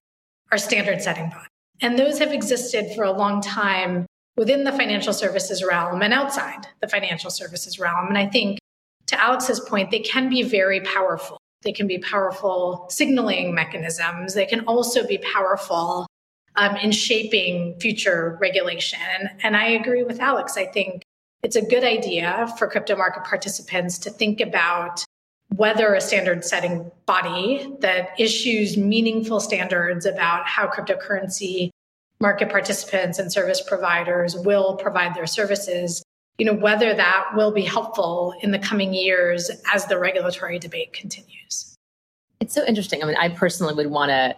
are 0.52 0.58
standard 0.58 1.02
setting 1.02 1.30
bodies. 1.30 1.48
And 1.80 1.98
those 1.98 2.20
have 2.20 2.34
existed 2.34 2.94
for 2.94 3.06
a 3.06 3.14
long 3.14 3.40
time 3.40 4.06
within 4.36 4.66
the 4.66 4.74
financial 4.74 5.14
services 5.14 5.64
realm 5.64 6.02
and 6.02 6.14
outside 6.14 6.68
the 6.82 6.90
financial 6.90 7.30
services 7.30 7.80
realm. 7.80 8.08
And 8.10 8.18
I 8.18 8.28
think 8.28 8.60
to 9.08 9.18
Alex's 9.18 9.62
point, 9.62 9.90
they 9.90 10.00
can 10.02 10.30
be 10.30 10.44
very 10.44 10.82
powerful. 10.82 11.38
They 11.62 11.72
can 11.72 11.88
be 11.88 12.00
powerful 12.00 12.88
signaling 12.90 13.56
mechanisms. 13.56 14.34
They 14.34 14.46
can 14.46 14.66
also 14.66 15.08
be 15.08 15.18
powerful 15.20 16.08
um, 16.58 16.76
in 16.76 16.92
shaping 16.92 17.80
future 17.80 18.38
regulation. 18.42 19.00
And, 19.18 19.30
and 19.44 19.56
I 19.56 19.68
agree 19.70 20.04
with 20.04 20.20
Alex. 20.20 20.58
I 20.58 20.66
think 20.66 21.04
it's 21.44 21.56
a 21.56 21.62
good 21.62 21.84
idea 21.84 22.54
for 22.58 22.68
crypto 22.68 22.96
market 22.96 23.24
participants 23.24 23.98
to 24.00 24.10
think 24.10 24.42
about 24.42 25.04
whether 25.56 25.94
a 25.94 26.02
standard 26.02 26.46
setting 26.46 26.92
body 27.06 27.74
that 27.80 28.10
issues 28.20 28.78
meaningful 28.78 29.40
standards 29.40 30.06
about 30.06 30.46
how 30.46 30.68
cryptocurrency 30.68 31.70
market 32.20 32.50
participants 32.50 33.18
and 33.18 33.32
service 33.32 33.62
providers 33.62 34.36
will 34.36 34.76
provide 34.76 35.16
their 35.16 35.26
services 35.26 36.04
you 36.40 36.46
know 36.46 36.54
whether 36.54 36.94
that 36.94 37.26
will 37.36 37.52
be 37.52 37.62
helpful 37.62 38.34
in 38.42 38.52
the 38.52 38.60
coming 38.60 38.94
years 38.94 39.52
as 39.74 39.86
the 39.86 40.00
regulatory 40.00 40.58
debate 40.58 40.94
continues. 40.94 41.76
It's 42.40 42.54
so 42.54 42.66
interesting. 42.66 43.04
I 43.04 43.08
mean 43.08 43.18
i 43.18 43.30
personally 43.30 43.76
would 43.76 43.92
want 43.92 44.10
to 44.10 44.36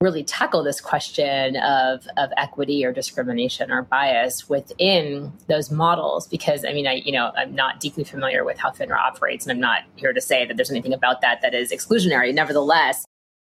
really 0.00 0.24
tackle 0.24 0.62
this 0.62 0.80
question 0.80 1.56
of, 1.56 2.06
of 2.16 2.30
equity 2.38 2.84
or 2.86 2.92
discrimination 2.92 3.70
or 3.70 3.82
bias 3.82 4.48
within 4.48 5.30
those 5.46 5.70
models 5.70 6.26
because 6.26 6.64
i 6.64 6.72
mean 6.72 6.86
i 6.86 6.94
you 6.94 7.12
know 7.12 7.30
i'm 7.36 7.54
not 7.54 7.80
deeply 7.80 8.02
familiar 8.02 8.42
with 8.42 8.58
how 8.58 8.70
finra 8.70 8.96
operates 8.96 9.44
and 9.44 9.52
i'm 9.52 9.60
not 9.60 9.82
here 9.96 10.14
to 10.14 10.20
say 10.20 10.46
that 10.46 10.56
there's 10.56 10.70
anything 10.70 10.94
about 10.94 11.20
that 11.20 11.42
that 11.42 11.54
is 11.54 11.70
exclusionary 11.70 12.32
nevertheless 12.32 13.04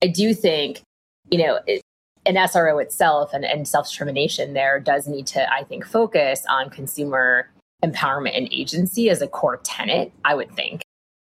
i 0.03 0.07
do 0.07 0.35
think 0.35 0.83
you 1.31 1.39
know 1.39 1.61
it, 1.67 1.81
an 2.27 2.37
sro 2.49 2.79
itself 2.79 3.33
and, 3.33 3.47
and 3.47 3.67
self-determination 3.67 4.53
there 4.53 4.79
does 4.79 5.09
need 5.09 5.27
to 5.27 5.51
i 5.51 5.65
think 5.65 5.87
focus 5.87 6.45
on 6.51 6.69
consumer 6.69 7.49
empowerment 7.83 8.37
and 8.37 8.49
agency 8.53 9.09
as 9.09 9.23
a 9.23 9.27
core 9.27 9.57
tenet 9.65 10.13
i 10.27 10.35
would 10.35 10.51
think 10.53 10.83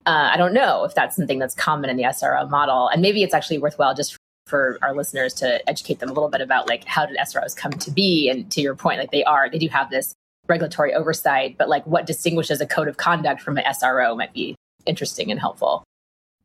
uh, 0.08 0.30
I 0.32 0.38
don't 0.38 0.54
know 0.54 0.84
if 0.84 0.94
that's 0.94 1.16
something 1.16 1.40
that's 1.40 1.56
common 1.56 1.90
in 1.90 1.98
the 1.98 2.04
SRO 2.04 2.48
model. 2.48 2.90
And 2.90 3.02
maybe 3.02 3.24
it's 3.24 3.34
actually 3.34 3.58
worthwhile 3.58 3.96
just 3.96 4.16
for 4.46 4.78
our 4.82 4.96
listeners 4.96 5.34
to 5.36 5.68
educate 5.70 6.00
them 6.00 6.10
a 6.10 6.14
little 6.14 6.30
bit 6.30 6.42
about 6.42 6.68
like 6.68 6.86
how 6.86 7.06
did 7.06 7.18
SROs 7.18 7.56
come 7.56 7.72
to 7.74 7.92
be? 7.92 8.30
And 8.30 8.52
to 8.52 8.62
your 8.62 8.76
point, 8.76 9.00
like 9.00 9.12
they 9.12 9.24
are, 9.24 9.50
they 9.50 9.58
do 9.58 9.68
have 9.70 9.90
this 9.90 10.14
regulatory 10.48 10.94
oversight, 10.94 11.58
but 11.58 11.70
like 11.70 11.86
what 11.88 12.06
distinguishes 12.06 12.62
a 12.62 12.68
code 12.68 12.88
of 12.88 12.98
conduct 12.98 13.42
from 13.42 13.58
an 13.58 13.64
SRO 13.66 14.16
might 14.16 14.34
be 14.34 14.56
interesting 14.86 15.32
and 15.32 15.40
helpful. 15.40 15.84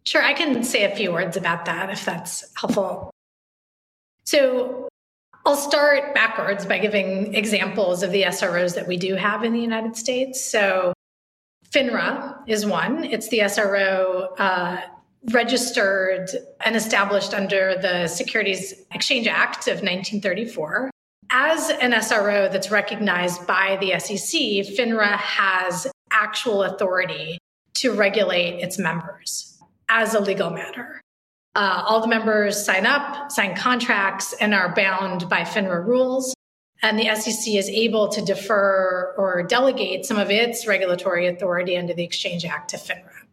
Sure, 0.05 0.23
I 0.23 0.33
can 0.33 0.63
say 0.63 0.85
a 0.85 0.97
few 0.97 1.13
words 1.13 1.37
about 1.37 1.67
that 1.67 1.91
if 1.91 2.05
that's 2.05 2.51
helpful. 2.57 3.11
So 4.25 4.89
I'll 5.45 5.57
start 5.57 6.15
backwards 6.15 6.65
by 6.65 6.79
giving 6.79 7.35
examples 7.35 8.03
of 8.03 8.13
the 8.13 8.23
SROs 8.23 8.75
that 8.75 8.87
we 8.87 8.97
do 8.97 9.15
have 9.15 9.45
in 9.45 9.53
the 9.53 9.61
United 9.61 9.97
States. 9.97 10.43
So 10.43 10.95
FINRA 11.71 12.37
is 12.47 12.65
one. 12.65 13.05
It's 13.05 13.29
the 13.29 13.41
SRO 13.41 14.29
uh, 14.39 14.81
registered 15.33 16.31
and 16.65 16.77
established 16.77 17.35
under 17.35 17.77
the 17.81 18.09
Securities 18.09 18.75
Exchange 18.93 19.27
Act 19.27 19.67
of 19.69 19.83
1934. 19.83 20.91
As 21.31 21.71
an 21.71 21.93
SRO 21.93 22.51
that's 22.51 22.71
recognized 22.71 23.47
by 23.47 23.79
the 23.81 23.99
SEC, 24.01 24.41
FINRA 24.77 25.17
has 25.17 25.87
actual 26.11 26.65
authority 26.65 27.39
to 27.75 27.93
regulate 27.93 28.61
its 28.61 28.79
members 28.79 29.59
as 29.89 30.15
a 30.15 30.21
legal 30.21 30.51
matter. 30.51 31.01
Uh, 31.55 31.83
all 31.87 32.01
the 32.01 32.09
members 32.09 32.65
sign 32.65 32.87
up, 32.87 33.31
sign 33.31 33.55
contracts, 33.57 34.33
and 34.35 34.55
are 34.55 34.75
bound 34.75 35.29
by 35.29 35.43
FINRA 35.43 35.85
rules. 35.85 36.35
And 36.83 36.99
the 36.99 37.15
SEC 37.15 37.55
is 37.55 37.69
able 37.69 38.09
to 38.09 38.23
defer 38.23 39.15
or 39.19 39.43
delegate 39.43 40.07
some 40.07 40.19
of 40.19 40.31
its 40.31 40.67
regulatory 40.67 41.27
authority 41.27 41.77
under 41.77 41.93
the 41.93 42.05
Exchange 42.05 42.45
Act 42.45 42.71
to 42.71 42.77
FINRA. 42.77 43.30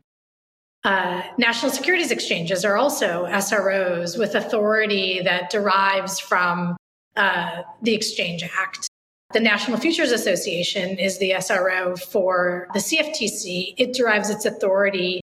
Uh, 0.87 1.21
national 1.37 1.69
securities 1.69 2.11
exchanges 2.11 2.63
are 2.63 2.77
also 2.77 3.25
SROs 3.25 4.17
with 4.17 4.35
authority 4.35 5.19
that 5.21 5.49
derives 5.49 6.17
from 6.17 6.77
uh, 7.17 7.63
the 7.81 7.93
Exchange 7.93 8.41
Act. 8.57 8.87
The 9.33 9.41
National 9.41 9.77
Futures 9.77 10.13
Association 10.13 10.97
is 10.97 11.17
the 11.17 11.31
SRO 11.31 11.99
for 11.99 12.69
the 12.73 12.79
CFTC. 12.79 13.73
It 13.77 13.91
derives 13.91 14.29
its 14.29 14.45
authority 14.45 15.19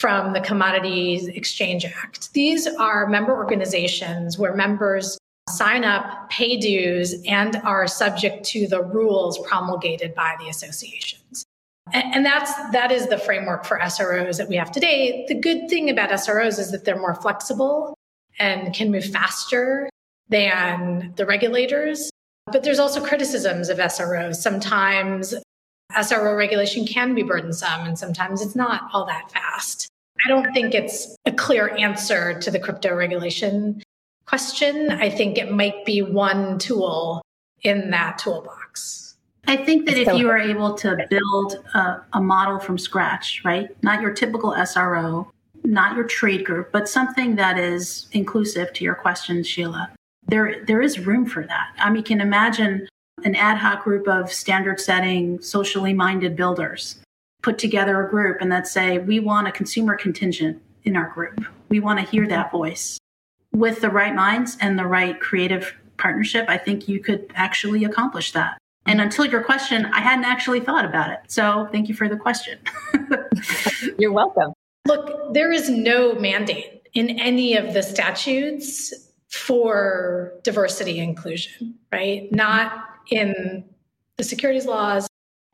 from 0.00 0.32
the 0.32 0.40
Commodities 0.40 1.28
Exchange 1.28 1.84
Act. 1.84 2.32
These 2.32 2.66
are 2.66 3.06
member 3.06 3.36
organizations 3.36 4.36
where 4.36 4.52
members 4.52 5.16
sign 5.48 5.84
up, 5.84 6.28
pay 6.28 6.56
dues, 6.56 7.22
and 7.28 7.54
are 7.62 7.86
subject 7.86 8.44
to 8.46 8.66
the 8.66 8.82
rules 8.82 9.38
promulgated 9.46 10.12
by 10.16 10.34
the 10.40 10.48
associations. 10.48 11.44
And 11.92 12.24
that's 12.24 12.52
that 12.72 12.90
is 12.90 13.08
the 13.08 13.18
framework 13.18 13.64
for 13.64 13.78
SROs 13.78 14.38
that 14.38 14.48
we 14.48 14.56
have 14.56 14.72
today. 14.72 15.24
The 15.28 15.34
good 15.34 15.68
thing 15.68 15.90
about 15.90 16.10
SROs 16.10 16.58
is 16.58 16.70
that 16.70 16.84
they're 16.84 16.98
more 16.98 17.14
flexible 17.14 17.94
and 18.38 18.74
can 18.74 18.90
move 18.90 19.04
faster 19.04 19.90
than 20.28 21.12
the 21.16 21.26
regulators. 21.26 22.10
But 22.46 22.62
there's 22.62 22.78
also 22.78 23.04
criticisms 23.04 23.68
of 23.68 23.78
SROs. 23.78 24.36
Sometimes 24.36 25.34
SRO 25.92 26.36
regulation 26.36 26.86
can 26.86 27.14
be 27.14 27.22
burdensome 27.22 27.86
and 27.86 27.98
sometimes 27.98 28.40
it's 28.40 28.56
not 28.56 28.88
all 28.92 29.04
that 29.06 29.30
fast. 29.30 29.88
I 30.24 30.28
don't 30.28 30.52
think 30.54 30.74
it's 30.74 31.14
a 31.26 31.32
clear 31.32 31.68
answer 31.76 32.38
to 32.40 32.50
the 32.50 32.58
crypto 32.58 32.94
regulation 32.94 33.82
question. 34.26 34.90
I 34.90 35.10
think 35.10 35.36
it 35.36 35.52
might 35.52 35.84
be 35.84 36.00
one 36.00 36.58
tool 36.58 37.20
in 37.62 37.90
that 37.90 38.18
toolbox. 38.18 39.03
I 39.46 39.56
think 39.56 39.86
that 39.86 39.98
if 39.98 40.14
you 40.14 40.28
are 40.30 40.38
able 40.38 40.74
to 40.74 41.06
build 41.10 41.64
a, 41.74 42.02
a, 42.14 42.20
model 42.20 42.58
from 42.58 42.78
scratch, 42.78 43.42
right? 43.44 43.68
Not 43.82 44.00
your 44.00 44.12
typical 44.12 44.52
SRO, 44.52 45.28
not 45.64 45.96
your 45.96 46.04
trade 46.04 46.44
group, 46.44 46.72
but 46.72 46.88
something 46.88 47.36
that 47.36 47.58
is 47.58 48.06
inclusive 48.12 48.72
to 48.74 48.84
your 48.84 48.94
question, 48.94 49.42
Sheila. 49.42 49.90
There, 50.26 50.64
there 50.64 50.80
is 50.80 50.98
room 50.98 51.26
for 51.26 51.42
that. 51.46 51.74
I 51.78 51.90
mean, 51.90 51.96
you 51.96 52.02
can 52.02 52.20
imagine 52.20 52.88
an 53.24 53.34
ad 53.34 53.58
hoc 53.58 53.84
group 53.84 54.08
of 54.08 54.32
standard 54.32 54.80
setting, 54.80 55.40
socially 55.40 55.92
minded 55.92 56.36
builders 56.36 56.96
put 57.44 57.58
together 57.58 58.02
a 58.02 58.08
group 58.08 58.38
and 58.40 58.50
that 58.50 58.66
say, 58.66 58.98
we 58.98 59.20
want 59.20 59.46
a 59.46 59.52
consumer 59.52 59.94
contingent 59.94 60.60
in 60.84 60.96
our 60.96 61.10
group. 61.10 61.44
We 61.68 61.78
want 61.78 62.00
to 62.00 62.06
hear 62.06 62.26
that 62.28 62.50
voice. 62.50 62.98
With 63.52 63.82
the 63.82 63.90
right 63.90 64.14
minds 64.14 64.56
and 64.62 64.78
the 64.78 64.86
right 64.86 65.20
creative 65.20 65.74
partnership, 65.98 66.46
I 66.48 66.56
think 66.56 66.88
you 66.88 67.00
could 67.00 67.30
actually 67.34 67.84
accomplish 67.84 68.32
that. 68.32 68.56
And 68.86 69.00
until 69.00 69.24
your 69.24 69.42
question, 69.42 69.86
I 69.86 70.00
hadn't 70.00 70.24
actually 70.24 70.60
thought 70.60 70.84
about 70.84 71.10
it. 71.10 71.20
So 71.28 71.68
thank 71.72 71.88
you 71.88 71.94
for 71.94 72.08
the 72.08 72.16
question. 72.16 72.58
You're 73.98 74.12
welcome. 74.12 74.52
Look, 74.86 75.32
there 75.32 75.50
is 75.50 75.70
no 75.70 76.14
mandate 76.14 76.82
in 76.92 77.18
any 77.18 77.56
of 77.56 77.72
the 77.72 77.82
statutes 77.82 78.92
for 79.30 80.34
diversity 80.42 80.98
inclusion, 80.98 81.74
right? 81.90 82.30
Not 82.30 82.84
in 83.10 83.64
the 84.16 84.24
securities 84.24 84.66
laws, 84.66 85.08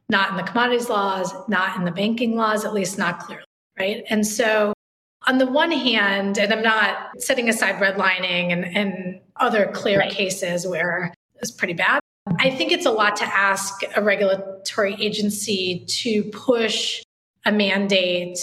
not 0.09 0.31
in 0.31 0.37
the 0.37 0.43
commodities 0.43 0.89
laws, 0.89 1.33
not 1.49 1.77
in 1.77 1.85
the 1.85 1.93
banking 1.93 2.37
laws, 2.37 2.65
at 2.65 2.75
least 2.75 2.99
not 2.99 3.21
clearly, 3.21 3.45
right? 3.79 4.03
And 4.11 4.27
so 4.27 4.75
on 5.27 5.39
the 5.39 5.47
one 5.47 5.71
hand, 5.71 6.39
and 6.39 6.53
I'm 6.53 6.63
not 6.63 7.21
setting 7.21 7.49
aside 7.49 7.77
redlining 7.77 8.53
and, 8.53 8.65
and 8.65 9.21
other 9.37 9.71
clear 9.73 10.01
right. 10.01 10.11
cases 10.11 10.67
where 10.67 11.15
it's 11.37 11.51
pretty 11.51 11.75
bad. 11.75 12.00
I 12.39 12.51
think 12.51 12.73
it's 12.73 12.87
a 12.87 12.91
lot 12.91 13.17
to 13.17 13.25
ask 13.25 13.83
a 13.97 14.03
regulatory 14.03 14.95
agency 14.99 15.85
to 16.03 16.25
push 16.31 17.03
a 17.45 17.53
mandate 17.53 18.39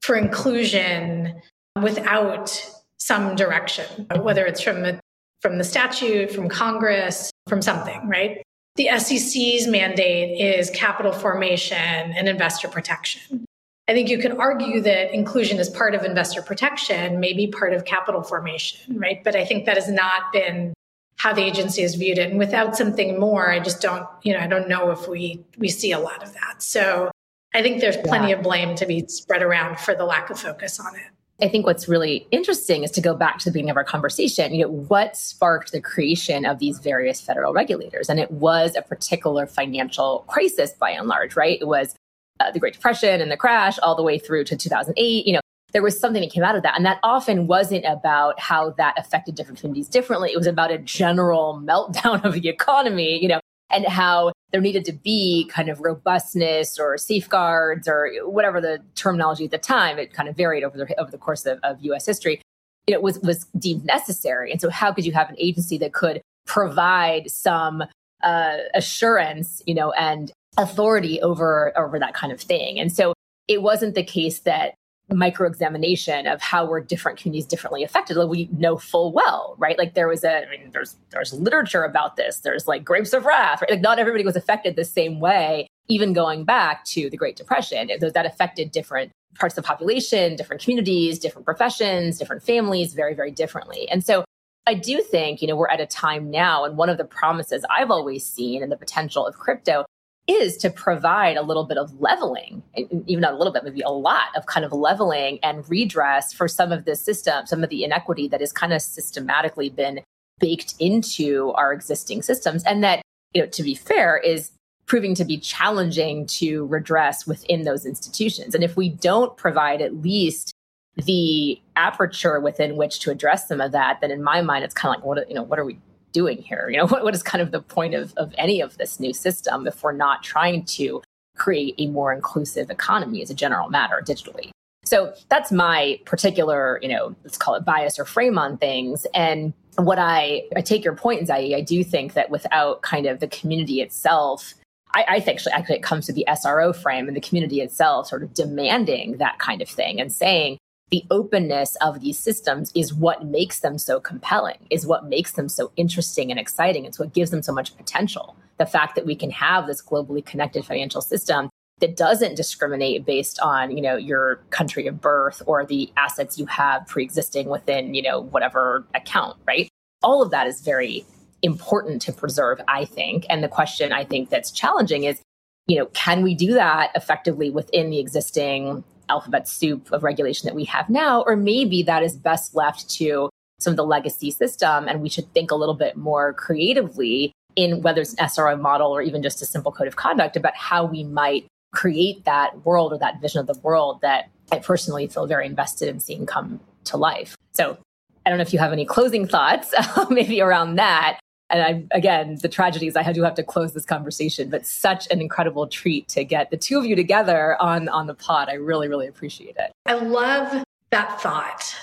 for 0.00 0.16
inclusion 0.16 1.40
without 1.82 2.72
some 2.98 3.34
direction, 3.34 4.06
whether 4.20 4.46
it's 4.46 4.60
from 4.60 4.82
the 4.82 5.00
from 5.42 5.58
the 5.58 5.64
statute, 5.64 6.30
from 6.30 6.48
Congress, 6.48 7.30
from 7.46 7.60
something, 7.60 8.08
right? 8.08 8.42
The 8.76 8.88
SEC's 8.98 9.66
mandate 9.66 10.40
is 10.40 10.70
capital 10.70 11.12
formation 11.12 11.76
and 11.76 12.28
investor 12.28 12.68
protection. 12.68 13.44
I 13.88 13.92
think 13.92 14.08
you 14.08 14.18
could 14.18 14.36
argue 14.36 14.80
that 14.80 15.14
inclusion 15.14 15.58
is 15.58 15.68
part 15.68 15.94
of 15.94 16.04
investor 16.04 16.42
protection, 16.42 17.20
maybe 17.20 17.46
part 17.46 17.72
of 17.72 17.84
capital 17.84 18.22
formation, 18.22 18.98
right? 18.98 19.22
But 19.22 19.36
I 19.36 19.44
think 19.44 19.66
that 19.66 19.76
has 19.76 19.88
not 19.88 20.32
been 20.32 20.74
how 21.16 21.32
the 21.32 21.42
agency 21.42 21.82
has 21.82 21.94
viewed 21.94 22.18
it. 22.18 22.30
And 22.30 22.38
without 22.38 22.76
something 22.76 23.18
more, 23.18 23.50
I 23.50 23.58
just 23.58 23.80
don't, 23.80 24.06
you 24.22 24.32
know, 24.32 24.40
I 24.40 24.46
don't 24.46 24.68
know 24.68 24.90
if 24.90 25.08
we 25.08 25.44
we 25.58 25.68
see 25.68 25.92
a 25.92 25.98
lot 25.98 26.22
of 26.22 26.32
that. 26.34 26.62
So 26.62 27.10
I 27.54 27.62
think 27.62 27.80
there's 27.80 27.96
plenty 27.96 28.30
yeah. 28.30 28.36
of 28.36 28.42
blame 28.42 28.74
to 28.76 28.86
be 28.86 29.06
spread 29.08 29.42
around 29.42 29.78
for 29.78 29.94
the 29.94 30.04
lack 30.04 30.30
of 30.30 30.38
focus 30.38 30.78
on 30.78 30.94
it. 30.94 31.02
I 31.40 31.48
think 31.48 31.66
what's 31.66 31.86
really 31.86 32.26
interesting 32.30 32.82
is 32.82 32.90
to 32.92 33.02
go 33.02 33.14
back 33.14 33.38
to 33.38 33.44
the 33.46 33.50
beginning 33.50 33.70
of 33.70 33.76
our 33.76 33.84
conversation. 33.84 34.54
You 34.54 34.64
know, 34.64 34.70
what 34.70 35.16
sparked 35.16 35.72
the 35.72 35.80
creation 35.80 36.46
of 36.46 36.58
these 36.58 36.78
various 36.78 37.20
federal 37.20 37.52
regulators? 37.52 38.08
And 38.08 38.18
it 38.18 38.30
was 38.30 38.74
a 38.74 38.80
particular 38.80 39.46
financial 39.46 40.24
crisis 40.28 40.72
by 40.72 40.90
and 40.90 41.08
large, 41.08 41.36
right? 41.36 41.58
It 41.60 41.66
was 41.66 41.94
uh, 42.40 42.50
the 42.52 42.58
Great 42.58 42.74
Depression 42.74 43.20
and 43.20 43.30
the 43.30 43.36
crash 43.36 43.78
all 43.80 43.94
the 43.94 44.02
way 44.02 44.18
through 44.18 44.44
to 44.44 44.56
2008. 44.56 45.26
You 45.26 45.34
know, 45.34 45.40
there 45.72 45.82
was 45.82 45.98
something 45.98 46.22
that 46.22 46.32
came 46.32 46.42
out 46.42 46.56
of 46.56 46.62
that. 46.62 46.76
And 46.76 46.86
that 46.86 46.98
often 47.02 47.46
wasn't 47.46 47.84
about 47.84 48.38
how 48.40 48.70
that 48.70 48.94
affected 48.98 49.34
different 49.34 49.60
communities 49.60 49.88
differently. 49.88 50.30
It 50.30 50.36
was 50.36 50.46
about 50.46 50.70
a 50.70 50.78
general 50.78 51.60
meltdown 51.64 52.24
of 52.24 52.34
the 52.34 52.48
economy, 52.48 53.20
you 53.20 53.28
know, 53.28 53.40
and 53.70 53.86
how 53.86 54.32
there 54.52 54.60
needed 54.60 54.84
to 54.84 54.92
be 54.92 55.50
kind 55.52 55.68
of 55.68 55.80
robustness 55.80 56.78
or 56.78 56.96
safeguards 56.96 57.88
or 57.88 58.10
whatever 58.24 58.60
the 58.60 58.80
terminology 58.94 59.44
at 59.44 59.50
the 59.50 59.58
time. 59.58 59.98
It 59.98 60.12
kind 60.12 60.28
of 60.28 60.36
varied 60.36 60.62
over 60.62 60.78
the, 60.78 61.00
over 61.00 61.10
the 61.10 61.18
course 61.18 61.46
of, 61.46 61.58
of 61.62 61.78
US 61.80 62.06
history. 62.06 62.40
It 62.86 63.02
was, 63.02 63.18
was 63.20 63.44
deemed 63.58 63.84
necessary. 63.84 64.52
And 64.52 64.60
so 64.60 64.70
how 64.70 64.92
could 64.92 65.04
you 65.04 65.12
have 65.12 65.28
an 65.28 65.36
agency 65.38 65.76
that 65.78 65.92
could 65.92 66.22
provide 66.46 67.28
some 67.30 67.82
uh, 68.22 68.56
assurance, 68.74 69.62
you 69.66 69.74
know, 69.74 69.92
and 69.92 70.32
authority 70.56 71.20
over 71.20 71.76
over 71.78 71.98
that 71.98 72.14
kind 72.14 72.32
of 72.32 72.40
thing. 72.40 72.78
And 72.78 72.92
so 72.92 73.12
it 73.48 73.62
wasn't 73.62 73.94
the 73.94 74.02
case 74.02 74.40
that 74.40 74.74
micro 75.14 75.46
examination 75.46 76.26
of 76.26 76.40
how 76.40 76.66
were 76.66 76.80
different 76.80 77.18
communities 77.18 77.46
differently 77.46 77.84
affected 77.84 78.16
like 78.16 78.28
we 78.28 78.48
know 78.52 78.76
full 78.76 79.12
well 79.12 79.54
right? 79.58 79.78
Like 79.78 79.94
there 79.94 80.08
was 80.08 80.24
a 80.24 80.46
i 80.46 80.50
mean 80.50 80.70
there's 80.72 80.96
there's 81.10 81.32
literature 81.32 81.84
about 81.84 82.16
this. 82.16 82.40
There's 82.40 82.66
like 82.66 82.84
grapes 82.84 83.12
of 83.12 83.24
wrath 83.24 83.62
right? 83.62 83.70
Like 83.70 83.80
not 83.80 83.98
everybody 83.98 84.24
was 84.24 84.36
affected 84.36 84.76
the 84.76 84.84
same 84.84 85.20
way 85.20 85.68
even 85.88 86.12
going 86.12 86.44
back 86.44 86.84
to 86.84 87.08
the 87.08 87.16
great 87.16 87.36
depression. 87.36 87.90
That 88.00 88.26
affected 88.26 88.72
different 88.72 89.12
parts 89.38 89.56
of 89.56 89.62
the 89.62 89.68
population 89.68 90.34
different 90.34 90.62
communities 90.62 91.18
different 91.18 91.44
professions 91.44 92.18
different 92.18 92.42
families 92.42 92.94
very 92.94 93.14
very 93.14 93.30
differently. 93.30 93.88
And 93.90 94.04
so 94.04 94.24
I 94.66 94.74
do 94.74 95.00
think, 95.00 95.42
you 95.42 95.48
know, 95.48 95.54
we're 95.54 95.68
at 95.68 95.80
a 95.80 95.86
time 95.86 96.28
now, 96.28 96.64
and 96.64 96.76
one 96.76 96.88
of 96.88 96.98
the 96.98 97.04
promises 97.04 97.64
I've 97.70 97.92
always 97.92 98.26
seen 98.26 98.64
and 98.64 98.72
the 98.72 98.76
potential 98.76 99.24
of 99.24 99.36
crypto 99.36 99.84
is 100.28 100.56
to 100.56 100.70
provide 100.70 101.36
a 101.36 101.42
little 101.42 101.64
bit 101.64 101.78
of 101.78 102.00
leveling, 102.00 102.62
even 103.06 103.20
not 103.20 103.32
a 103.32 103.36
little 103.36 103.52
bit, 103.52 103.62
maybe 103.62 103.82
a 103.82 103.90
lot 103.90 104.28
of 104.36 104.46
kind 104.46 104.66
of 104.66 104.72
leveling 104.72 105.38
and 105.42 105.68
redress 105.70 106.32
for 106.32 106.48
some 106.48 106.72
of 106.72 106.84
the 106.84 106.96
system, 106.96 107.46
some 107.46 107.62
of 107.62 107.70
the 107.70 107.84
inequity 107.84 108.26
that 108.28 108.40
has 108.40 108.52
kind 108.52 108.72
of 108.72 108.82
systematically 108.82 109.68
been 109.68 110.00
baked 110.40 110.74
into 110.80 111.52
our 111.52 111.72
existing 111.72 112.22
systems. 112.22 112.64
And 112.64 112.82
that, 112.82 113.02
you 113.34 113.42
know, 113.42 113.48
to 113.48 113.62
be 113.62 113.74
fair, 113.74 114.18
is 114.18 114.50
proving 114.86 115.14
to 115.14 115.24
be 115.24 115.38
challenging 115.38 116.26
to 116.26 116.66
redress 116.66 117.26
within 117.26 117.62
those 117.62 117.86
institutions. 117.86 118.54
And 118.54 118.64
if 118.64 118.76
we 118.76 118.88
don't 118.88 119.36
provide 119.36 119.80
at 119.80 120.02
least 120.02 120.52
the 120.96 121.60
aperture 121.76 122.40
within 122.40 122.76
which 122.76 123.00
to 123.00 123.10
address 123.10 123.48
some 123.48 123.60
of 123.60 123.72
that, 123.72 124.00
then 124.00 124.10
in 124.10 124.22
my 124.22 124.42
mind, 124.42 124.64
it's 124.64 124.74
kind 124.74 124.94
of 124.94 125.00
like, 125.00 125.06
what, 125.06 125.28
you 125.28 125.34
know, 125.34 125.42
what 125.42 125.58
are 125.58 125.64
we 125.64 125.78
doing 126.16 126.38
here? 126.38 126.68
You 126.70 126.78
know, 126.78 126.86
what, 126.92 127.04
what 127.04 127.14
is 127.14 127.22
kind 127.22 127.42
of 127.42 127.50
the 127.50 127.60
point 127.60 127.94
of, 127.94 128.14
of 128.16 128.34
any 128.38 128.60
of 128.60 128.78
this 128.78 128.98
new 128.98 129.12
system 129.12 129.66
if 129.66 129.82
we're 129.82 129.92
not 129.92 130.22
trying 130.22 130.64
to 130.76 131.02
create 131.36 131.74
a 131.78 131.88
more 131.88 132.12
inclusive 132.12 132.70
economy 132.70 133.22
as 133.22 133.30
a 133.30 133.34
general 133.34 133.68
matter 133.68 134.02
digitally? 134.04 134.50
So 134.84 135.12
that's 135.28 135.50
my 135.50 135.98
particular, 136.06 136.78
you 136.80 136.88
know, 136.88 137.14
let's 137.24 137.36
call 137.36 137.54
it 137.56 137.64
bias 137.64 137.98
or 137.98 138.04
frame 138.04 138.38
on 138.38 138.56
things. 138.56 139.04
And 139.12 139.52
what 139.76 139.98
I, 139.98 140.44
I 140.56 140.60
take 140.62 140.84
your 140.84 140.94
point, 140.94 141.26
Jai, 141.26 141.52
I 141.56 141.60
do 141.60 141.82
think 141.84 142.14
that 142.14 142.30
without 142.30 142.82
kind 142.82 143.06
of 143.06 143.20
the 143.20 143.26
community 143.26 143.80
itself, 143.82 144.54
I, 144.94 145.04
I 145.08 145.20
think 145.20 145.38
actually, 145.38 145.52
actually 145.52 145.76
it 145.76 145.82
comes 145.82 146.06
to 146.06 146.12
the 146.12 146.24
SRO 146.28 146.74
frame 146.74 147.08
and 147.08 147.16
the 147.16 147.20
community 147.20 147.60
itself 147.60 148.06
sort 148.06 148.22
of 148.22 148.32
demanding 148.32 149.18
that 149.18 149.38
kind 149.40 149.60
of 149.60 149.68
thing 149.68 150.00
and 150.00 150.12
saying, 150.12 150.56
the 150.90 151.04
openness 151.10 151.76
of 151.76 152.00
these 152.00 152.18
systems 152.18 152.70
is 152.74 152.94
what 152.94 153.26
makes 153.26 153.60
them 153.60 153.76
so 153.76 153.98
compelling, 153.98 154.58
is 154.70 154.86
what 154.86 155.06
makes 155.06 155.32
them 155.32 155.48
so 155.48 155.72
interesting 155.76 156.30
and 156.30 156.38
exciting. 156.38 156.84
It's 156.84 156.98
what 156.98 157.12
gives 157.12 157.30
them 157.30 157.42
so 157.42 157.52
much 157.52 157.76
potential. 157.76 158.36
The 158.58 158.66
fact 158.66 158.94
that 158.94 159.04
we 159.04 159.16
can 159.16 159.30
have 159.32 159.66
this 159.66 159.82
globally 159.82 160.24
connected 160.24 160.64
financial 160.64 161.00
system 161.00 161.50
that 161.80 161.96
doesn't 161.96 162.36
discriminate 162.36 163.04
based 163.04 163.38
on, 163.40 163.70
you 163.70 163.82
know, 163.82 163.96
your 163.96 164.36
country 164.50 164.86
of 164.86 165.00
birth 165.00 165.42
or 165.46 165.66
the 165.66 165.92
assets 165.96 166.38
you 166.38 166.46
have 166.46 166.86
pre-existing 166.86 167.48
within, 167.48 167.92
you 167.92 168.02
know, 168.02 168.20
whatever 168.20 168.86
account, 168.94 169.36
right? 169.46 169.68
All 170.02 170.22
of 170.22 170.30
that 170.30 170.46
is 170.46 170.62
very 170.62 171.04
important 171.42 172.00
to 172.02 172.12
preserve, 172.12 172.60
I 172.68 172.84
think. 172.84 173.26
And 173.28 173.42
the 173.42 173.48
question 173.48 173.92
I 173.92 174.04
think 174.04 174.30
that's 174.30 174.50
challenging 174.50 175.04
is, 175.04 175.20
you 175.66 175.76
know, 175.76 175.86
can 175.86 176.22
we 176.22 176.34
do 176.34 176.54
that 176.54 176.92
effectively 176.94 177.50
within 177.50 177.90
the 177.90 177.98
existing 177.98 178.84
alphabet 179.08 179.48
soup 179.48 179.90
of 179.92 180.02
regulation 180.02 180.46
that 180.46 180.54
we 180.54 180.64
have 180.64 180.88
now, 180.88 181.22
or 181.22 181.36
maybe 181.36 181.82
that 181.82 182.02
is 182.02 182.16
best 182.16 182.54
left 182.54 182.88
to 182.90 183.28
some 183.58 183.72
of 183.72 183.76
the 183.76 183.84
legacy 183.84 184.30
system. 184.30 184.88
And 184.88 185.00
we 185.00 185.08
should 185.08 185.32
think 185.32 185.50
a 185.50 185.54
little 185.54 185.74
bit 185.74 185.96
more 185.96 186.32
creatively 186.34 187.32
in 187.54 187.82
whether 187.82 188.02
it's 188.02 188.14
an 188.14 188.26
SRO 188.26 188.60
model 188.60 188.90
or 188.94 189.00
even 189.00 189.22
just 189.22 189.40
a 189.40 189.46
simple 189.46 189.72
code 189.72 189.88
of 189.88 189.96
conduct 189.96 190.36
about 190.36 190.54
how 190.54 190.84
we 190.84 191.04
might 191.04 191.46
create 191.72 192.24
that 192.24 192.64
world 192.64 192.92
or 192.92 192.98
that 192.98 193.20
vision 193.20 193.40
of 193.40 193.46
the 193.46 193.58
world 193.60 194.00
that 194.02 194.28
I 194.52 194.58
personally 194.58 195.06
feel 195.08 195.26
very 195.26 195.46
invested 195.46 195.88
in 195.88 196.00
seeing 196.00 196.26
come 196.26 196.60
to 196.84 196.96
life. 196.96 197.36
So 197.52 197.78
I 198.24 198.30
don't 198.30 198.38
know 198.38 198.42
if 198.42 198.52
you 198.52 198.58
have 198.58 198.72
any 198.72 198.84
closing 198.84 199.26
thoughts, 199.26 199.74
maybe 200.10 200.40
around 200.40 200.76
that 200.76 201.18
and 201.50 201.62
I, 201.62 201.96
again, 201.96 202.38
the 202.42 202.48
tragedy 202.48 202.86
is 202.86 202.96
I 202.96 203.12
do 203.12 203.22
have 203.22 203.34
to 203.34 203.42
close 203.42 203.72
this 203.72 203.84
conversation, 203.84 204.50
but 204.50 204.66
such 204.66 205.06
an 205.10 205.20
incredible 205.20 205.66
treat 205.68 206.08
to 206.08 206.24
get 206.24 206.50
the 206.50 206.56
two 206.56 206.78
of 206.78 206.86
you 206.86 206.96
together 206.96 207.60
on, 207.62 207.88
on 207.88 208.06
the 208.06 208.14
pod. 208.14 208.48
I 208.48 208.54
really, 208.54 208.88
really 208.88 209.06
appreciate 209.06 209.56
it. 209.56 209.72
I 209.86 209.94
love 209.94 210.64
that 210.90 211.20
thought. 211.20 211.74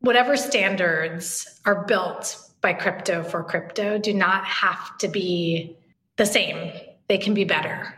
Whatever 0.00 0.36
standards 0.36 1.60
are 1.64 1.84
built 1.84 2.38
by 2.60 2.72
crypto 2.74 3.22
for 3.22 3.42
crypto 3.42 3.98
do 3.98 4.12
not 4.12 4.44
have 4.44 4.98
to 4.98 5.08
be 5.08 5.76
the 6.16 6.26
same. 6.26 6.72
They 7.08 7.18
can 7.18 7.34
be 7.34 7.44
better. 7.44 7.94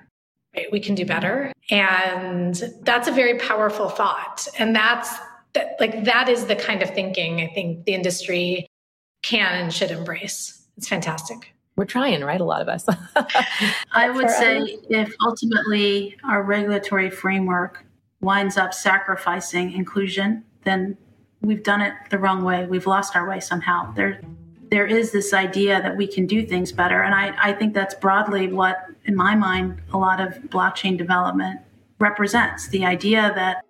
Right? 0.54 0.70
We 0.70 0.78
can 0.80 0.94
do 0.94 1.04
better. 1.04 1.52
And 1.70 2.54
that's 2.82 3.08
a 3.08 3.12
very 3.12 3.38
powerful 3.38 3.88
thought. 3.88 4.46
And 4.58 4.76
that's 4.76 5.12
that, 5.54 5.76
like, 5.80 6.04
that 6.04 6.28
is 6.28 6.46
the 6.46 6.56
kind 6.56 6.82
of 6.82 6.90
thinking 6.90 7.40
I 7.40 7.48
think 7.48 7.84
the 7.84 7.94
industry 7.94 8.66
can 9.22 9.54
and 9.54 9.72
should 9.72 9.90
embrace. 9.90 10.63
It's 10.76 10.88
fantastic. 10.88 11.54
We're 11.76 11.84
trying, 11.84 12.22
right? 12.22 12.40
A 12.40 12.44
lot 12.44 12.62
of 12.62 12.68
us. 12.68 12.86
I 13.92 14.10
would 14.10 14.30
say 14.30 14.78
if 14.88 15.14
ultimately 15.24 16.16
our 16.28 16.42
regulatory 16.42 17.10
framework 17.10 17.84
winds 18.20 18.56
up 18.56 18.72
sacrificing 18.72 19.72
inclusion, 19.72 20.44
then 20.64 20.96
we've 21.40 21.62
done 21.62 21.80
it 21.80 21.94
the 22.10 22.18
wrong 22.18 22.44
way. 22.44 22.66
We've 22.66 22.86
lost 22.86 23.16
our 23.16 23.28
way 23.28 23.40
somehow. 23.40 23.92
There, 23.92 24.20
there 24.70 24.86
is 24.86 25.10
this 25.10 25.32
idea 25.32 25.82
that 25.82 25.96
we 25.96 26.06
can 26.06 26.26
do 26.26 26.46
things 26.46 26.70
better. 26.70 27.02
And 27.02 27.14
I, 27.14 27.34
I 27.40 27.52
think 27.52 27.74
that's 27.74 27.94
broadly 27.94 28.52
what, 28.52 28.86
in 29.04 29.16
my 29.16 29.34
mind, 29.34 29.80
a 29.92 29.98
lot 29.98 30.20
of 30.20 30.34
blockchain 30.44 30.96
development 30.96 31.60
represents 31.98 32.68
the 32.68 32.84
idea 32.84 33.32
that 33.34 33.64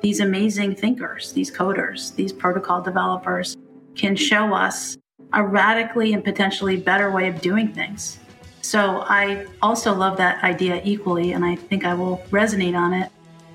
these 0.00 0.20
amazing 0.20 0.76
thinkers, 0.76 1.32
these 1.32 1.50
coders, 1.50 2.14
these 2.14 2.32
protocol 2.32 2.80
developers 2.80 3.56
can 3.96 4.14
show 4.14 4.54
us 4.54 4.96
a 5.32 5.44
radically 5.44 6.12
and 6.12 6.24
potentially 6.24 6.76
better 6.76 7.10
way 7.10 7.28
of 7.28 7.40
doing 7.40 7.68
things. 7.68 8.18
So 8.62 9.02
I 9.06 9.46
also 9.62 9.94
love 9.94 10.16
that 10.18 10.42
idea 10.44 10.80
equally, 10.84 11.32
and 11.32 11.44
I 11.44 11.56
think 11.56 11.84
I 11.84 11.94
will 11.94 12.18
resonate 12.30 12.76
on 12.76 12.92
it 12.92 13.10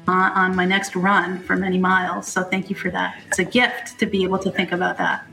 uh, 0.08 0.32
on 0.34 0.56
my 0.56 0.66
next 0.66 0.96
run 0.96 1.40
for 1.40 1.56
many 1.56 1.78
miles. 1.78 2.28
So 2.28 2.44
thank 2.44 2.70
you 2.70 2.76
for 2.76 2.90
that. 2.92 3.22
It's 3.28 3.40
a 3.40 3.46
gift 3.46 4.00
to 4.00 4.06
be 4.06 4.24
able 4.24 4.40
to 4.40 4.52
think 4.52 4.72
about 4.72 4.98
that. 4.98 5.26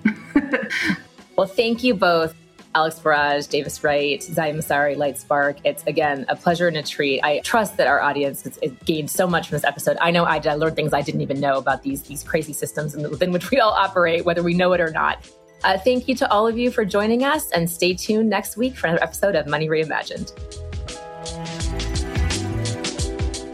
well, 1.36 1.47
thank 1.47 1.82
you 1.82 1.95
both. 1.95 2.34
Alex 2.74 3.01
Barrage, 3.01 3.47
Davis 3.47 3.82
Wright, 3.82 4.20
Jai 4.20 4.53
Massari, 4.53 4.97
Lightspark. 4.97 5.59
It's 5.64 5.82
again 5.88 6.24
a 6.28 6.36
pleasure 6.36 6.68
and 6.68 6.76
a 6.76 6.82
treat. 6.82 7.20
I 7.22 7.41
trust 7.41 7.76
that 7.78 7.88
our 7.88 8.01
audience 8.01 8.43
has, 8.45 8.59
has 8.62 8.70
gained 8.84 9.11
so 9.11 9.26
much 9.26 9.49
from 9.49 9.57
this 9.57 9.64
episode. 9.64 9.97
I 10.01 10.12
know 10.12 10.24
I, 10.24 10.41
I 10.45 10.55
learned 10.55 10.76
things 10.76 10.93
I 10.93 11.03
didn't 11.03 11.20
even 11.20 11.41
know 11.41 11.59
about 11.59 11.82
these 11.82 12.03
these 12.03 12.22
crazy 12.22 12.53
systems 12.53 12.95
within 12.95 13.32
which 13.32 13.51
we 13.51 13.59
all 13.59 13.72
operate, 13.72 14.24
whether 14.24 14.45
we 14.45 14.55
know 14.55 14.72
it 14.72 14.80
or 14.80 14.93
not. 14.93 15.28
Uh, 15.62 15.78
thank 15.78 16.08
you 16.08 16.14
to 16.16 16.30
all 16.30 16.46
of 16.46 16.56
you 16.56 16.70
for 16.70 16.84
joining 16.84 17.24
us, 17.24 17.50
and 17.50 17.68
stay 17.68 17.94
tuned 17.94 18.30
next 18.30 18.56
week 18.56 18.76
for 18.76 18.86
another 18.86 19.02
episode 19.02 19.34
of 19.34 19.46
Money 19.46 19.68
Reimagined. 19.68 20.32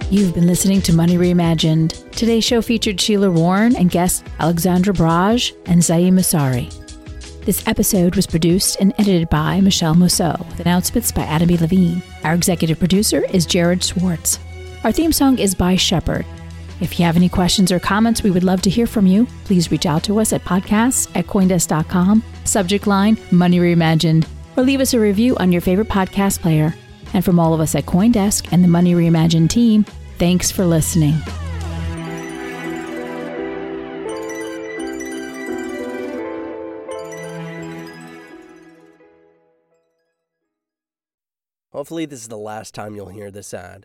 You've 0.08 0.34
been 0.34 0.46
listening 0.46 0.80
to 0.82 0.92
Money 0.92 1.16
Reimagined. 1.16 2.10
Today's 2.12 2.44
show 2.44 2.62
featured 2.62 3.00
Sheila 3.00 3.28
Warren 3.28 3.74
and 3.74 3.90
guests 3.90 4.22
Alexandra 4.38 4.94
Barrage 4.94 5.50
and 5.66 5.82
Jai 5.82 6.02
Massari. 6.10 6.72
This 7.44 7.66
episode 7.66 8.14
was 8.14 8.26
produced 8.26 8.76
and 8.80 8.92
edited 8.98 9.28
by 9.28 9.60
Michelle 9.60 9.94
Mousseau, 9.94 10.36
with 10.48 10.60
announcements 10.60 11.10
by 11.10 11.22
Adam 11.22 11.48
B. 11.48 11.56
Levine. 11.56 12.02
Our 12.22 12.34
executive 12.34 12.78
producer 12.78 13.24
is 13.32 13.46
Jared 13.46 13.82
Schwartz. 13.82 14.38
Our 14.84 14.92
theme 14.92 15.12
song 15.12 15.38
is 15.38 15.54
by 15.54 15.74
Shepard. 15.74 16.24
If 16.80 16.98
you 16.98 17.06
have 17.06 17.16
any 17.16 17.28
questions 17.28 17.72
or 17.72 17.80
comments, 17.80 18.22
we 18.22 18.30
would 18.30 18.44
love 18.44 18.60
to 18.62 18.70
hear 18.70 18.86
from 18.86 19.06
you. 19.06 19.26
Please 19.44 19.70
reach 19.70 19.86
out 19.86 20.02
to 20.04 20.20
us 20.20 20.32
at 20.32 20.44
podcasts 20.44 21.10
at 21.16 21.26
coindesk.com, 21.26 22.22
subject 22.44 22.86
line 22.86 23.18
Money 23.30 23.58
Reimagined, 23.58 24.26
or 24.56 24.62
leave 24.62 24.80
us 24.80 24.92
a 24.92 25.00
review 25.00 25.36
on 25.38 25.52
your 25.52 25.62
favorite 25.62 25.88
podcast 25.88 26.40
player. 26.40 26.74
And 27.14 27.24
from 27.24 27.38
all 27.38 27.54
of 27.54 27.60
us 27.60 27.74
at 27.74 27.86
Coindesk 27.86 28.52
and 28.52 28.62
the 28.62 28.68
Money 28.68 28.94
Reimagined 28.94 29.48
team, 29.48 29.84
thanks 30.18 30.50
for 30.50 30.66
listening. 30.66 31.14
Hopefully, 41.72 42.06
this 42.06 42.20
is 42.20 42.28
the 42.28 42.38
last 42.38 42.74
time 42.74 42.96
you'll 42.96 43.08
hear 43.08 43.30
this 43.30 43.52
ad. 43.52 43.84